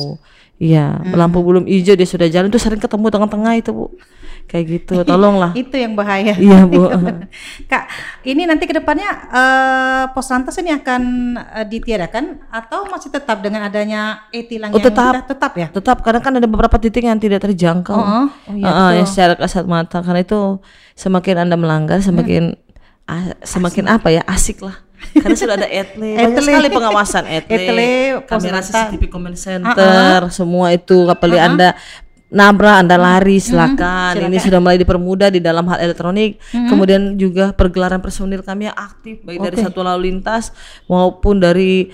Iya, 0.62 1.02
lampu 1.17 1.42
belum 1.42 1.69
hijau 1.69 1.98
dia 1.98 2.06
sudah 2.06 2.29
jalan 2.29 2.50
itu 2.50 2.62
sering 2.62 2.82
ketemu 2.82 3.10
tengah-tengah 3.10 3.54
itu 3.58 3.69
bu. 3.73 3.94
Kayak 4.48 4.65
gitu, 4.67 4.96
tolonglah. 5.10 5.52
Itu 5.54 5.75
yang 5.77 5.94
bahaya. 5.96 6.33
Iya 6.35 6.65
bu. 6.65 6.89
Kak, 7.71 7.83
ini 8.23 8.44
nanti 8.46 8.65
ke 8.65 8.73
depannya 8.75 9.10
eh, 9.31 10.04
pos 10.12 10.27
lantas 10.29 10.56
ini 10.60 10.71
akan 10.75 11.02
eh, 11.62 11.65
ditiadakan 11.67 12.48
atau 12.52 12.87
masih 12.87 13.10
tetap 13.10 13.39
dengan 13.39 13.65
adanya 13.65 14.27
e-tilang 14.31 14.71
Oh, 14.71 14.79
yang 14.79 14.87
tetap. 14.92 15.12
sudah 15.13 15.23
tetap 15.27 15.52
ya? 15.56 15.67
Tetap 15.71 15.98
karena 16.02 16.19
kan 16.19 16.33
ada 16.35 16.48
beberapa 16.48 16.75
titik 16.77 17.04
yang 17.06 17.19
tidak 17.19 17.44
terjangkau. 17.44 17.96
Oh, 17.96 18.27
oh 18.27 18.54
iya, 18.56 18.65
Heeh, 18.67 18.89
yang 19.04 19.08
secara 19.08 19.33
kasat 19.35 19.63
mata 19.67 20.04
karena 20.04 20.21
itu 20.23 20.60
semakin 20.96 21.48
anda 21.48 21.56
melanggar 21.56 22.04
semakin 22.04 22.54
ah, 23.08 23.33
semakin 23.42 23.87
apa 23.89 24.12
ya 24.12 24.21
asik 24.27 24.62
lah 24.62 24.77
karena 25.17 25.33
sudah 25.33 25.56
ada 25.58 25.65
etle 25.65 26.13
banyak 26.13 26.29
Etle. 26.37 26.46
sekali 26.46 26.67
pengawasan 26.69 27.23
etle, 27.25 27.58
Etle, 27.58 27.89
kamera. 28.29 28.62
CCTV 28.62 29.04
comment 29.10 29.33
center 29.33 30.29
semua 30.29 30.69
itu 30.71 31.10
apalagi 31.10 31.42
anda 31.42 31.73
nabrak 32.32 32.88
anda 32.88 32.96
lari 32.96 33.38
silakan. 33.44 34.32
Ini 34.32 34.38
sudah 34.40 34.63
mulai 34.63 34.79
dipermudah 34.79 35.29
di 35.29 35.44
dalam 35.44 35.67
hal 35.67 35.84
elektronik. 35.84 36.40
Kemudian 36.50 37.19
juga 37.19 37.52
pergelaran 37.52 38.00
personil 38.00 38.40
kami 38.42 38.71
yang 38.71 38.77
aktif 38.79 39.19
baik 39.21 39.44
dari 39.44 39.58
satu 39.60 39.84
lalu 39.84 40.10
lintas 40.10 40.56
maupun 40.88 41.44
dari 41.44 41.92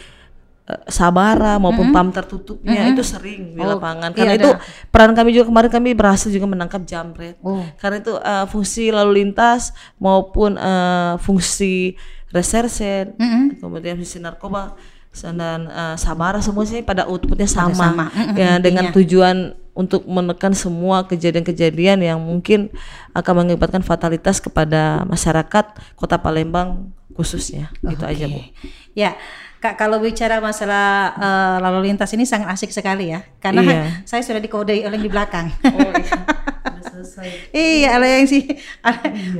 eh, 0.69 0.81
Sabara 0.87 1.57
maupun 1.57 1.89
PAM 1.89 2.13
tertutupnya 2.13 2.85
itu 2.93 3.01
sering 3.01 3.57
di 3.57 3.61
lapangan. 3.65 4.13
Karena 4.13 4.37
iya 4.37 4.39
itu 4.39 4.49
peran 4.93 5.17
kami 5.17 5.33
juga 5.33 5.49
kemarin 5.49 5.71
kami 5.73 5.89
berhasil 5.97 6.29
juga 6.29 6.45
menangkap 6.45 6.85
jamret. 6.85 7.35
Oh. 7.41 7.65
karena 7.81 7.97
itu 7.99 8.13
eh, 8.13 8.45
fungsi 8.45 8.93
lalu 8.93 9.25
lintas 9.25 9.73
maupun 9.97 10.53
eh, 10.55 11.17
fungsi 11.17 11.97
reserse 12.27 13.15
kemudian 13.57 13.95
fungsi 13.95 14.19
narkoba 14.19 14.75
dan 15.17 15.65
eh, 15.65 15.95
sabara 15.97 16.37
semuanya 16.45 16.85
pada 16.85 17.03
outputnya 17.09 17.49
sama, 17.49 17.73
sama. 17.73 18.05
Mm-mm, 18.13 18.37
ya 18.37 18.61
dengan 18.61 18.93
tujuan 18.93 19.57
untuk 19.77 20.01
menekan 20.09 20.57
semua 20.57 21.05
kejadian-kejadian 21.05 22.01
yang 22.01 22.17
mungkin 22.17 22.73
akan 23.13 23.45
mengakibatkan 23.45 23.85
fatalitas 23.85 24.41
kepada 24.41 25.05
masyarakat 25.05 25.77
Kota 25.93 26.17
Palembang 26.17 26.89
khususnya 27.13 27.69
gitu 27.85 28.05
aja 28.05 28.25
bu. 28.29 28.41
Ya, 28.97 29.13
Kak 29.57 29.73
kalau 29.73 29.97
bicara 29.97 30.37
masalah 30.37 31.17
eh, 31.17 31.57
lalu 31.65 31.89
lintas 31.89 32.13
ini 32.13 32.29
sangat 32.29 32.53
asik 32.53 32.69
sekali 32.69 33.09
ya, 33.09 33.25
karena 33.41 33.61
Iya. 33.65 33.81
saya 34.09 34.21
sudah 34.21 34.37
dikodai 34.37 34.85
oleh 34.85 35.01
yang 35.01 35.05
di 35.05 35.09
belakang. 35.09 35.49
Oh 35.65 35.91
iya, 35.97 36.13
iya, 37.57 37.89
oleh 37.97 38.21
yang 38.21 38.27
si, 38.29 38.45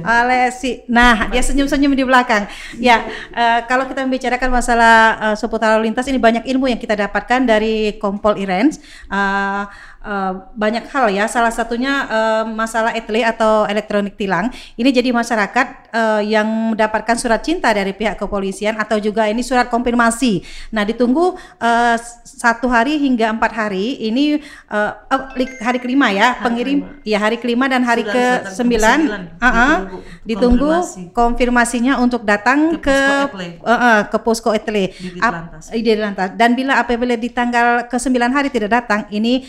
oleh, 0.01 0.49
Iya. 0.49 0.57
si, 0.57 0.81
nah 0.89 1.29
dia 1.29 1.45
senyum-senyum 1.45 1.93
di 1.93 2.01
belakang. 2.01 2.49
Ya, 2.81 3.05
eh, 3.29 3.61
kalau 3.69 3.85
kita 3.85 4.09
membicarakan 4.09 4.49
masalah 4.49 4.95
eh, 5.21 5.35
seputar 5.37 5.77
lalu 5.77 5.93
lintas 5.93 6.09
ini 6.09 6.17
banyak 6.17 6.49
ilmu 6.49 6.65
yang 6.65 6.81
kita 6.81 6.97
dapatkan 6.97 7.45
dari 7.45 8.01
Kompol 8.01 8.41
Irens. 8.41 8.81
Eh, 9.13 9.63
eh, 10.07 10.33
banyak 10.55 10.87
hal 10.87 11.11
ya, 11.11 11.27
salah 11.27 11.51
satunya 11.51 12.07
eh, 12.07 12.43
masalah 12.47 12.95
etle 12.95 13.27
atau 13.27 13.67
elektronik 13.67 14.15
tilang. 14.15 14.47
Ini 14.79 14.89
jadi 14.95 15.11
masyarakat 15.11 15.67
eh, 15.91 16.21
yang 16.31 16.71
mendapatkan 16.71 17.19
surat 17.19 17.43
cinta 17.43 17.75
dari 17.75 17.91
pihak 17.91 18.15
kepolisian 18.15 18.79
atau 18.79 18.95
juga 19.03 19.27
ini 19.27 19.43
surat 19.43 19.67
konfirmasi. 19.67 20.47
Nah, 20.71 20.87
ditunggu 20.87 21.35
eh, 21.59 21.97
satu 22.23 22.71
hari 22.71 22.95
hingga 22.95 23.35
empat 23.35 23.51
hari. 23.51 23.99
Ini 24.07 24.39
eh, 24.71 24.91
oh, 24.95 25.21
hari 25.59 25.79
kelima 25.83 26.15
ya, 26.15 26.39
pengirim. 26.39 26.87
Ya 27.03 27.19
hari 27.19 27.35
kelima 27.35 27.67
dan 27.67 27.83
hari 27.83 28.07
ke 28.07 28.47
sembilan. 28.55 28.99
Ah, 29.43 29.47
ah. 29.47 29.75
Ditunggu 30.23 30.71
konfirmasi. 30.71 31.11
konfirmasinya 31.11 31.93
untuk 31.99 32.23
datang 32.23 32.79
Ke 32.79 32.87
ke 32.87 32.99
posko 33.01 33.39
etle. 33.41 34.07
Ke 34.07 34.17
posko 34.23 34.49
etle. 34.55 34.83
Di 34.95 35.09
Ditlantas. 35.83 36.31
Dan 36.37 36.53
bila 36.53 36.77
apabila 36.77 37.17
di 37.17 37.29
tanggal 37.33 37.89
ke 37.89 37.97
sembilan 37.97 38.29
hari 38.29 38.53
tidak 38.53 38.69
datang, 38.69 39.09
ini 39.09 39.43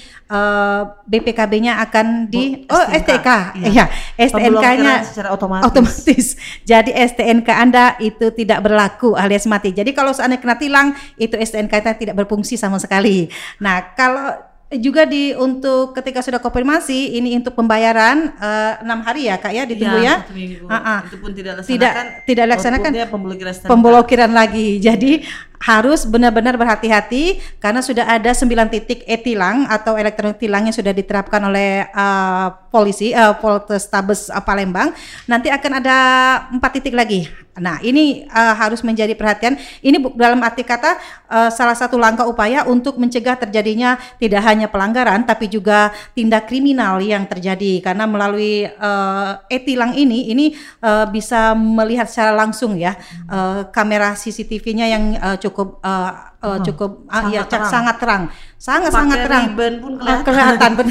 eh, 0.48 0.82
BPKB-nya 1.04 1.84
akan 1.84 2.32
di 2.32 2.64
Oh, 2.68 2.80
oh 2.80 2.84
STNK, 2.88 3.04
STK, 3.04 3.28
iya. 3.60 3.68
iya 3.68 3.84
STNK-nya 4.16 4.94
secara 5.04 5.28
otomatis. 5.36 5.68
otomatis. 5.68 6.26
Jadi 6.70 6.90
STNK 6.96 7.48
Anda 7.52 7.94
itu 8.00 8.32
tidak 8.32 8.64
berlaku 8.64 9.12
alias 9.14 9.44
mati. 9.44 9.76
Jadi 9.76 9.92
kalau 9.92 10.16
seandainya 10.16 10.42
kena 10.42 10.56
tilang, 10.56 10.86
itu 11.20 11.36
STNK 11.36 11.74
nya 11.84 11.94
tidak 11.94 12.14
berfungsi 12.24 12.56
sama 12.56 12.80
sekali. 12.80 13.28
Nah, 13.60 13.92
kalau 13.92 14.48
juga 14.76 15.08
di 15.08 15.32
untuk 15.32 15.96
ketika 15.96 16.20
sudah 16.20 16.44
konfirmasi 16.44 17.16
ini 17.16 17.32
untuk 17.40 17.56
pembayaran 17.56 18.36
eh, 18.36 18.72
enam 18.84 19.00
hari 19.00 19.24
ya 19.32 19.40
kak 19.40 19.52
ya 19.56 19.64
ditunggu 19.64 19.96
Iya, 19.96 20.04
ya 20.04 20.16
minggu. 20.28 20.64
Ah, 20.68 20.76
ah. 20.76 20.98
Itu 21.08 21.16
pun 21.24 21.32
tidak 21.32 21.64
tidak 21.64 21.64
dilaksanakan. 21.64 22.28
tidak 22.28 22.44
dilaksanakan 22.44 22.90
outputnya 22.92 23.08
pemblokiran 23.08 23.54
pemblokiran 23.64 24.30
lagi. 24.36 24.68
Jadi 24.76 25.24
harus 25.58 26.06
benar-benar 26.06 26.54
berhati-hati 26.54 27.42
karena 27.58 27.82
sudah 27.82 28.06
ada 28.06 28.30
9 28.30 28.46
titik 28.70 29.02
e-tilang 29.04 29.66
atau 29.66 29.98
elektronik 29.98 30.38
tilang 30.38 30.66
yang 30.70 30.76
sudah 30.76 30.94
diterapkan 30.94 31.42
oleh 31.42 31.86
uh, 31.90 32.54
polisi 32.70 33.10
uh, 33.10 33.34
Polrestabes 33.38 34.30
uh, 34.30 34.42
Palembang. 34.42 34.94
Nanti 35.26 35.50
akan 35.50 35.72
ada 35.82 35.96
empat 36.54 36.78
titik 36.78 36.94
lagi. 36.94 37.26
Nah, 37.58 37.82
ini 37.82 38.22
uh, 38.30 38.54
harus 38.54 38.86
menjadi 38.86 39.12
perhatian. 39.18 39.58
Ini 39.82 39.98
dalam 40.14 40.38
arti 40.46 40.62
kata 40.62 40.94
uh, 41.26 41.50
salah 41.50 41.74
satu 41.74 41.98
langkah 41.98 42.24
upaya 42.24 42.64
untuk 42.64 42.96
mencegah 42.96 43.34
terjadinya 43.34 43.98
tidak 44.16 44.42
hanya 44.46 44.70
pelanggaran 44.70 45.26
tapi 45.26 45.50
juga 45.50 45.90
tindak 46.14 46.46
kriminal 46.46 47.02
yang 47.02 47.26
terjadi 47.26 47.82
karena 47.82 48.06
melalui 48.06 48.66
uh, 48.78 49.42
e-tilang 49.50 49.94
ini 49.98 50.30
ini 50.30 50.46
uh, 50.80 51.04
bisa 51.10 51.52
melihat 51.58 52.06
secara 52.06 52.32
langsung 52.32 52.78
ya 52.78 52.94
uh, 53.28 53.66
kamera 53.74 54.14
CCTV-nya 54.14 54.86
yang 54.88 55.04
uh, 55.18 55.36
uh, 55.54 56.12
uh, 56.42 56.58
cukup 56.64 57.06
ah, 57.08 57.24
sangat 57.24 57.32
ya, 57.32 57.42
terang. 57.46 57.70
sangat 57.70 57.96
terang. 57.96 58.22
Sangat 58.58 58.90
Pakai 58.90 58.98
sangat 59.00 59.18
terang. 59.24 59.44
ribbon 59.52 59.74
pun 59.80 59.92
Ah, 60.02 60.20
kelihatan. 60.26 60.72
kelihatan. 60.76 60.86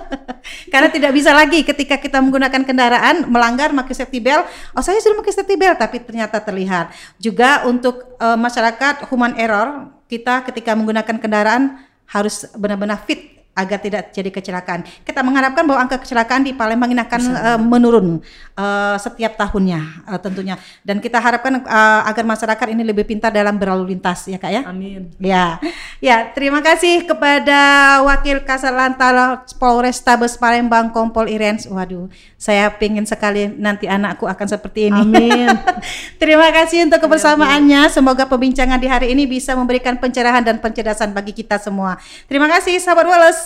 Karena 0.72 0.88
tidak 0.90 1.12
bisa 1.14 1.30
lagi 1.34 1.60
ketika 1.66 1.98
kita 1.98 2.22
menggunakan 2.22 2.62
kendaraan 2.62 3.26
melanggar 3.26 3.74
pakai 3.74 3.94
safety 3.94 4.22
belt. 4.22 4.46
Oh 4.72 4.82
saya 4.82 4.98
sudah 5.02 5.18
pakai 5.18 5.34
safety 5.34 5.56
belt 5.58 5.78
tapi 5.78 5.98
ternyata 6.02 6.38
terlihat. 6.38 6.94
Juga 7.18 7.66
untuk 7.66 8.14
eh, 8.16 8.38
masyarakat 8.38 9.10
human 9.10 9.34
error 9.36 9.90
kita 10.06 10.46
ketika 10.46 10.78
menggunakan 10.78 11.18
kendaraan 11.18 11.82
harus 12.06 12.46
benar-benar 12.54 13.02
fit 13.02 13.35
agar 13.56 13.80
tidak 13.80 14.12
jadi 14.12 14.28
kecelakaan. 14.28 14.84
Kita 15.00 15.24
mengharapkan 15.24 15.64
bahwa 15.64 15.88
angka 15.88 15.96
kecelakaan 16.04 16.44
di 16.44 16.52
Palembang 16.52 16.92
ini 16.92 17.00
akan 17.00 17.20
eh, 17.24 17.58
menurun 17.58 18.20
eh, 18.52 18.96
setiap 19.00 19.40
tahunnya 19.40 19.80
eh, 20.12 20.20
tentunya. 20.20 20.60
Dan 20.84 21.00
kita 21.00 21.16
harapkan 21.16 21.64
eh, 21.64 22.00
agar 22.04 22.24
masyarakat 22.28 22.66
ini 22.76 22.84
lebih 22.84 23.08
pintar 23.08 23.32
dalam 23.32 23.56
berlalu 23.56 23.96
lintas 23.96 24.28
ya 24.28 24.36
kak 24.36 24.52
ya. 24.52 24.62
Amin. 24.68 25.08
Ya, 25.16 25.56
ya 26.04 26.28
terima 26.36 26.60
kasih 26.60 27.08
kepada 27.08 27.56
Wakil 28.04 28.44
Kasat 28.44 28.76
Lantas 28.76 29.56
Polrestabes 29.56 30.36
Palembang 30.36 30.92
Kompol 30.92 31.32
Irens. 31.32 31.64
Waduh, 31.64 32.12
saya 32.36 32.68
pengen 32.76 33.08
sekali 33.08 33.48
nanti 33.48 33.88
anakku 33.88 34.28
akan 34.28 34.46
seperti 34.46 34.92
ini. 34.92 35.00
Amin. 35.00 35.48
terima 36.22 36.52
kasih 36.52 36.84
untuk 36.84 37.00
kebersamaannya. 37.08 37.88
Semoga 37.88 38.28
perbincangan 38.28 38.76
di 38.76 38.88
hari 38.90 39.16
ini 39.16 39.24
bisa 39.24 39.56
memberikan 39.56 39.96
pencerahan 39.96 40.44
dan 40.44 40.60
pencerdasan 40.60 41.16
bagi 41.16 41.32
kita 41.32 41.56
semua. 41.56 41.96
Terima 42.28 42.44
kasih 42.52 42.76
sahabat 42.76 43.08
Wallace. 43.08 43.45